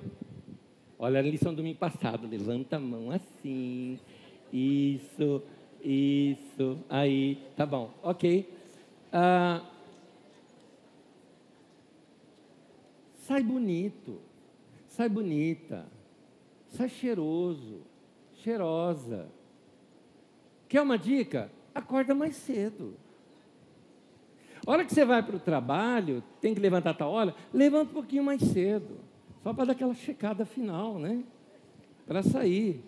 Olha 0.98 1.20
a 1.20 1.24
lição 1.24 1.54
do 1.54 1.58
domingo 1.58 1.78
passado, 1.78 2.28
levanta 2.28 2.78
a 2.78 2.80
mão 2.80 3.12
assim. 3.12 4.00
Isso, 4.52 5.44
isso, 5.82 6.80
aí, 6.90 7.38
tá 7.56 7.66
bom, 7.66 7.92
ok. 8.02 8.50
Ah, 9.14 9.62
Sai 13.26 13.42
bonito, 13.42 14.22
sai 14.88 15.10
bonita, 15.10 15.88
sai 16.68 16.88
cheiroso, 16.88 17.82
cheirosa. 18.36 19.28
Quer 20.70 20.84
uma 20.84 20.96
dica? 20.96 21.52
Acorda 21.74 22.14
mais 22.14 22.36
cedo. 22.36 22.96
A 24.66 24.72
hora 24.72 24.86
que 24.86 24.94
você 24.94 25.06
vai 25.06 25.22
para 25.22 25.36
o 25.36 25.40
trabalho, 25.40 26.24
tem 26.42 26.54
que 26.56 26.60
levantar 26.60 26.92
a 26.92 26.94
tal 26.94 27.12
hora, 27.12 27.36
levanta 27.54 27.92
um 27.92 27.94
pouquinho 27.94 28.24
mais 28.24 28.42
cedo. 28.42 28.98
Só 29.44 29.54
para 29.54 29.66
dar 29.66 29.72
aquela 29.74 29.94
checada 29.94 30.46
final, 30.46 30.98
né? 30.98 31.24
Para 32.08 32.24
sair. 32.24 32.84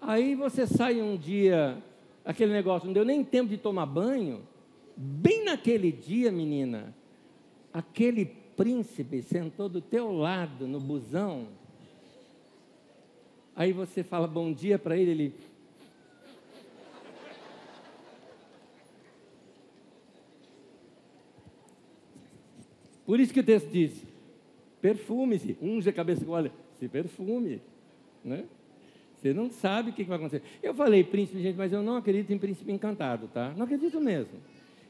Aí 0.00 0.34
você 0.36 0.66
sai 0.66 1.02
um 1.02 1.16
dia, 1.16 1.82
aquele 2.24 2.52
negócio, 2.52 2.86
não 2.86 2.92
deu 2.92 3.04
nem 3.04 3.24
tempo 3.24 3.50
de 3.50 3.58
tomar 3.58 3.86
banho. 3.86 4.42
Bem 4.96 5.44
naquele 5.44 5.90
dia, 5.90 6.30
menina, 6.30 6.94
aquele 7.72 8.24
príncipe 8.24 9.22
sentou 9.22 9.68
do 9.68 9.80
teu 9.80 10.12
lado 10.12 10.66
no 10.66 10.80
busão, 10.80 11.46
aí 13.54 13.72
você 13.72 14.02
fala 14.02 14.26
bom 14.26 14.52
dia 14.52 14.78
para 14.78 14.96
ele, 14.96 15.10
ele. 15.12 15.34
Por 23.08 23.18
isso 23.18 23.32
que 23.32 23.40
o 23.40 23.42
texto 23.42 23.70
diz: 23.70 24.04
perfume-se, 24.82 25.56
unge 25.62 25.88
a 25.88 25.92
cabeça 25.94 26.26
com 26.26 26.32
óleo, 26.32 26.52
se 26.78 26.86
perfume, 26.86 27.62
né? 28.22 28.44
Você 29.16 29.32
não 29.32 29.50
sabe 29.50 29.90
o 29.90 29.92
que 29.94 30.04
vai 30.04 30.18
acontecer. 30.18 30.42
Eu 30.62 30.74
falei 30.74 31.02
príncipe, 31.02 31.40
gente, 31.40 31.56
mas 31.56 31.72
eu 31.72 31.82
não 31.82 31.96
acredito 31.96 32.30
em 32.34 32.38
príncipe 32.38 32.70
encantado, 32.70 33.26
tá? 33.32 33.54
Não 33.56 33.64
acredito 33.64 33.98
mesmo. 33.98 34.34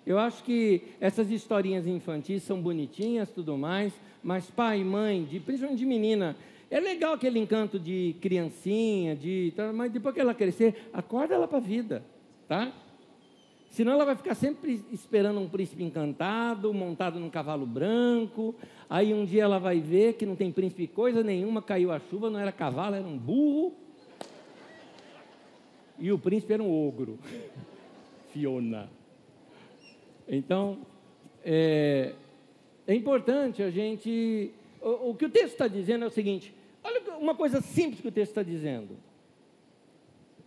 Eu 0.04 0.18
acho 0.18 0.42
que 0.42 0.82
essas 1.00 1.30
historinhas 1.30 1.86
infantis 1.86 2.42
são 2.42 2.60
bonitinhas, 2.60 3.30
tudo 3.30 3.56
mais, 3.56 3.92
mas 4.20 4.50
pai, 4.50 4.82
mãe, 4.82 5.22
de, 5.24 5.38
principalmente 5.38 5.78
de 5.78 5.86
menina, 5.86 6.34
é 6.68 6.80
legal 6.80 7.14
aquele 7.14 7.38
encanto 7.38 7.78
de 7.78 8.16
criancinha, 8.20 9.14
de, 9.14 9.52
tá, 9.54 9.72
mas 9.72 9.92
depois 9.92 10.12
que 10.12 10.20
ela 10.20 10.34
crescer, 10.34 10.88
acorda 10.92 11.36
ela 11.36 11.46
para 11.46 11.58
a 11.58 11.60
vida, 11.60 12.02
tá? 12.48 12.72
Senão 13.70 13.92
ela 13.92 14.04
vai 14.04 14.16
ficar 14.16 14.34
sempre 14.34 14.82
esperando 14.90 15.38
um 15.40 15.48
príncipe 15.48 15.84
encantado, 15.84 16.72
montado 16.72 17.20
num 17.20 17.30
cavalo 17.30 17.66
branco. 17.66 18.54
Aí 18.88 19.12
um 19.12 19.24
dia 19.24 19.44
ela 19.44 19.58
vai 19.58 19.80
ver 19.80 20.14
que 20.14 20.26
não 20.26 20.34
tem 20.34 20.50
príncipe 20.50 20.86
coisa 20.86 21.22
nenhuma, 21.22 21.62
caiu 21.62 21.92
a 21.92 22.00
chuva, 22.00 22.30
não 22.30 22.40
era 22.40 22.50
cavalo, 22.50 22.96
era 22.96 23.06
um 23.06 23.16
burro. 23.16 23.74
E 25.98 26.10
o 26.10 26.18
príncipe 26.18 26.54
era 26.54 26.62
um 26.62 26.88
ogro. 26.88 27.18
Fiona. 28.32 28.88
Então, 30.28 30.78
é, 31.44 32.14
é 32.86 32.94
importante 32.94 33.62
a 33.62 33.70
gente. 33.70 34.52
O, 34.80 35.10
o, 35.10 35.14
que 35.14 35.24
o 35.24 35.30
texto 35.30 35.52
está 35.52 35.68
dizendo 35.68 36.04
é 36.04 36.08
o 36.08 36.10
seguinte: 36.10 36.54
olha 36.82 37.00
uma 37.18 37.34
coisa 37.34 37.60
simples 37.60 38.00
que 38.00 38.08
o 38.08 38.12
texto 38.12 38.30
está 38.30 38.42
dizendo. 38.42 38.96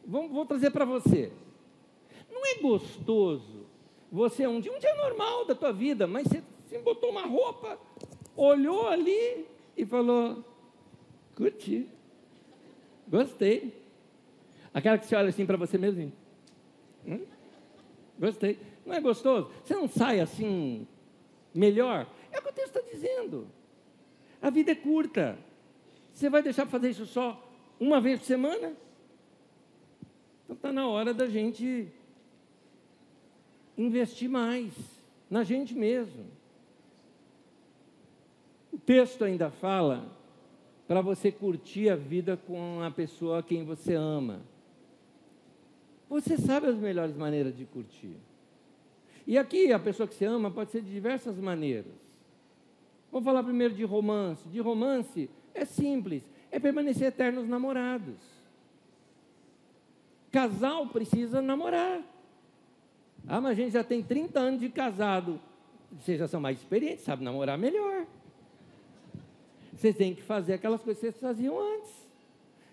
Vou 0.06 0.46
trazer 0.46 0.72
para 0.72 0.86
você. 0.86 1.32
É 2.52 2.62
gostoso 2.62 3.62
você 4.12 4.46
um 4.46 4.60
dia, 4.60 4.74
um 4.74 4.80
dia 4.80 4.94
normal 4.96 5.46
da 5.46 5.56
tua 5.56 5.72
vida, 5.72 6.06
mas 6.06 6.28
você, 6.28 6.44
você 6.68 6.80
botou 6.80 7.12
uma 7.12 7.26
roupa, 7.26 7.80
olhou 8.36 8.88
ali 8.88 9.48
e 9.78 9.86
falou: 9.86 10.44
curti, 11.34 11.88
gostei. 13.08 13.80
Aquela 14.74 14.98
que 14.98 15.06
você 15.06 15.16
olha 15.16 15.30
assim 15.30 15.46
para 15.46 15.58
você 15.58 15.78
mesmo. 15.78 16.12
Hum? 17.08 17.26
Gostei. 18.20 18.60
Não 18.86 18.94
é 18.94 19.00
gostoso? 19.00 19.50
Você 19.64 19.74
não 19.74 19.88
sai 19.88 20.20
assim 20.20 20.86
melhor? 21.54 22.06
É 22.32 22.40
o 22.40 22.42
que 22.42 22.50
o 22.50 22.54
texto 22.54 22.78
está 22.78 22.92
dizendo. 22.92 23.48
A 24.42 24.50
vida 24.50 24.72
é 24.72 24.76
curta. 24.76 25.38
Você 26.14 26.30
vai 26.30 26.42
deixar 26.42 26.64
para 26.64 26.72
fazer 26.72 26.90
isso 26.90 27.06
só 27.06 27.42
uma 27.80 28.02
vez 28.02 28.20
por 28.20 28.26
semana? 28.26 28.74
Então 30.44 30.56
está 30.56 30.72
na 30.72 30.88
hora 30.88 31.14
da 31.14 31.28
gente 31.28 31.92
investir 33.82 34.30
mais 34.30 34.74
na 35.30 35.44
gente 35.44 35.74
mesmo. 35.74 36.26
O 38.72 38.78
texto 38.78 39.24
ainda 39.24 39.50
fala 39.50 40.10
para 40.88 41.02
você 41.02 41.32
curtir 41.32 41.90
a 41.90 41.96
vida 41.96 42.36
com 42.36 42.82
a 42.82 42.92
pessoa 42.92 43.40
a 43.40 43.44
quem 43.44 43.64
você 43.64 43.94
ama. 43.94 44.42
Você 46.10 46.38
sabe 46.38 46.68
as 46.68 46.78
melhores 46.78 47.16
maneiras 47.16 47.56
de 47.56 47.66
curtir. 47.66 48.18
E 49.26 49.38
aqui 49.38 49.72
a 49.72 49.80
pessoa 49.80 50.08
que 50.08 50.16
você 50.16 50.26
ama 50.26 50.52
pode 50.52 50.72
ser 50.72 50.82
de 50.82 50.92
diversas 50.92 51.38
maneiras. 51.38 51.94
Vamos 53.12 53.26
falar 53.26 53.44
primeiro 53.44 53.74
de 53.74 53.84
romance. 53.84 54.48
De 54.50 54.60
romance 54.60 55.30
é 55.54 55.64
simples, 55.66 56.24
é 56.50 56.60
permanecer 56.60 57.08
eternos 57.08 57.48
namorados. 57.48 58.16
Casal 60.32 60.88
precisa 60.88 61.42
namorar. 61.42 62.02
Ah, 63.28 63.40
mas 63.40 63.52
a 63.52 63.56
gente 63.56 63.72
já 63.74 63.84
tem 63.84 64.02
30 64.02 64.40
anos 64.40 64.60
de 64.60 64.70
casado. 64.70 65.40
Vocês 66.00 66.20
já 66.20 66.28
são 66.28 66.40
mais 66.40 66.58
experientes, 66.58 67.04
sabem 67.04 67.26
namorar 67.26 67.58
melhor. 67.58 68.06
Vocês 69.74 69.96
têm 69.96 70.14
que 70.14 70.22
fazer 70.22 70.54
aquelas 70.54 70.82
coisas 70.82 71.02
que 71.02 71.10
vocês 71.10 71.22
faziam 71.22 71.60
antes. 71.60 71.92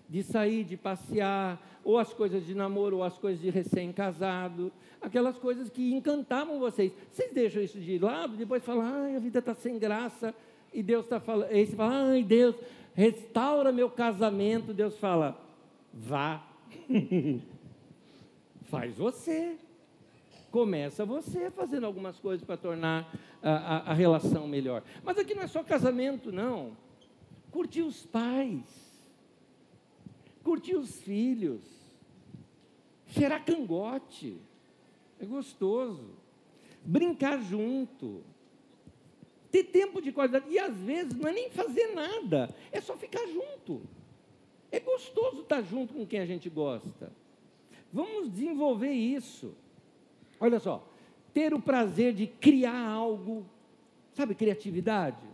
De 0.07 0.23
sair, 0.23 0.63
de 0.63 0.75
passear, 0.75 1.61
ou 1.83 1.97
as 1.97 2.13
coisas 2.13 2.45
de 2.45 2.55
namoro, 2.55 2.97
ou 2.97 3.03
as 3.03 3.17
coisas 3.17 3.41
de 3.41 3.49
recém-casado, 3.49 4.71
aquelas 5.01 5.37
coisas 5.37 5.69
que 5.69 5.93
encantavam 5.93 6.59
vocês. 6.59 6.91
Vocês 7.11 7.33
deixam 7.33 7.61
isso 7.61 7.79
de 7.79 7.97
lado, 7.99 8.35
depois 8.35 8.63
falam, 8.63 8.83
ai, 8.83 9.15
a 9.15 9.19
vida 9.19 9.39
está 9.39 9.53
sem 9.53 9.77
graça, 9.77 10.33
e 10.73 10.83
Deus 10.83 11.05
está 11.05 11.19
falando, 11.19 11.49
aí 11.49 11.65
você 11.65 11.75
fala, 11.75 12.11
ai, 12.11 12.23
Deus, 12.23 12.55
restaura 12.93 13.71
meu 13.71 13.89
casamento. 13.89 14.73
Deus 14.73 14.97
fala, 14.97 15.39
vá, 15.93 16.43
faz 18.65 18.95
você. 18.95 19.57
Começa 20.51 21.05
você 21.05 21.51
fazendo 21.51 21.85
algumas 21.85 22.19
coisas 22.19 22.45
para 22.45 22.57
tornar 22.57 23.13
a, 23.41 23.51
a, 23.51 23.91
a 23.91 23.93
relação 23.93 24.47
melhor. 24.47 24.83
Mas 25.03 25.17
aqui 25.17 25.35
não 25.35 25.43
é 25.43 25.47
só 25.47 25.63
casamento, 25.63 26.31
não. 26.31 26.75
Curtir 27.51 27.81
os 27.81 28.05
pais 28.05 28.89
curtir 30.49 30.75
os 30.75 30.99
filhos, 31.01 31.61
cheirar 33.05 33.45
cangote, 33.45 34.35
é 35.19 35.25
gostoso, 35.25 36.09
brincar 36.83 37.39
junto, 37.41 38.23
ter 39.51 39.65
tempo 39.65 40.01
de 40.01 40.11
qualidade, 40.11 40.45
e 40.49 40.57
às 40.57 40.75
vezes 40.77 41.13
não 41.13 41.29
é 41.29 41.33
nem 41.33 41.49
fazer 41.51 41.93
nada, 41.93 42.49
é 42.71 42.81
só 42.81 42.95
ficar 42.97 43.27
junto. 43.27 43.81
É 44.71 44.79
gostoso 44.79 45.41
estar 45.41 45.61
junto 45.61 45.93
com 45.93 46.05
quem 46.05 46.19
a 46.19 46.25
gente 46.25 46.49
gosta. 46.49 47.11
Vamos 47.93 48.31
desenvolver 48.31 48.91
isso. 48.91 49.55
Olha 50.39 50.59
só, 50.59 50.87
ter 51.33 51.53
o 51.53 51.61
prazer 51.61 52.13
de 52.13 52.27
criar 52.27 52.87
algo, 52.87 53.45
sabe, 54.13 54.33
criatividade? 54.33 55.27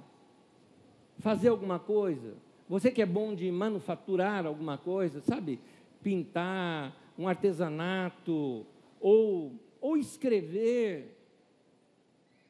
Fazer 1.19 1.49
alguma 1.49 1.79
coisa. 1.79 2.33
Você 2.67 2.89
que 2.89 3.01
é 3.01 3.05
bom 3.05 3.35
de 3.35 3.49
manufaturar 3.51 4.45
alguma 4.45 4.77
coisa, 4.77 5.21
sabe? 5.21 5.59
Pintar, 6.01 6.95
um 7.17 7.27
artesanato, 7.27 8.65
ou, 8.99 9.53
ou 9.79 9.97
escrever. 9.97 11.15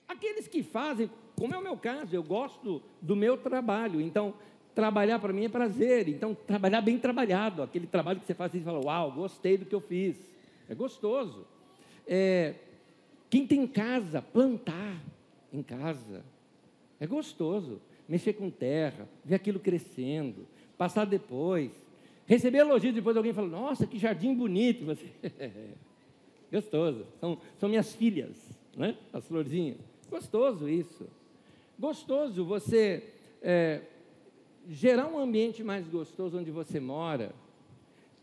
Aqueles 0.07 0.47
que 0.47 0.63
fazem, 0.63 1.09
como 1.37 1.53
é 1.53 1.57
o 1.57 1.63
meu 1.63 1.77
caso, 1.77 2.15
eu 2.15 2.23
gosto 2.23 2.81
do 3.01 3.15
meu 3.15 3.37
trabalho, 3.37 3.99
então 3.99 4.33
trabalhar 4.73 5.19
para 5.19 5.33
mim 5.33 5.45
é 5.45 5.49
prazer, 5.49 6.07
então 6.07 6.35
trabalhar 6.35 6.81
bem 6.81 6.97
trabalhado, 6.97 7.63
aquele 7.63 7.87
trabalho 7.87 8.19
que 8.19 8.25
você 8.25 8.33
faz 8.33 8.53
e 8.53 8.59
fala, 8.59 8.83
uau, 8.83 9.11
gostei 9.11 9.57
do 9.57 9.65
que 9.65 9.75
eu 9.75 9.79
fiz, 9.79 10.17
é 10.69 10.75
gostoso. 10.75 11.45
É, 12.07 12.55
quem 13.29 13.45
tem 13.45 13.65
casa, 13.67 14.21
plantar 14.21 15.01
em 15.51 15.61
casa, 15.61 16.23
é 16.99 17.07
gostoso, 17.07 17.81
mexer 18.07 18.33
com 18.33 18.49
terra, 18.49 19.07
ver 19.23 19.35
aquilo 19.35 19.59
crescendo, 19.59 20.47
passar 20.77 21.05
depois, 21.05 21.71
receber 22.25 22.59
elogio 22.59 22.93
depois 22.93 23.13
de 23.13 23.17
alguém 23.17 23.33
falando, 23.33 23.51
nossa, 23.51 23.87
que 23.87 23.97
jardim 23.97 24.33
bonito, 24.33 24.85
você, 24.85 25.05
gostoso, 26.51 27.05
são, 27.19 27.37
são 27.57 27.69
minhas 27.69 27.93
filhas, 27.93 28.37
né? 28.75 28.95
as 29.11 29.25
florzinhas, 29.27 29.77
gostoso 30.09 30.69
isso, 30.69 31.07
gostoso 31.79 32.45
você... 32.45 33.03
É, 33.41 33.81
gerar 34.69 35.07
um 35.07 35.19
ambiente 35.19 35.63
mais 35.63 35.87
gostoso 35.87 36.37
onde 36.37 36.51
você 36.51 36.79
mora. 36.79 37.33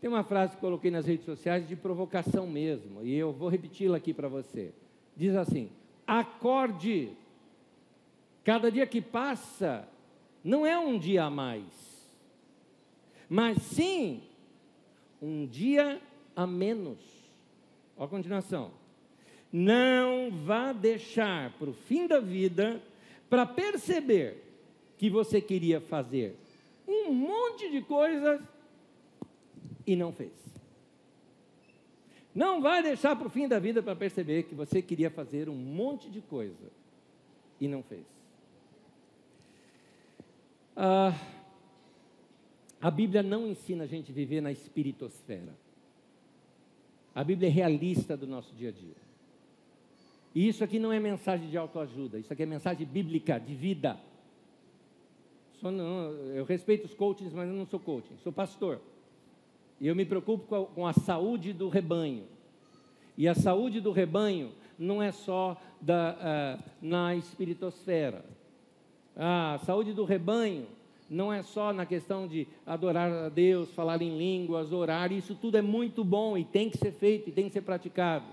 Tem 0.03 0.09
uma 0.09 0.25
frase 0.25 0.55
que 0.55 0.59
coloquei 0.59 0.91
nas 0.91 1.05
redes 1.05 1.23
sociais 1.23 1.65
de 1.65 1.77
provocação 1.77 2.45
mesmo, 2.45 3.01
e 3.05 3.15
eu 3.15 3.31
vou 3.31 3.47
repeti-la 3.47 3.95
aqui 3.95 4.13
para 4.13 4.27
você. 4.27 4.73
Diz 5.15 5.33
assim: 5.33 5.69
acorde. 6.05 7.11
Cada 8.43 8.69
dia 8.69 8.85
que 8.85 9.01
passa 9.01 9.87
não 10.43 10.65
é 10.65 10.77
um 10.77 10.99
dia 10.99 11.23
a 11.23 11.29
mais, 11.29 11.63
mas 13.29 13.61
sim 13.61 14.21
um 15.21 15.45
dia 15.45 16.01
a 16.35 16.45
menos. 16.45 16.99
Olha 17.95 18.05
a 18.05 18.09
continuação. 18.09 18.71
Não 19.53 20.29
vá 20.29 20.73
deixar 20.73 21.53
para 21.53 21.69
o 21.69 21.73
fim 21.73 22.07
da 22.07 22.19
vida 22.19 22.81
para 23.29 23.45
perceber 23.45 24.43
que 24.97 25.09
você 25.09 25.39
queria 25.39 25.79
fazer 25.79 26.35
um 26.85 27.13
monte 27.13 27.71
de 27.71 27.81
coisas 27.81 28.41
e 29.85 29.95
não 29.95 30.11
fez. 30.11 30.31
Não 32.33 32.61
vai 32.61 32.81
deixar 32.81 33.15
para 33.15 33.27
o 33.27 33.29
fim 33.29 33.47
da 33.47 33.59
vida 33.59 33.83
para 33.83 33.95
perceber 33.95 34.43
que 34.43 34.55
você 34.55 34.81
queria 34.81 35.09
fazer 35.09 35.49
um 35.49 35.55
monte 35.55 36.09
de 36.09 36.21
coisa 36.21 36.71
e 37.59 37.67
não 37.67 37.83
fez. 37.83 38.05
Ah, 40.75 41.13
a 42.81 42.89
Bíblia 42.89 43.21
não 43.21 43.47
ensina 43.47 43.83
a 43.83 43.87
gente 43.87 44.11
a 44.11 44.15
viver 44.15 44.41
na 44.41 44.51
espiritosfera. 44.51 45.53
A 47.13 47.23
Bíblia 47.23 47.47
é 47.47 47.51
realista 47.51 48.17
do 48.17 48.25
nosso 48.25 48.53
dia 48.55 48.69
a 48.69 48.71
dia. 48.71 49.03
E 50.33 50.47
isso 50.47 50.63
aqui 50.63 50.79
não 50.79 50.91
é 50.91 50.99
mensagem 50.99 51.47
de 51.47 51.57
autoajuda, 51.57 52.17
isso 52.17 52.33
aqui 52.33 52.41
é 52.41 52.45
mensagem 52.47 52.87
bíblica, 52.87 53.39
de 53.39 53.53
vida 53.53 53.99
eu 56.35 56.43
respeito 56.43 56.85
os 56.85 56.93
coaches, 56.93 57.31
mas 57.31 57.47
eu 57.47 57.55
não 57.55 57.65
sou 57.65 57.79
coaching, 57.79 58.17
sou 58.17 58.33
pastor. 58.33 58.81
Eu 59.87 59.95
me 59.95 60.05
preocupo 60.05 60.45
com 60.47 60.55
a, 60.55 60.65
com 60.65 60.87
a 60.87 60.93
saúde 60.93 61.51
do 61.51 61.67
rebanho. 61.67 62.23
E 63.17 63.27
a 63.27 63.35
saúde 63.35 63.81
do 63.81 63.91
rebanho 63.91 64.51
não 64.79 65.01
é 65.01 65.11
só 65.11 65.59
da, 65.81 66.15
uh, 66.57 66.63
na 66.81 67.15
espiritosfera. 67.15 68.25
A 69.15 69.59
saúde 69.65 69.93
do 69.93 70.05
rebanho 70.05 70.65
não 71.09 71.31
é 71.31 71.43
só 71.43 71.71
na 71.71 71.85
questão 71.85 72.27
de 72.27 72.47
adorar 72.65 73.11
a 73.11 73.29
Deus, 73.29 73.71
falar 73.71 74.01
em 74.01 74.17
línguas, 74.17 74.71
orar, 74.71 75.11
isso 75.11 75.35
tudo 75.35 75.57
é 75.57 75.61
muito 75.61 76.03
bom 76.03 76.37
e 76.37 76.43
tem 76.43 76.69
que 76.69 76.77
ser 76.77 76.91
feito 76.93 77.29
e 77.29 77.33
tem 77.33 77.47
que 77.47 77.53
ser 77.53 77.61
praticado. 77.61 78.25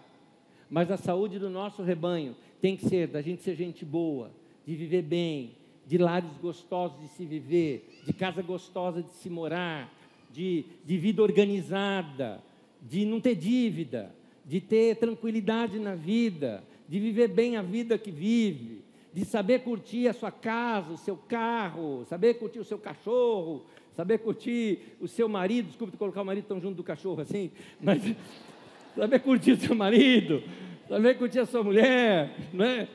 Mas 0.71 0.91
a 0.91 0.97
saúde 0.97 1.39
do 1.39 1.51
nosso 1.51 1.83
rebanho 1.83 2.35
tem 2.61 2.77
que 2.77 2.89
ser 2.89 3.09
da 3.09 3.21
gente 3.21 3.43
ser 3.43 3.55
gente 3.57 3.85
boa, 3.85 4.31
de 4.65 4.75
viver 4.75 5.03
bem, 5.03 5.57
de 5.87 5.99
lares 5.99 6.31
gostosos 6.41 6.99
de 7.01 7.09
se 7.09 7.27
viver, 7.27 8.03
de 8.07 8.13
casa 8.13 8.41
gostosa 8.41 9.03
de 9.03 9.11
se 9.15 9.29
morar, 9.29 9.93
de, 10.33 10.65
de 10.85 10.97
vida 10.97 11.23
organizada, 11.23 12.43
de 12.81 13.05
não 13.05 13.21
ter 13.21 13.35
dívida, 13.35 14.15
de 14.45 14.61
ter 14.61 14.97
tranquilidade 14.97 15.79
na 15.79 15.95
vida, 15.95 16.65
de 16.89 16.99
viver 16.99 17.29
bem 17.29 17.57
a 17.57 17.63
vida 17.63 17.99
que 17.99 18.11
vive, 18.11 18.83
de 19.13 19.25
saber 19.25 19.61
curtir 19.61 20.09
a 20.09 20.13
sua 20.13 20.31
casa, 20.31 20.93
o 20.93 20.99
seu 20.99 21.17
carro, 21.17 22.05
saber 22.09 22.35
curtir 22.35 22.61
o 22.61 22.65
seu 22.65 22.79
cachorro, 22.79 23.65
saber 23.95 24.19
curtir 24.19 24.97
o 25.01 25.09
seu 25.09 25.29
marido, 25.29 25.67
desculpe 25.67 25.97
colocar 25.97 26.23
o 26.23 26.25
marido 26.25 26.47
tão 26.47 26.61
junto 26.61 26.77
do 26.77 26.85
cachorro 26.85 27.21
assim, 27.21 27.51
mas 27.81 28.03
saber 28.97 29.21
curtir 29.21 29.53
o 29.53 29.57
seu 29.57 29.75
marido, 29.75 30.43
saber 30.89 31.19
curtir 31.19 31.41
a 31.41 31.47
sua 31.47 31.63
mulher, 31.63 32.35
não 32.53 32.65
é? 32.65 32.89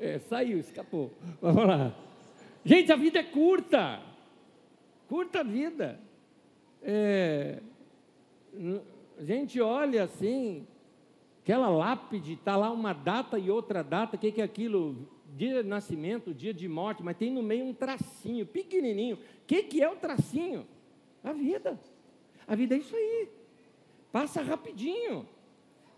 é 0.00 0.18
saiu, 0.18 0.58
escapou. 0.58 1.12
Vamos 1.40 1.66
lá. 1.66 1.94
Gente, 2.64 2.90
a 2.92 2.96
vida 2.96 3.20
é 3.20 3.22
curta. 3.22 4.00
Curta 5.08 5.40
a 5.40 5.42
vida. 5.42 6.00
É, 6.86 7.62
a 9.18 9.24
gente 9.24 9.58
olha 9.58 10.04
assim, 10.04 10.66
aquela 11.42 11.68
lápide, 11.68 12.34
está 12.34 12.56
lá 12.56 12.70
uma 12.70 12.92
data 12.92 13.38
e 13.38 13.50
outra 13.50 13.82
data, 13.82 14.16
o 14.16 14.18
que, 14.18 14.30
que 14.30 14.40
é 14.42 14.44
aquilo? 14.44 15.08
Dia 15.34 15.62
de 15.62 15.68
nascimento, 15.68 16.34
dia 16.34 16.52
de 16.52 16.68
morte, 16.68 17.02
mas 17.02 17.16
tem 17.16 17.30
no 17.30 17.42
meio 17.42 17.64
um 17.64 17.74
tracinho, 17.74 18.46
pequenininho. 18.46 19.16
O 19.16 19.46
que, 19.46 19.62
que 19.62 19.82
é 19.82 19.90
o 19.90 19.96
tracinho? 19.96 20.66
A 21.24 21.32
vida. 21.32 21.80
A 22.46 22.54
vida 22.54 22.74
é 22.74 22.78
isso 22.78 22.94
aí. 22.94 23.28
Passa 24.12 24.42
rapidinho. 24.42 25.26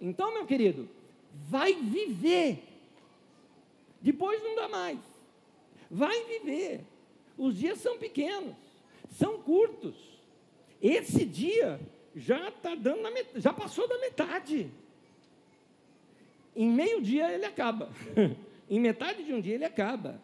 Então, 0.01 0.33
meu 0.33 0.47
querido, 0.47 0.89
vai 1.35 1.75
viver. 1.75 2.63
Depois 4.01 4.43
não 4.43 4.55
dá 4.55 4.69
mais. 4.69 5.01
Vai 5.91 6.25
viver. 6.25 6.85
Os 7.37 7.59
dias 7.59 7.79
são 7.79 7.99
pequenos, 7.99 8.57
são 9.11 9.43
curtos. 9.43 10.16
Esse 10.87 11.25
dia 11.25 11.81
já 12.15 12.49
está 12.49 12.77
dando 12.77 13.03
na 13.03 13.11
met... 13.11 13.29
já 13.35 13.53
passou 13.53 13.89
da 13.89 13.99
metade. 13.99 14.71
Em 16.55 16.71
meio 16.71 17.03
dia 17.03 17.29
ele 17.33 17.45
acaba. 17.45 17.91
em 18.71 18.79
metade 18.79 19.25
de 19.25 19.35
um 19.35 19.41
dia 19.41 19.57
ele 19.57 19.65
acaba. 19.65 20.23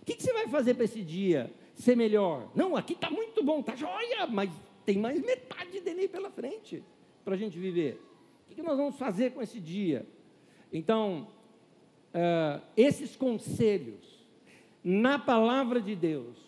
O 0.00 0.04
que, 0.04 0.14
que 0.14 0.22
você 0.22 0.32
vai 0.32 0.46
fazer 0.46 0.74
para 0.74 0.84
esse 0.84 1.02
dia 1.02 1.52
ser 1.74 1.96
melhor? 1.96 2.48
Não, 2.54 2.76
aqui 2.76 2.92
está 2.92 3.10
muito 3.10 3.42
bom, 3.42 3.58
está 3.58 3.74
joia, 3.74 4.24
mas 4.28 4.48
tem 4.86 4.98
mais 4.98 5.20
metade 5.20 5.80
dele 5.80 6.02
aí 6.02 6.08
pela 6.08 6.30
frente 6.30 6.80
para 7.24 7.34
a 7.34 7.36
gente 7.36 7.58
viver. 7.58 8.00
O 8.44 8.48
que, 8.48 8.54
que 8.54 8.62
nós 8.62 8.78
vamos 8.78 8.96
fazer 8.96 9.32
com 9.32 9.42
esse 9.42 9.58
dia? 9.58 10.06
Então, 10.72 11.26
uh, 12.14 12.62
esses 12.76 13.16
conselhos 13.16 14.24
na 14.84 15.18
palavra 15.18 15.80
de 15.80 15.96
Deus, 15.96 16.38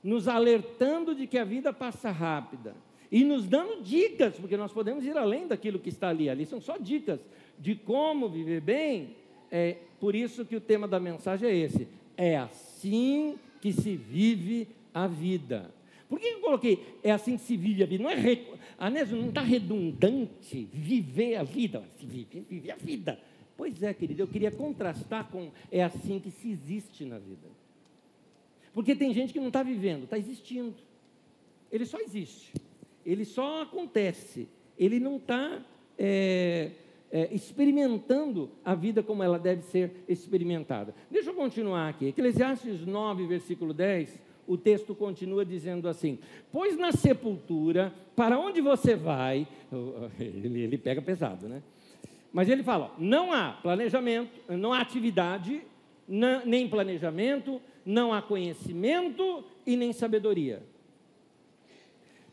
nos 0.00 0.28
alertando 0.28 1.12
de 1.12 1.26
que 1.26 1.36
a 1.36 1.44
vida 1.44 1.72
passa 1.72 2.12
rápida 2.12 2.72
e 3.10 3.24
nos 3.24 3.48
dando 3.48 3.82
dicas, 3.82 4.36
porque 4.36 4.56
nós 4.56 4.72
podemos 4.72 5.04
ir 5.04 5.16
além 5.16 5.48
daquilo 5.48 5.78
que 5.78 5.88
está 5.88 6.08
ali. 6.08 6.28
Ali 6.30 6.46
são 6.46 6.60
só 6.60 6.76
dicas 6.78 7.20
de 7.58 7.74
como 7.74 8.28
viver 8.28 8.60
bem. 8.60 9.16
É 9.50 9.78
por 9.98 10.14
isso 10.14 10.44
que 10.44 10.54
o 10.54 10.60
tema 10.60 10.86
da 10.86 11.00
mensagem 11.00 11.48
é 11.48 11.56
esse: 11.56 11.88
é 12.16 12.36
assim 12.36 13.36
que 13.60 13.72
se 13.72 13.96
vive 13.96 14.68
a 14.94 15.06
vida. 15.08 15.72
Por 16.08 16.18
que 16.18 16.26
eu 16.26 16.40
coloquei 16.40 16.78
é 17.02 17.10
assim 17.10 17.36
que 17.36 17.42
se 17.42 17.56
vive 17.56 17.82
a 17.82 17.86
vida? 17.86 18.02
Não 18.02 18.10
é 18.10 18.14
re... 18.14 18.46
Anésio, 18.78 19.16
não 19.16 19.28
está 19.28 19.42
redundante 19.42 20.68
viver 20.72 21.36
a 21.36 21.42
vida, 21.42 21.84
se 21.98 22.06
vive, 22.06 22.46
vive 22.48 22.70
a 22.70 22.76
vida. 22.76 23.20
Pois 23.56 23.82
é, 23.82 23.92
querido, 23.92 24.22
eu 24.22 24.26
queria 24.26 24.50
contrastar 24.50 25.28
com 25.30 25.50
é 25.70 25.82
assim 25.82 26.18
que 26.18 26.30
se 26.30 26.50
existe 26.50 27.04
na 27.04 27.18
vida. 27.18 27.48
Porque 28.72 28.94
tem 28.94 29.12
gente 29.12 29.32
que 29.32 29.40
não 29.40 29.48
está 29.48 29.62
vivendo, 29.62 30.04
está 30.04 30.16
existindo. 30.16 30.74
Ele 31.70 31.84
só 31.84 31.98
existe. 32.00 32.52
Ele 33.10 33.24
só 33.24 33.62
acontece. 33.62 34.48
Ele 34.78 35.00
não 35.00 35.16
está 35.16 35.60
é, 35.98 36.70
é, 37.10 37.34
experimentando 37.34 38.50
a 38.64 38.74
vida 38.74 39.02
como 39.02 39.22
ela 39.22 39.38
deve 39.38 39.62
ser 39.62 40.04
experimentada. 40.08 40.94
Deixa 41.10 41.30
eu 41.30 41.34
continuar 41.34 41.88
aqui. 41.88 42.06
Eclesiastes 42.06 42.86
9, 42.86 43.26
versículo 43.26 43.74
10. 43.74 44.18
o 44.46 44.56
texto 44.56 44.94
continua 44.94 45.44
dizendo 45.44 45.88
assim: 45.88 46.18
Pois 46.52 46.76
na 46.76 46.92
sepultura, 46.92 47.92
para 48.14 48.38
onde 48.38 48.60
você 48.60 48.94
vai, 48.94 49.46
ele, 50.20 50.60
ele 50.60 50.78
pega 50.78 51.02
pesado, 51.02 51.48
né? 51.48 51.62
Mas 52.32 52.48
ele 52.48 52.62
fala: 52.62 52.94
não 52.96 53.32
há 53.32 53.52
planejamento, 53.60 54.30
não 54.48 54.72
há 54.72 54.80
atividade, 54.80 55.62
nem 56.46 56.68
planejamento, 56.68 57.60
não 57.84 58.12
há 58.12 58.22
conhecimento 58.22 59.44
e 59.66 59.76
nem 59.76 59.92
sabedoria. 59.92 60.62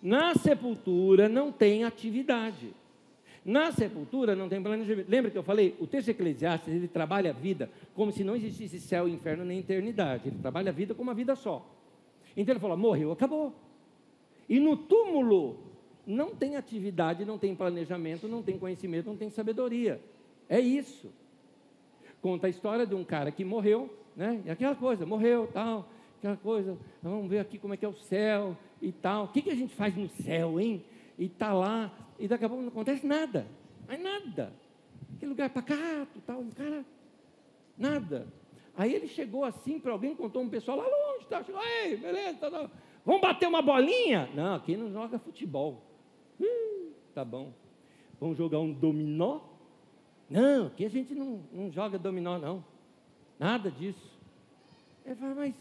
Na 0.02 0.36
sepultura 0.36 1.28
não 1.28 1.52
tem 1.52 1.84
atividade. 1.84 2.74
Na 3.44 3.72
sepultura 3.72 4.36
não 4.36 4.50
tem 4.50 4.62
planejamento. 4.62 5.10
Lembra 5.10 5.32
que 5.32 5.38
eu 5.38 5.44
falei? 5.44 5.76
O 5.80 5.88
texto 5.88 6.10
Eclesiastes, 6.10 6.74
ele 6.74 6.88
trabalha 6.88 7.30
a 7.30 7.34
vida 7.34 7.70
como 7.96 8.12
se 8.12 8.24
não 8.24 8.36
existisse 8.36 8.80
céu, 8.80 9.08
inferno 9.08 9.46
nem 9.46 9.60
eternidade. 9.60 10.28
Ele 10.28 10.38
trabalha 10.40 10.70
a 10.70 10.74
vida 10.74 10.94
como 10.94 11.10
uma 11.10 11.16
vida 11.16 11.36
só. 11.36 11.66
Então 12.36 12.54
ele 12.54 12.60
fala: 12.60 12.76
morreu, 12.76 13.12
acabou. 13.12 13.54
E 14.50 14.60
no 14.60 14.76
túmulo 14.76 15.60
não 16.06 16.36
tem 16.36 16.56
atividade, 16.56 17.26
não 17.26 17.38
tem 17.38 17.56
planejamento, 17.56 18.28
não 18.28 18.44
tem 18.44 18.58
conhecimento, 18.58 19.08
não 19.08 19.18
tem 19.18 19.30
sabedoria. 19.30 20.00
É 20.50 20.60
isso. 20.60 21.10
Conta 22.22 22.48
a 22.48 22.50
história 22.50 22.86
de 22.86 22.96
um 22.96 23.04
cara 23.04 23.32
que 23.32 23.44
morreu, 23.46 23.90
né? 24.16 24.42
E 24.46 24.50
aquela 24.50 24.76
coisa, 24.76 25.06
morreu, 25.06 25.48
tal, 25.54 25.90
aquela 26.18 26.38
coisa. 26.38 26.78
Vamos 27.02 27.30
ver 27.30 27.40
aqui 27.40 27.58
como 27.58 27.74
é 27.74 27.78
que 27.78 27.86
é 27.86 27.90
o 27.90 27.96
céu 27.96 28.58
e 28.82 28.92
tal. 28.92 29.26
O 29.26 29.28
que, 29.30 29.42
que 29.42 29.52
a 29.52 29.56
gente 29.56 29.76
faz 29.76 29.96
no 29.96 30.10
céu, 30.10 30.60
hein? 30.60 30.84
E 31.18 31.26
está 31.26 31.54
lá 31.54 31.92
e 32.20 32.28
daqui 32.28 32.46
a 32.46 32.50
pouco 32.50 32.64
não 32.64 32.70
acontece 32.70 33.06
nada, 33.06 33.48
mas 33.88 34.02
nada. 34.02 34.54
Aquele 35.16 35.30
lugar 35.30 35.50
pacato, 35.50 36.22
tal, 36.26 36.42
o 36.42 36.52
cara, 36.54 36.86
nada. 37.78 38.28
Aí 38.76 38.94
ele 38.94 39.08
chegou 39.08 39.44
assim 39.44 39.80
para 39.80 39.92
alguém, 39.92 40.16
contou 40.16 40.42
um 40.42 40.50
pessoal 40.50 40.78
lá 40.78 40.84
longe, 40.84 41.26
tá, 41.28 41.44
chegou, 41.44 41.62
ei, 41.64 41.98
beleza, 41.98 42.38
tá, 42.38 42.52
tá. 42.52 42.70
vamos 43.04 43.22
bater 43.22 43.48
uma 43.48 43.62
bolinha? 43.62 44.30
Não, 44.36 44.56
aqui 44.56 44.78
não 44.78 44.92
joga 44.92 45.18
futebol. 45.18 45.84
Hum, 46.40 46.92
tá 47.14 47.26
bom. 47.26 47.54
Vamos 48.20 48.38
jogar 48.38 48.60
um 48.60 48.72
dominó? 48.72 49.42
Não, 50.30 50.68
aqui 50.68 50.86
a 50.86 50.90
gente 50.90 51.14
não, 51.16 51.42
não 51.52 51.72
joga 51.72 51.98
dominó, 51.98 52.38
não. 52.38 52.64
Nada 53.40 53.72
disso. 53.72 54.18
Ele 55.06 55.16
fala, 55.16 55.36
mas 55.36 55.56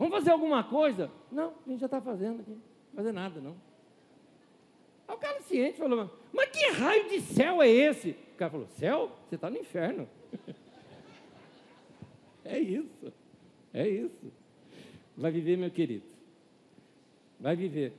vamos 0.00 0.14
fazer 0.14 0.30
alguma 0.30 0.64
coisa? 0.64 1.10
Não, 1.30 1.52
a 1.64 1.70
gente 1.70 1.80
já 1.80 1.86
está 1.86 2.00
fazendo 2.00 2.40
aqui. 2.40 2.50
Não 2.50 2.96
fazer 2.96 3.12
nada, 3.12 3.40
não. 3.40 3.54
Aí 5.06 5.14
o 5.14 5.18
cara 5.18 5.40
ciente 5.42 5.78
falou, 5.78 6.10
mas 6.32 6.50
que 6.50 6.70
raio 6.70 7.08
de 7.08 7.20
céu 7.20 7.60
é 7.60 7.68
esse? 7.68 8.16
O 8.34 8.36
cara 8.36 8.50
falou, 8.50 8.66
céu? 8.66 9.12
Você 9.28 9.34
está 9.34 9.50
no 9.50 9.58
inferno. 9.58 10.08
é 12.44 12.58
isso, 12.58 13.12
é 13.74 13.88
isso. 13.88 14.32
Vai 15.16 15.30
viver, 15.30 15.58
meu 15.58 15.70
querido. 15.70 16.06
Vai 17.38 17.54
viver. 17.54 17.92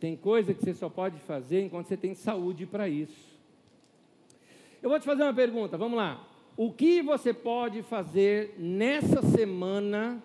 Tem 0.00 0.16
coisa 0.16 0.54
que 0.54 0.64
você 0.64 0.72
só 0.72 0.88
pode 0.88 1.18
fazer 1.20 1.60
enquanto 1.60 1.88
você 1.88 1.96
tem 1.96 2.14
saúde 2.14 2.64
para 2.64 2.88
isso. 2.88 3.28
Eu 4.80 4.88
vou 4.88 4.98
te 4.98 5.04
fazer 5.04 5.24
uma 5.24 5.34
pergunta, 5.34 5.76
vamos 5.76 5.98
lá. 5.98 6.26
O 6.56 6.72
que 6.72 7.02
você 7.02 7.34
pode 7.34 7.82
fazer 7.82 8.54
nessa 8.58 9.22
semana 9.22 10.22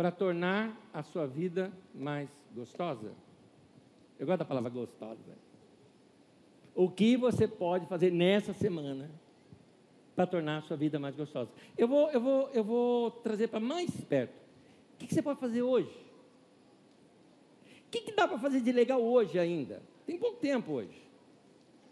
para 0.00 0.10
tornar 0.10 0.74
a 0.94 1.02
sua 1.02 1.26
vida 1.26 1.70
mais 1.94 2.26
gostosa? 2.54 3.12
Eu 4.18 4.26
gosto 4.26 4.38
da 4.38 4.46
palavra 4.46 4.70
gostosa. 4.70 5.36
O 6.74 6.88
que 6.88 7.18
você 7.18 7.46
pode 7.46 7.84
fazer 7.84 8.10
nessa 8.10 8.54
semana 8.54 9.10
para 10.16 10.26
tornar 10.26 10.56
a 10.56 10.62
sua 10.62 10.78
vida 10.78 10.98
mais 10.98 11.14
gostosa? 11.14 11.50
Eu 11.76 11.86
vou, 11.86 12.10
eu 12.12 12.18
vou, 12.18 12.48
eu 12.54 12.64
vou 12.64 13.10
trazer 13.10 13.48
para 13.48 13.60
mais 13.60 13.90
perto. 13.90 14.32
O 14.94 14.96
que, 14.96 15.14
você 15.14 15.20
pode 15.20 15.38
fazer 15.38 15.60
hoje? 15.60 15.94
O 17.86 17.90
que, 17.90 18.00
que 18.00 18.12
dá 18.12 18.26
para 18.26 18.38
fazer 18.38 18.62
de 18.62 18.72
legal 18.72 19.02
hoje 19.02 19.38
ainda? 19.38 19.82
Tem 20.06 20.16
pouco 20.16 20.38
tempo 20.38 20.72
hoje. 20.72 20.98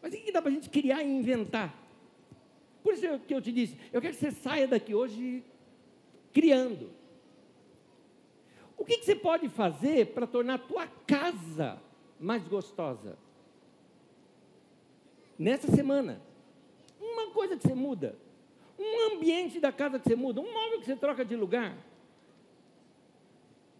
Mas 0.00 0.14
o 0.14 0.16
que, 0.16 0.22
que 0.22 0.32
dá 0.32 0.40
para 0.40 0.50
a 0.50 0.54
gente 0.54 0.70
criar 0.70 1.02
e 1.02 1.06
inventar? 1.06 1.76
Por 2.82 2.94
isso 2.94 3.18
que 3.18 3.34
eu 3.34 3.42
te 3.42 3.52
disse, 3.52 3.76
eu 3.92 4.00
quero 4.00 4.14
que 4.14 4.20
você 4.20 4.30
saia 4.30 4.66
daqui 4.66 4.94
hoje 4.94 5.44
criando. 6.32 6.96
O 8.78 8.84
que, 8.84 8.98
que 8.98 9.04
você 9.04 9.16
pode 9.16 9.48
fazer 9.48 10.06
para 10.14 10.26
tornar 10.26 10.54
a 10.54 10.58
tua 10.58 10.86
casa 11.06 11.78
mais 12.18 12.46
gostosa? 12.46 13.18
Nessa 15.36 15.68
semana. 15.74 16.20
Uma 17.00 17.30
coisa 17.32 17.56
que 17.56 17.66
você 17.66 17.74
muda. 17.74 18.16
Um 18.78 19.16
ambiente 19.16 19.58
da 19.58 19.72
casa 19.72 19.98
que 19.98 20.08
você 20.08 20.14
muda. 20.14 20.40
Um 20.40 20.52
móvel 20.52 20.78
que 20.78 20.86
você 20.86 20.94
troca 20.94 21.24
de 21.24 21.34
lugar. 21.34 21.76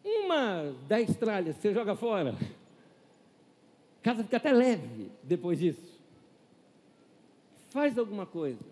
Uma 0.04 0.74
dez 0.88 1.16
tralhas 1.16 1.56
que 1.56 1.62
você 1.62 1.72
joga 1.72 1.94
fora. 1.94 2.34
A 4.00 4.02
casa 4.02 4.24
fica 4.24 4.36
até 4.36 4.52
leve 4.52 5.12
depois 5.22 5.60
disso. 5.60 6.00
Faz 7.70 7.96
alguma 7.96 8.26
coisa. 8.26 8.64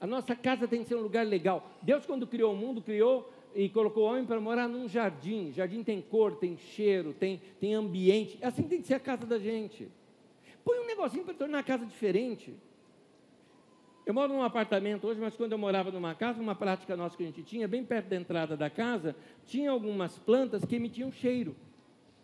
A 0.00 0.06
nossa 0.06 0.34
casa 0.34 0.66
tem 0.66 0.82
que 0.82 0.88
ser 0.88 0.94
um 0.94 1.02
lugar 1.02 1.26
legal. 1.26 1.70
Deus, 1.82 2.06
quando 2.06 2.26
criou 2.26 2.52
o 2.54 2.56
mundo, 2.56 2.80
criou 2.80 3.30
e 3.54 3.68
colocou 3.68 4.04
o 4.04 4.06
homem 4.06 4.24
para 4.24 4.40
morar 4.40 4.68
num 4.68 4.88
jardim. 4.88 5.52
Jardim 5.52 5.82
tem 5.82 6.00
cor, 6.00 6.36
tem 6.36 6.56
cheiro, 6.56 7.12
tem, 7.12 7.40
tem 7.60 7.74
ambiente. 7.74 8.38
Assim 8.42 8.62
tem 8.62 8.80
que 8.80 8.86
ser 8.86 8.94
a 8.94 9.00
casa 9.00 9.26
da 9.26 9.38
gente. 9.38 9.88
Põe 10.64 10.80
um 10.80 10.86
negocinho 10.86 11.24
para 11.24 11.34
tornar 11.34 11.58
a 11.58 11.62
casa 11.62 11.84
diferente. 11.84 12.54
Eu 14.04 14.14
moro 14.14 14.32
num 14.32 14.42
apartamento 14.42 15.06
hoje, 15.06 15.20
mas 15.20 15.36
quando 15.36 15.52
eu 15.52 15.58
morava 15.58 15.90
numa 15.90 16.14
casa, 16.14 16.40
uma 16.40 16.54
prática 16.54 16.96
nossa 16.96 17.16
que 17.16 17.22
a 17.22 17.26
gente 17.26 17.42
tinha, 17.42 17.68
bem 17.68 17.84
perto 17.84 18.08
da 18.08 18.16
entrada 18.16 18.56
da 18.56 18.68
casa, 18.68 19.14
tinha 19.46 19.70
algumas 19.70 20.18
plantas 20.18 20.64
que 20.64 20.74
emitiam 20.74 21.12
cheiro. 21.12 21.54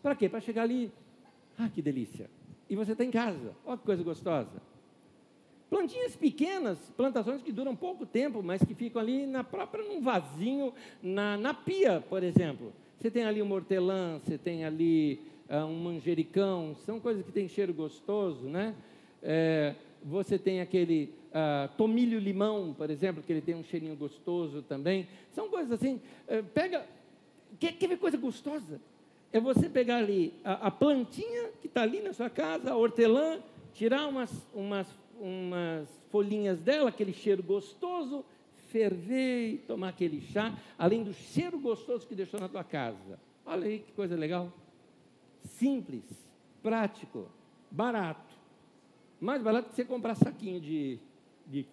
Para 0.03 0.17
quê? 0.17 0.29
Para 0.29 0.41
chegar 0.41 0.63
ali. 0.63 0.93
Ah, 1.57 1.69
que 1.69 1.81
delícia. 1.81 2.29
E 2.69 2.75
você 2.75 2.93
está 2.93 3.05
em 3.05 3.11
casa. 3.11 3.55
Olha 3.65 3.79
que 3.79 3.85
coisa 3.85 4.03
gostosa. 4.03 4.61
Plantinhas 5.71 6.17
pequenas, 6.17 6.79
plantações 6.97 7.43
que 7.43 7.53
duram 7.53 7.77
pouco 7.77 8.07
tempo, 8.07 8.43
mas 8.43 8.63
que 8.65 8.75
ficam 8.75 9.03
ali 9.03 9.27
na 9.27 9.45
própria, 9.45 9.85
num 9.85 10.01
vasinho, 10.01 10.73
na, 11.03 11.37
na 11.37 11.53
pia, 11.53 12.03
por 12.09 12.23
exemplo. 12.23 12.73
Você 12.99 13.11
tem 13.11 13.25
ali 13.25 13.43
um 13.43 13.53
hortelã, 13.53 14.19
você 14.19 14.39
tem 14.39 14.65
ali 14.65 15.21
uh, 15.51 15.67
um 15.67 15.77
manjericão, 15.77 16.75
são 16.87 16.99
coisas 16.99 17.25
que 17.25 17.31
têm 17.31 17.47
cheiro 17.49 17.75
gostoso, 17.75 18.49
né? 18.49 18.75
É, 19.23 19.75
você 20.03 20.39
tem 20.39 20.61
aquele 20.61 21.13
uh, 21.29 21.69
tomilho-limão, 21.77 22.75
por 22.77 22.89
exemplo, 22.89 23.23
que 23.23 23.33
ele 23.33 23.43
tem 23.43 23.55
um 23.55 23.63
cheirinho 23.63 23.95
gostoso 23.95 24.63
também. 24.63 25.07
São 25.33 25.51
coisas 25.51 25.73
assim, 25.73 26.01
uh, 26.29 26.43
pega, 26.55 26.87
quer, 27.61 27.73
quer 27.73 27.89
ver 27.89 27.99
coisa 27.99 28.17
gostosa? 28.17 28.81
É 29.31 29.39
você 29.39 29.69
pegar 29.69 29.99
ali 29.99 30.33
a, 30.43 30.69
a 30.69 30.71
plantinha 30.71 31.51
que 31.61 31.67
está 31.67 31.83
ali 31.83 32.01
na 32.01 32.15
sua 32.15 32.31
casa, 32.31 32.71
a 32.71 32.77
hortelã, 32.77 33.39
tirar 33.75 34.09
umas, 34.09 34.33
umas 34.55 34.89
umas 35.21 35.89
folhinhas 36.11 36.61
dela, 36.61 36.91
aquele 36.91 37.13
cheiro 37.13 37.43
gostoso, 37.43 38.25
ferver 38.69 39.55
e 39.55 39.59
tomar 39.59 39.89
aquele 39.89 40.21
chá, 40.21 40.57
além 40.79 41.03
do 41.03 41.13
cheiro 41.13 41.59
gostoso 41.59 42.07
que 42.07 42.15
deixou 42.15 42.39
na 42.41 42.49
tua 42.49 42.65
casa. 42.65 43.19
Olha 43.45 43.67
aí 43.67 43.79
que 43.81 43.93
coisa 43.93 44.15
legal. 44.15 44.53
Simples, 45.43 46.05
prático, 46.63 47.29
barato. 47.71 48.37
Mais 49.21 49.43
barato 49.43 49.71
que 49.71 49.75
você 49.75 49.85
comprar 49.85 50.15
saquinho 50.15 50.61
de, 50.61 50.99
de, 51.47 51.67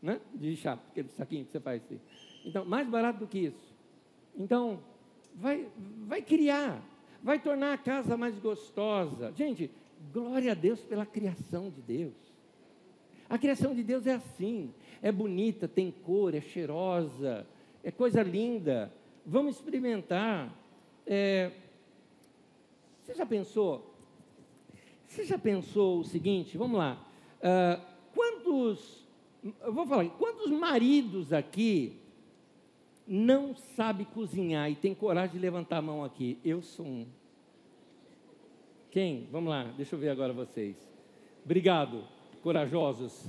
né? 0.00 0.20
de 0.34 0.56
chá, 0.56 0.78
aquele 0.90 1.08
saquinho 1.08 1.44
que 1.44 1.52
você 1.52 1.60
faz 1.60 1.82
assim. 1.82 2.00
Então, 2.44 2.64
mais 2.64 2.88
barato 2.88 3.20
do 3.20 3.26
que 3.26 3.38
isso. 3.38 3.74
Então, 4.36 4.78
vai, 5.34 5.68
vai 6.06 6.22
criar, 6.22 6.80
vai 7.22 7.38
tornar 7.38 7.74
a 7.74 7.78
casa 7.78 8.16
mais 8.16 8.38
gostosa. 8.38 9.32
Gente, 9.32 9.70
glória 10.12 10.52
a 10.52 10.54
Deus 10.54 10.80
pela 10.80 11.04
criação 11.04 11.70
de 11.70 11.82
Deus. 11.82 12.25
A 13.28 13.36
criação 13.36 13.74
de 13.74 13.82
Deus 13.82 14.06
é 14.06 14.14
assim, 14.14 14.72
é 15.02 15.10
bonita, 15.10 15.66
tem 15.66 15.90
cor, 15.90 16.34
é 16.34 16.40
cheirosa, 16.40 17.46
é 17.82 17.90
coisa 17.90 18.22
linda. 18.22 18.92
Vamos 19.24 19.56
experimentar. 19.56 20.54
É... 21.04 21.50
Você 23.02 23.14
já 23.14 23.26
pensou? 23.26 23.94
Você 25.06 25.24
já 25.24 25.38
pensou 25.38 26.00
o 26.00 26.04
seguinte? 26.04 26.56
Vamos 26.56 26.78
lá. 26.78 27.04
Uh, 27.38 27.80
quantos, 28.14 29.04
eu 29.60 29.72
vou 29.72 29.86
falar, 29.86 30.08
quantos 30.10 30.50
maridos 30.50 31.32
aqui 31.32 32.00
não 33.06 33.54
sabe 33.54 34.04
cozinhar 34.04 34.70
e 34.70 34.76
tem 34.76 34.94
coragem 34.94 35.36
de 35.36 35.38
levantar 35.38 35.78
a 35.78 35.82
mão 35.82 36.04
aqui? 36.04 36.38
Eu 36.44 36.62
sou 36.62 36.86
um. 36.86 37.06
Quem? 38.90 39.28
Vamos 39.30 39.50
lá, 39.50 39.64
deixa 39.76 39.94
eu 39.94 39.98
ver 40.00 40.10
agora 40.10 40.32
vocês. 40.32 40.76
Obrigado 41.44 42.15
corajosos. 42.46 43.28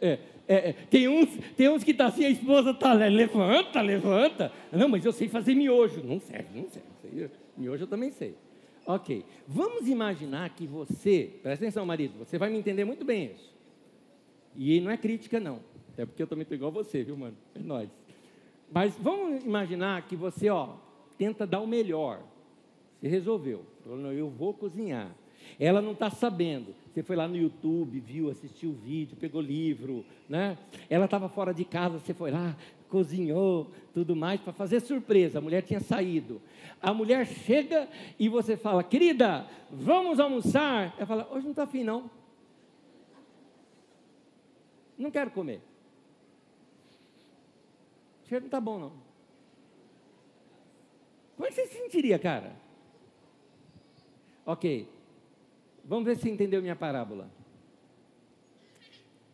É, 0.00 0.18
é, 0.48 0.70
é, 0.70 0.72
tem, 0.72 1.06
uns, 1.06 1.28
tem 1.56 1.68
uns 1.68 1.84
que 1.84 1.94
tá 1.94 2.06
assim, 2.06 2.24
a 2.24 2.30
esposa 2.30 2.72
está 2.72 2.92
levanta, 2.94 3.80
levanta. 3.80 4.52
Não, 4.72 4.88
mas 4.88 5.04
eu 5.04 5.12
sei 5.12 5.28
fazer 5.28 5.54
miojo. 5.54 6.02
Não 6.02 6.18
serve, 6.18 6.48
não 6.58 6.68
serve. 6.68 7.30
Miojo 7.56 7.84
eu 7.84 7.86
também 7.86 8.10
sei. 8.10 8.34
Ok, 8.84 9.24
vamos 9.46 9.86
imaginar 9.86 10.50
que 10.50 10.66
você, 10.66 11.30
presta 11.44 11.64
atenção, 11.64 11.86
marido, 11.86 12.18
você 12.18 12.38
vai 12.38 12.50
me 12.50 12.58
entender 12.58 12.84
muito 12.84 13.04
bem 13.04 13.26
isso. 13.26 13.54
E 14.56 14.80
não 14.80 14.90
é 14.90 14.96
crítica, 14.96 15.38
não. 15.38 15.60
Até 15.92 16.04
porque 16.04 16.20
eu 16.20 16.26
também 16.26 16.42
estou 16.42 16.56
igual 16.56 16.72
você, 16.72 17.04
viu, 17.04 17.16
mano? 17.16 17.36
É 17.54 17.60
nós. 17.60 17.88
Mas 18.72 18.96
vamos 18.98 19.44
imaginar 19.44 20.08
que 20.08 20.16
você, 20.16 20.50
ó, 20.50 20.70
tenta 21.16 21.46
dar 21.46 21.60
o 21.60 21.68
melhor. 21.68 22.20
Você 22.98 23.06
resolveu. 23.06 23.64
Eu 23.86 24.28
vou 24.28 24.52
cozinhar. 24.52 25.14
Ela 25.58 25.80
não 25.80 25.92
está 25.92 26.10
sabendo. 26.10 26.74
Você 26.92 27.02
foi 27.02 27.16
lá 27.16 27.28
no 27.28 27.36
YouTube, 27.36 28.00
viu, 28.00 28.30
assistiu 28.30 28.70
o 28.70 28.74
vídeo, 28.74 29.16
pegou 29.16 29.40
livro, 29.40 30.04
né? 30.28 30.58
Ela 30.88 31.04
estava 31.04 31.28
fora 31.28 31.54
de 31.54 31.64
casa, 31.64 31.98
você 31.98 32.12
foi 32.12 32.30
lá, 32.30 32.56
cozinhou, 32.88 33.70
tudo 33.94 34.16
mais, 34.16 34.40
para 34.40 34.52
fazer 34.52 34.80
surpresa. 34.80 35.38
A 35.38 35.42
mulher 35.42 35.62
tinha 35.62 35.80
saído. 35.80 36.40
A 36.82 36.92
mulher 36.92 37.26
chega 37.26 37.88
e 38.18 38.28
você 38.28 38.56
fala, 38.56 38.82
querida, 38.82 39.46
vamos 39.70 40.18
almoçar. 40.18 40.94
Ela 40.96 41.06
fala, 41.06 41.28
hoje 41.30 41.44
não 41.44 41.52
está 41.52 41.62
afim, 41.62 41.84
não. 41.84 42.10
Não 44.98 45.10
quero 45.10 45.30
comer. 45.30 45.60
O 48.24 48.28
cheiro 48.28 48.42
não 48.42 48.48
está 48.48 48.60
bom, 48.60 48.78
não. 48.78 48.92
Como 51.36 51.46
é 51.46 51.48
que 51.48 51.54
você 51.54 51.66
se 51.68 51.78
sentiria, 51.78 52.18
cara? 52.18 52.54
Ok. 54.44 54.86
Vamos 55.84 56.04
ver 56.04 56.16
se 56.16 56.28
entendeu 56.28 56.60
minha 56.60 56.76
parábola. 56.76 57.30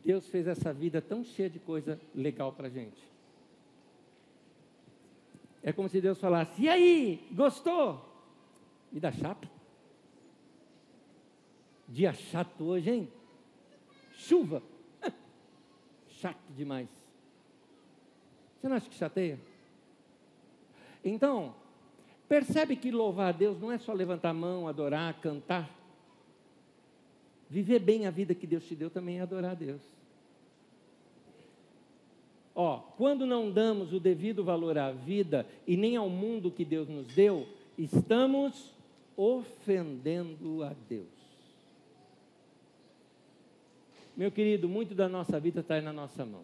Deus 0.04 0.28
fez 0.28 0.46
essa 0.46 0.72
vida 0.72 1.02
tão 1.02 1.24
cheia 1.24 1.50
de 1.50 1.58
coisa 1.58 2.00
legal 2.14 2.52
para 2.52 2.68
gente. 2.68 3.02
É 5.62 5.72
como 5.72 5.88
se 5.88 6.00
Deus 6.00 6.20
falasse: 6.20 6.62
E 6.62 6.68
aí, 6.68 7.26
gostou? 7.32 8.04
Me 8.92 9.00
dá 9.00 9.10
chato. 9.10 9.48
Dia 11.88 12.12
chato 12.12 12.64
hoje, 12.64 12.90
hein? 12.90 13.12
Chuva. 14.12 14.62
chato 16.08 16.38
demais. 16.56 16.88
Você 18.60 18.68
não 18.68 18.76
acha 18.76 18.88
que 18.88 18.94
chateia? 18.94 19.40
Então, 21.04 21.54
percebe 22.28 22.76
que 22.76 22.90
louvar 22.90 23.28
a 23.28 23.36
Deus 23.36 23.60
não 23.60 23.70
é 23.70 23.78
só 23.78 23.92
levantar 23.92 24.30
a 24.30 24.34
mão, 24.34 24.66
adorar, 24.66 25.20
cantar. 25.20 25.70
Viver 27.48 27.78
bem 27.78 28.06
a 28.06 28.10
vida 28.10 28.34
que 28.34 28.46
Deus 28.46 28.64
te 28.66 28.74
deu 28.74 28.90
também 28.90 29.18
é 29.18 29.22
adorar 29.22 29.52
a 29.52 29.54
Deus. 29.54 29.80
Ó, 32.54 32.78
quando 32.96 33.26
não 33.26 33.50
damos 33.50 33.92
o 33.92 34.00
devido 34.00 34.42
valor 34.42 34.78
à 34.78 34.90
vida 34.90 35.46
e 35.66 35.76
nem 35.76 35.94
ao 35.96 36.08
mundo 36.08 36.50
que 36.50 36.64
Deus 36.64 36.88
nos 36.88 37.06
deu, 37.08 37.46
estamos 37.76 38.72
ofendendo 39.16 40.62
a 40.62 40.74
Deus. 40.88 41.06
Meu 44.16 44.32
querido, 44.32 44.68
muito 44.68 44.94
da 44.94 45.08
nossa 45.08 45.38
vida 45.38 45.60
está 45.60 45.80
na 45.82 45.92
nossa 45.92 46.24
mão. 46.24 46.42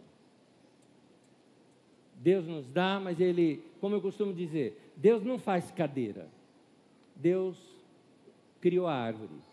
Deus 2.17 2.47
nos 2.47 2.69
dá, 2.69 3.01
mas 3.01 3.19
Ele, 3.19 3.65
como 3.81 3.97
eu 3.97 4.01
costumo 4.01 4.35
dizer, 4.35 4.93
Deus 4.95 5.25
não 5.25 5.39
faz 5.39 5.71
cadeira. 5.71 6.29
Deus 7.17 7.57
criou 8.61 8.87
a 8.87 8.95
árvore. 8.95 9.52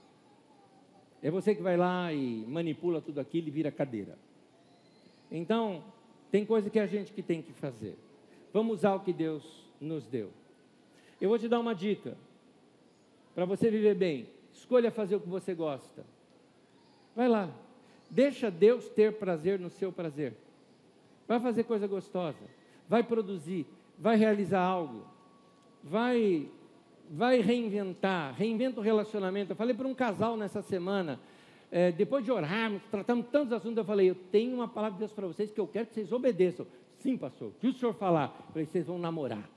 É 1.22 1.30
você 1.30 1.54
que 1.54 1.62
vai 1.62 1.76
lá 1.76 2.14
e 2.14 2.46
manipula 2.48 3.02
tudo 3.02 3.20
aquilo 3.20 3.48
e 3.48 3.52
vira 3.52 3.72
cadeira. 3.72 4.18
Então, 5.32 5.84
tem 6.32 6.46
coisa 6.46 6.70
que 6.70 6.80
a 6.80 6.88
gente 6.88 7.12
que 7.12 7.22
tem 7.22 7.42
que 7.42 7.52
fazer. 7.54 7.98
Vamos 8.54 8.80
usar 8.80 8.96
o 8.96 9.02
que 9.02 9.14
Deus 9.14 9.66
nos 9.80 10.06
deu. 10.08 10.32
Eu 11.20 11.30
vou 11.30 11.38
te 11.38 11.48
dar 11.48 11.60
uma 11.60 11.76
dica. 11.76 12.18
Para 13.36 13.46
você 13.46 13.70
viver 13.70 13.96
bem, 13.96 14.28
escolha 14.54 14.92
fazer 14.92 15.16
o 15.16 15.20
que 15.20 15.30
você 15.30 15.54
gosta. 15.54 16.06
Vai 17.16 17.28
lá. 17.28 17.50
Deixa 18.10 18.50
Deus 18.50 18.90
ter 18.90 19.14
prazer 19.14 19.60
no 19.60 19.70
seu 19.70 19.92
prazer. 19.92 20.34
Vai 21.28 21.40
fazer 21.40 21.64
coisa 21.64 21.86
gostosa. 21.86 22.44
Vai 22.88 23.04
produzir, 23.04 23.68
vai 23.98 24.18
realizar 24.18 24.62
algo. 24.62 25.06
Vai 25.84 26.50
vai 27.10 27.42
reinventar, 27.42 28.34
reinventa 28.36 28.80
o 28.80 28.84
relacionamento. 28.84 29.52
Eu 29.52 29.56
falei 29.56 29.74
para 29.74 29.88
um 29.88 29.96
casal 29.96 30.38
nessa 30.38 30.62
semana, 30.62 31.20
é, 31.72 31.92
depois 31.92 32.24
de 32.24 32.32
orarmos, 32.32 32.82
tratamos 32.92 33.26
tantos 33.32 33.54
assuntos, 33.54 33.78
eu 33.78 33.86
falei, 33.86 34.10
eu 34.10 34.16
tenho 34.16 34.54
uma 34.56 34.68
palavra 34.68 34.94
de 34.94 35.00
Deus 35.00 35.12
para 35.12 35.26
vocês 35.26 35.52
que 35.52 35.60
eu 35.60 35.68
quero 35.68 35.88
que 35.88 35.96
vocês 35.96 36.12
obedeçam. 36.12 36.68
Sim, 37.00 37.18
pastor, 37.18 37.50
o 37.50 37.52
que 37.60 37.68
o 37.68 37.74
senhor 37.74 37.94
falar? 37.94 38.36
Eu 38.48 38.54
falei, 38.54 38.66
vocês 38.66 38.86
vão 38.86 39.00
namorar. 39.00 39.50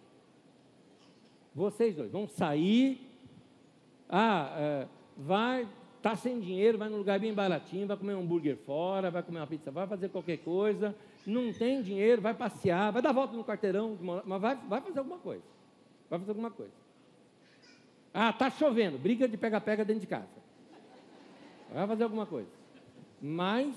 Vocês 1.55 1.95
dois 1.95 2.11
vão 2.11 2.27
sair, 2.27 2.99
ah, 4.09 4.55
é, 4.57 4.87
vai, 5.17 5.69
tá 6.01 6.17
sem 6.17 6.41
dinheiro, 6.41 6.79
vai 6.79 6.89
num 6.89 6.97
lugar 6.97 7.21
bem 7.21 7.35
baratinho, 7.35 7.87
vai 7.87 7.97
comer 7.97 8.15
um 8.15 8.21
hambúrguer 8.21 8.57
fora, 8.57 9.11
vai 9.11 9.23
comer 9.23 9.41
uma 9.41 9.47
pizza, 9.47 9.71
vai 9.71 9.87
fazer 9.87 10.09
qualquer 10.09 10.39
coisa, 10.39 10.95
não 11.27 11.53
tem 11.53 11.83
dinheiro, 11.83 12.23
vai 12.23 12.33
passear, 12.33 12.93
vai 12.93 13.03
dar 13.03 13.13
volta 13.13 13.37
no 13.37 13.45
quarteirão, 13.45 13.99
mas 14.25 14.41
vai, 14.41 14.57
vai 14.57 14.81
fazer 14.81 14.99
alguma 14.99 15.19
coisa. 15.19 15.43
Vai 16.09 16.19
fazer 16.19 16.31
alguma 16.31 16.51
coisa. 16.51 16.82
Ah, 18.13 18.33
tá 18.33 18.51
chovendo, 18.51 18.99
briga 18.99 19.27
de 19.27 19.37
pega-pega 19.37 19.85
dentro 19.85 20.01
de 20.01 20.07
casa 20.07 20.43
vai 21.73 21.87
fazer 21.87 22.05
alguma 22.05 22.27
coisa. 22.27 22.51
Mas 23.21 23.75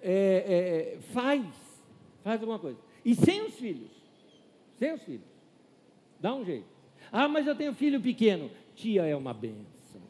é, 0.00 0.94
é, 0.96 1.00
faz, 1.12 1.44
faz 2.22 2.40
alguma 2.40 2.58
coisa. 2.58 2.78
E 3.04 3.14
sem 3.14 3.42
os 3.42 3.54
filhos, 3.54 3.90
sem 4.78 4.94
os 4.94 5.02
filhos, 5.02 5.26
dá 6.20 6.34
um 6.34 6.44
jeito. 6.44 6.66
Ah, 7.12 7.28
mas 7.28 7.46
eu 7.46 7.54
tenho 7.54 7.74
filho 7.74 8.00
pequeno. 8.00 8.50
Tia 8.74 9.04
é 9.04 9.14
uma 9.14 9.32
benção. 9.32 10.02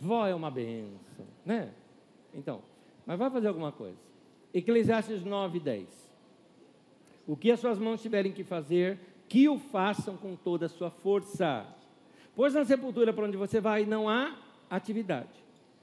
Vó 0.00 0.26
é 0.26 0.34
uma 0.34 0.50
benção, 0.50 1.26
né? 1.44 1.70
Então, 2.34 2.62
mas 3.06 3.18
vai 3.18 3.30
fazer 3.30 3.48
alguma 3.48 3.70
coisa. 3.70 3.98
Eclesiastes 4.52 5.24
9, 5.24 5.60
10. 5.60 6.12
O 7.26 7.36
que 7.36 7.50
as 7.50 7.60
suas 7.60 7.78
mãos 7.78 8.02
tiverem 8.02 8.32
que 8.32 8.42
fazer, 8.42 8.98
que 9.32 9.48
o 9.48 9.58
façam 9.58 10.14
com 10.14 10.36
toda 10.36 10.66
a 10.66 10.68
sua 10.68 10.90
força. 10.90 11.64
Pois 12.36 12.52
na 12.52 12.66
sepultura 12.66 13.14
para 13.14 13.24
onde 13.24 13.38
você 13.38 13.62
vai 13.62 13.86
não 13.86 14.06
há 14.06 14.36
atividade, 14.68 15.30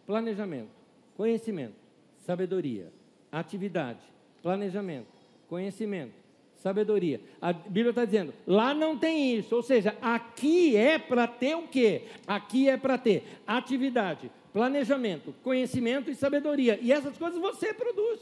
planejamento, 0.05 0.69
conhecimento, 1.17 1.73
sabedoria, 2.19 2.93
atividade, 3.31 4.01
planejamento, 4.43 5.07
conhecimento, 5.47 6.13
sabedoria. 6.57 7.19
A 7.41 7.51
Bíblia 7.51 7.89
está 7.89 8.05
dizendo, 8.05 8.35
lá 8.45 8.71
não 8.71 8.95
tem 8.95 9.37
isso, 9.37 9.55
ou 9.55 9.63
seja, 9.63 9.97
aqui 9.99 10.77
é 10.77 10.99
para 10.99 11.25
ter 11.25 11.55
o 11.55 11.67
quê? 11.67 12.03
Aqui 12.27 12.69
é 12.69 12.77
para 12.77 12.99
ter 12.99 13.23
atividade, 13.47 14.29
planejamento, 14.53 15.33
conhecimento 15.41 16.11
e 16.11 16.15
sabedoria. 16.15 16.77
E 16.79 16.91
essas 16.91 17.17
coisas 17.17 17.41
você 17.41 17.73
produz. 17.73 18.21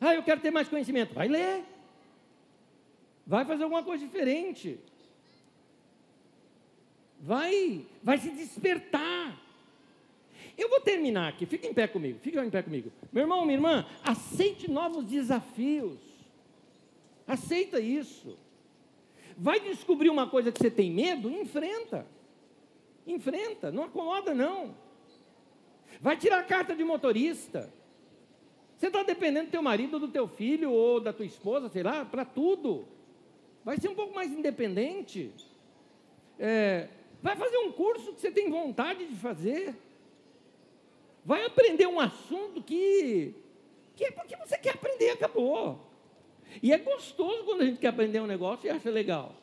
Ah, 0.00 0.16
eu 0.16 0.24
quero 0.24 0.40
ter 0.40 0.50
mais 0.50 0.66
conhecimento. 0.66 1.14
Vai 1.14 1.28
ler. 1.28 1.75
Vai 3.26 3.44
fazer 3.44 3.64
alguma 3.64 3.82
coisa 3.82 4.04
diferente. 4.04 4.78
Vai, 7.20 7.84
vai 8.02 8.18
se 8.18 8.30
despertar. 8.30 9.42
Eu 10.56 10.68
vou 10.68 10.80
terminar 10.80 11.28
aqui, 11.28 11.44
fica 11.44 11.66
em 11.66 11.74
pé 11.74 11.86
comigo, 11.88 12.18
fica 12.20 12.44
em 12.44 12.50
pé 12.50 12.62
comigo. 12.62 12.90
Meu 13.12 13.24
irmão, 13.24 13.44
minha 13.44 13.56
irmã, 13.56 13.86
aceite 14.02 14.70
novos 14.70 15.04
desafios. 15.04 15.98
Aceita 17.26 17.80
isso. 17.80 18.38
Vai 19.36 19.60
descobrir 19.60 20.08
uma 20.08 20.28
coisa 20.28 20.52
que 20.52 20.58
você 20.58 20.70
tem 20.70 20.90
medo? 20.90 21.28
Enfrenta. 21.30 22.06
Enfrenta, 23.06 23.70
não 23.70 23.84
acomoda 23.84 24.32
não. 24.32 24.74
Vai 26.00 26.16
tirar 26.16 26.38
a 26.38 26.44
carta 26.44 26.74
de 26.74 26.84
motorista. 26.84 27.72
Você 28.78 28.86
está 28.86 29.02
dependendo 29.02 29.46
do 29.48 29.50
teu 29.50 29.62
marido, 29.62 29.98
do 29.98 30.08
teu 30.08 30.28
filho 30.28 30.70
ou 30.70 31.00
da 31.00 31.12
tua 31.12 31.26
esposa, 31.26 31.68
sei 31.68 31.82
lá, 31.82 32.04
para 32.04 32.24
tudo. 32.24 32.86
Vai 33.66 33.80
ser 33.80 33.88
um 33.88 33.96
pouco 33.96 34.14
mais 34.14 34.30
independente. 34.30 35.32
É, 36.38 36.86
vai 37.20 37.34
fazer 37.34 37.58
um 37.58 37.72
curso 37.72 38.12
que 38.12 38.20
você 38.20 38.30
tem 38.30 38.48
vontade 38.48 39.04
de 39.04 39.16
fazer. 39.16 39.74
Vai 41.24 41.44
aprender 41.44 41.88
um 41.88 41.98
assunto 41.98 42.62
que, 42.62 43.34
que 43.96 44.04
é 44.04 44.12
porque 44.12 44.36
você 44.36 44.56
quer 44.56 44.74
aprender, 44.74 45.10
acabou. 45.10 45.80
E 46.62 46.72
é 46.72 46.78
gostoso 46.78 47.42
quando 47.42 47.62
a 47.62 47.64
gente 47.64 47.80
quer 47.80 47.88
aprender 47.88 48.20
um 48.20 48.26
negócio 48.28 48.68
e 48.68 48.70
acha 48.70 48.88
legal. 48.88 49.34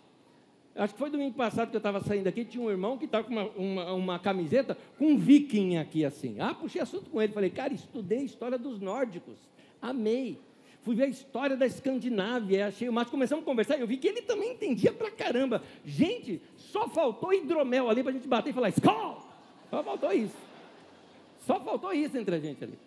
Acho 0.74 0.94
que 0.94 1.00
foi 1.00 1.10
domingo 1.10 1.36
passado 1.36 1.70
que 1.70 1.76
eu 1.76 1.80
estava 1.80 2.00
saindo 2.00 2.28
aqui, 2.28 2.46
tinha 2.46 2.64
um 2.64 2.72
irmão 2.72 2.98
que 2.98 3.04
estava 3.04 3.26
com 3.26 3.34
uma, 3.34 3.50
uma, 3.50 3.94
uma, 3.94 4.20
camiseta 4.20 4.78
com 4.98 5.08
um 5.08 5.18
viking 5.18 5.76
aqui 5.76 6.06
assim. 6.06 6.40
Ah, 6.40 6.54
puxei 6.54 6.82
assunto 6.82 7.10
com 7.10 7.22
ele. 7.22 7.34
Falei, 7.34 7.50
cara, 7.50 7.74
estudei 7.74 8.20
história 8.20 8.58
dos 8.58 8.80
nórdicos. 8.80 9.38
Amei. 9.82 10.40
Fui 10.84 10.96
ver 10.96 11.04
a 11.04 11.08
história 11.08 11.56
da 11.56 11.66
Escandinávia, 11.66 12.68
achei 12.68 12.90
o 12.90 12.94
máximo. 12.94 13.12
Começamos 13.12 13.44
a 13.44 13.46
conversar 13.46 13.78
e 13.78 13.82
eu 13.82 13.88
vi 13.88 13.98
que 13.98 14.08
ele 14.08 14.22
também 14.22 14.52
entendia 14.52 14.92
pra 14.92 15.10
caramba. 15.10 15.64
Gente, 15.86 16.42
só 16.58 16.90
faltou 16.90 17.34
hidromel 17.34 17.90
ali 17.90 18.04
para 18.04 18.12
a 18.12 18.14
gente 18.14 18.28
bater 18.28 18.50
e 18.50 18.54
falar, 18.54 18.70
escola! 18.70 19.24
Só 19.70 19.82
faltou 19.82 20.12
isso. 20.12 20.36
Só 21.48 21.60
faltou 21.62 21.94
isso 21.94 22.18
entre 22.18 22.36
a 22.36 22.40
gente 22.40 22.64
ali. 22.64 22.78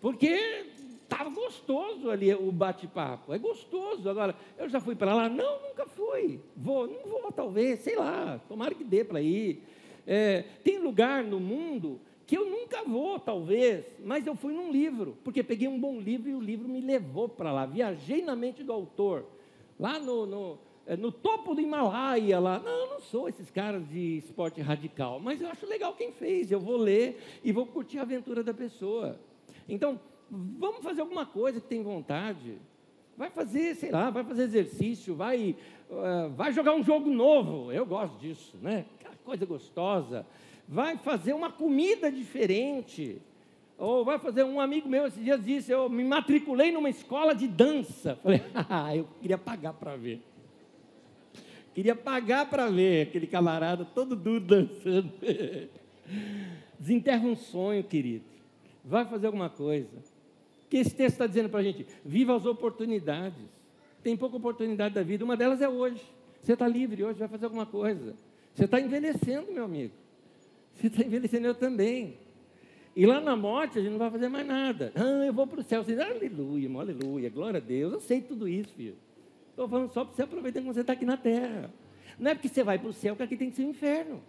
Porque 0.00 0.66
estava 1.02 1.30
gostoso 1.30 2.10
ali 2.10 2.34
o 2.34 2.50
bate-papo. 2.50 3.32
É 3.32 3.38
gostoso. 3.38 4.08
Agora, 4.08 4.34
eu 4.58 4.68
já 4.68 4.80
fui 4.80 4.96
para 4.96 5.14
lá? 5.14 5.28
Não, 5.28 5.62
nunca 5.62 5.86
fui. 5.86 6.40
Vou, 6.56 6.88
não 6.88 7.08
vou, 7.08 7.30
talvez, 7.30 7.80
sei 7.80 7.96
lá. 7.96 8.40
Tomara 8.48 8.74
que 8.74 8.82
dê 8.82 9.04
para 9.04 9.20
ir. 9.20 9.62
É, 10.04 10.44
tem 10.64 10.78
lugar 10.78 11.22
no 11.22 11.38
mundo 11.38 12.00
que 12.32 12.38
eu 12.38 12.48
nunca 12.48 12.82
vou, 12.82 13.18
talvez, 13.18 13.84
mas 14.02 14.26
eu 14.26 14.34
fui 14.34 14.54
num 14.54 14.72
livro, 14.72 15.18
porque 15.22 15.42
peguei 15.42 15.68
um 15.68 15.78
bom 15.78 16.00
livro 16.00 16.30
e 16.30 16.34
o 16.34 16.40
livro 16.40 16.66
me 16.66 16.80
levou 16.80 17.28
para 17.28 17.52
lá. 17.52 17.66
Viajei 17.66 18.22
na 18.22 18.34
mente 18.34 18.64
do 18.64 18.72
autor, 18.72 19.26
lá 19.78 19.98
no, 19.98 20.24
no 20.24 20.58
é, 20.86 20.96
no 20.96 21.12
topo 21.12 21.54
do 21.54 21.60
Himalaia 21.60 22.40
lá. 22.40 22.58
Não, 22.58 22.70
eu 22.70 22.86
não 22.86 23.00
sou 23.02 23.28
esses 23.28 23.50
caras 23.50 23.86
de 23.86 24.16
esporte 24.16 24.62
radical, 24.62 25.20
mas 25.20 25.42
eu 25.42 25.48
acho 25.50 25.66
legal 25.66 25.92
quem 25.92 26.10
fez. 26.10 26.50
Eu 26.50 26.58
vou 26.58 26.78
ler 26.78 27.22
e 27.44 27.52
vou 27.52 27.66
curtir 27.66 27.98
a 27.98 28.02
aventura 28.02 28.42
da 28.42 28.54
pessoa. 28.54 29.20
Então, 29.68 30.00
vamos 30.30 30.82
fazer 30.82 31.02
alguma 31.02 31.26
coisa 31.26 31.60
que 31.60 31.66
tem 31.66 31.82
vontade. 31.82 32.58
Vai 33.14 33.28
fazer, 33.28 33.74
sei 33.74 33.90
lá, 33.90 34.08
vai 34.08 34.24
fazer 34.24 34.44
exercício, 34.44 35.14
vai, 35.14 35.54
uh, 35.90 36.30
vai 36.30 36.50
jogar 36.50 36.72
um 36.72 36.82
jogo 36.82 37.10
novo. 37.10 37.70
Eu 37.70 37.84
gosto 37.84 38.16
disso, 38.16 38.56
né? 38.62 38.86
Coisa 39.22 39.44
gostosa. 39.44 40.24
Vai 40.72 40.96
fazer 40.96 41.34
uma 41.34 41.52
comida 41.52 42.10
diferente. 42.10 43.20
Ou 43.76 44.06
vai 44.06 44.18
fazer, 44.18 44.42
um 44.42 44.58
amigo 44.58 44.88
meu 44.88 45.06
esses 45.06 45.22
dias 45.22 45.44
disse, 45.44 45.70
eu 45.70 45.86
me 45.90 46.02
matriculei 46.02 46.72
numa 46.72 46.88
escola 46.88 47.34
de 47.34 47.46
dança. 47.46 48.16
Falei, 48.24 48.40
ah, 48.54 48.96
eu 48.96 49.06
queria 49.20 49.36
pagar 49.36 49.74
para 49.74 49.96
ver. 49.96 50.22
Queria 51.74 51.94
pagar 51.94 52.48
para 52.48 52.70
ver 52.70 53.08
aquele 53.08 53.26
camarada 53.26 53.84
todo 53.84 54.16
duro 54.16 54.40
dançando. 54.40 55.12
Desenterra 56.80 57.26
um 57.26 57.36
sonho, 57.36 57.84
querido. 57.84 58.24
Vai 58.82 59.04
fazer 59.04 59.26
alguma 59.26 59.50
coisa. 59.50 59.90
que 60.70 60.78
esse 60.78 60.94
texto 60.94 61.16
está 61.16 61.26
dizendo 61.26 61.50
para 61.50 61.60
a 61.60 61.62
gente? 61.62 61.86
Viva 62.02 62.34
as 62.34 62.46
oportunidades. 62.46 63.44
Tem 64.02 64.16
pouca 64.16 64.38
oportunidade 64.38 64.94
da 64.94 65.02
vida. 65.02 65.22
Uma 65.22 65.36
delas 65.36 65.60
é 65.60 65.68
hoje. 65.68 66.02
Você 66.42 66.54
está 66.54 66.66
livre 66.66 67.04
hoje, 67.04 67.18
vai 67.18 67.28
fazer 67.28 67.44
alguma 67.44 67.66
coisa. 67.66 68.14
Você 68.54 68.64
está 68.64 68.80
envelhecendo, 68.80 69.52
meu 69.52 69.64
amigo. 69.64 70.01
Você 70.74 70.86
está 70.88 71.02
envelhecendo, 71.02 71.46
eu 71.46 71.54
também. 71.54 72.16
E 72.94 73.06
lá 73.06 73.20
na 73.20 73.34
morte 73.34 73.78
a 73.78 73.82
gente 73.82 73.92
não 73.92 73.98
vai 73.98 74.10
fazer 74.10 74.28
mais 74.28 74.46
nada. 74.46 74.92
Ah, 74.94 75.24
eu 75.26 75.32
vou 75.32 75.46
para 75.46 75.60
o 75.60 75.62
céu. 75.62 75.82
Você 75.82 75.92
diz, 75.92 76.00
aleluia, 76.00 76.68
aleluia, 76.78 77.30
glória 77.30 77.58
a 77.58 77.60
Deus. 77.60 77.92
Eu 77.92 78.00
sei 78.00 78.20
tudo 78.20 78.46
isso, 78.46 78.72
filho. 78.74 78.96
Estou 79.50 79.68
falando 79.68 79.92
só 79.92 80.04
para 80.04 80.14
você 80.14 80.22
aproveitar 80.22 80.60
quando 80.60 80.74
você 80.74 80.80
está 80.80 80.92
aqui 80.92 81.04
na 81.04 81.16
terra. 81.16 81.72
Não 82.18 82.30
é 82.30 82.34
porque 82.34 82.48
você 82.48 82.62
vai 82.62 82.78
para 82.78 82.88
o 82.88 82.92
céu 82.92 83.16
que 83.16 83.22
aqui 83.22 83.36
tem 83.36 83.50
que 83.50 83.56
ser 83.56 83.62
o 83.62 83.66
um 83.66 83.70
inferno. 83.70 84.22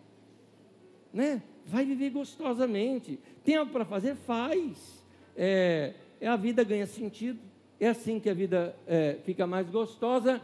Né? 1.13 1.41
Vai 1.65 1.85
viver 1.85 2.09
gostosamente. 2.09 3.19
Tem 3.43 3.55
algo 3.55 3.71
para 3.71 3.85
fazer? 3.85 4.15
Faz. 4.15 5.03
É, 5.35 5.93
é, 6.21 6.27
a 6.27 6.35
vida 6.35 6.63
ganha 6.63 6.87
sentido. 6.87 7.39
É 7.79 7.89
assim 7.89 8.19
que 8.19 8.29
a 8.29 8.33
vida 8.33 8.75
é, 8.87 9.17
fica 9.25 9.45
mais 9.45 9.69
gostosa. 9.69 10.41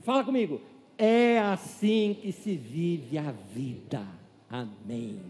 Fala 0.00 0.24
comigo. 0.24 0.60
É 0.96 1.38
assim 1.38 2.16
que 2.20 2.32
se 2.32 2.56
vive 2.56 3.18
a 3.18 3.30
vida. 3.32 4.19
Amém. 4.50 5.20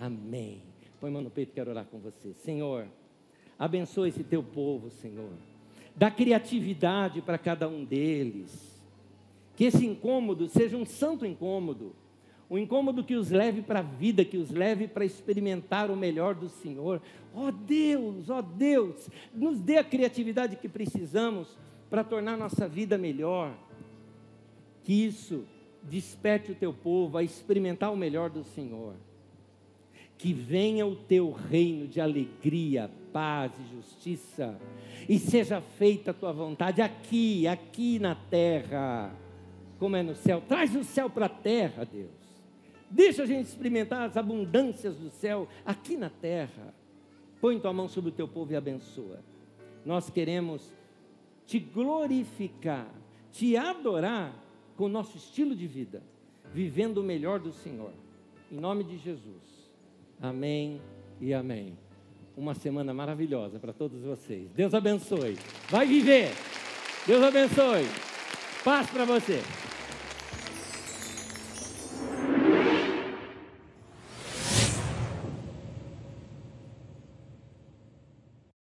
Amém. 0.00 0.62
Põe 1.00 1.10
mão 1.10 1.22
no 1.22 1.30
peito, 1.30 1.52
quero 1.52 1.70
orar 1.70 1.84
com 1.84 1.98
você. 1.98 2.32
Senhor, 2.32 2.88
abençoe 3.58 4.08
esse 4.08 4.24
teu 4.24 4.42
povo, 4.42 4.90
Senhor 4.90 5.30
dá 5.98 6.12
criatividade 6.12 7.20
para 7.20 7.36
cada 7.36 7.68
um 7.68 7.84
deles. 7.84 8.80
Que 9.56 9.64
esse 9.64 9.84
incômodo 9.84 10.48
seja 10.48 10.76
um 10.76 10.86
santo 10.86 11.26
incômodo, 11.26 11.92
um 12.48 12.56
incômodo 12.56 13.02
que 13.02 13.16
os 13.16 13.30
leve 13.30 13.62
para 13.62 13.80
a 13.80 13.82
vida, 13.82 14.24
que 14.24 14.36
os 14.36 14.50
leve 14.50 14.86
para 14.86 15.04
experimentar 15.04 15.90
o 15.90 15.96
melhor 15.96 16.36
do 16.36 16.48
Senhor. 16.48 17.02
Ó 17.34 17.48
oh 17.48 17.52
Deus, 17.52 18.30
ó 18.30 18.38
oh 18.38 18.42
Deus, 18.42 19.10
nos 19.34 19.58
dê 19.58 19.78
a 19.78 19.84
criatividade 19.84 20.54
que 20.54 20.68
precisamos 20.68 21.58
para 21.90 22.04
tornar 22.04 22.38
nossa 22.38 22.68
vida 22.68 22.96
melhor. 22.96 23.52
Que 24.84 24.92
isso 24.92 25.44
desperte 25.88 26.52
o 26.52 26.54
teu 26.54 26.72
povo 26.72 27.18
a 27.18 27.22
experimentar 27.22 27.92
o 27.92 27.96
melhor 27.96 28.30
do 28.30 28.44
Senhor 28.44 28.94
que 30.18 30.32
venha 30.32 30.84
o 30.84 30.96
teu 30.96 31.30
reino 31.30 31.86
de 31.86 32.00
alegria, 32.00 32.90
paz 33.12 33.52
e 33.60 33.76
justiça, 33.76 34.58
e 35.08 35.16
seja 35.16 35.60
feita 35.60 36.10
a 36.10 36.14
tua 36.14 36.32
vontade 36.32 36.82
aqui, 36.82 37.46
aqui 37.46 38.00
na 38.00 38.16
terra, 38.16 39.14
como 39.78 39.94
é 39.94 40.02
no 40.02 40.16
céu. 40.16 40.42
Traz 40.46 40.74
o 40.74 40.82
céu 40.82 41.08
para 41.08 41.26
a 41.26 41.30
terra, 41.30 41.84
Deus. 41.84 42.10
Deixa 42.90 43.22
a 43.22 43.26
gente 43.26 43.46
experimentar 43.46 44.08
as 44.08 44.16
abundâncias 44.16 44.96
do 44.96 45.08
céu 45.08 45.46
aqui 45.64 45.96
na 45.96 46.10
terra. 46.10 46.74
Põe 47.40 47.60
tua 47.60 47.72
mão 47.72 47.86
sobre 47.86 48.10
o 48.10 48.12
teu 48.12 48.26
povo 48.26 48.52
e 48.52 48.56
abençoa. 48.56 49.20
Nós 49.86 50.10
queremos 50.10 50.72
te 51.46 51.60
glorificar, 51.60 52.92
te 53.30 53.56
adorar 53.56 54.34
com 54.78 54.84
o 54.84 54.88
nosso 54.88 55.16
estilo 55.16 55.56
de 55.56 55.66
vida, 55.66 56.00
vivendo 56.54 56.98
o 56.98 57.02
melhor 57.02 57.40
do 57.40 57.52
Senhor. 57.52 57.90
Em 58.50 58.54
nome 58.54 58.84
de 58.84 58.96
Jesus. 58.96 59.42
Amém 60.22 60.80
e 61.20 61.34
amém. 61.34 61.76
Uma 62.36 62.54
semana 62.54 62.94
maravilhosa 62.94 63.58
para 63.58 63.72
todos 63.72 64.00
vocês. 64.00 64.48
Deus 64.52 64.72
abençoe. 64.72 65.36
Vai 65.68 65.84
viver. 65.84 66.30
Deus 67.04 67.24
abençoe. 67.24 67.86
Paz 68.64 68.88
para 68.88 69.04
você. 69.04 69.42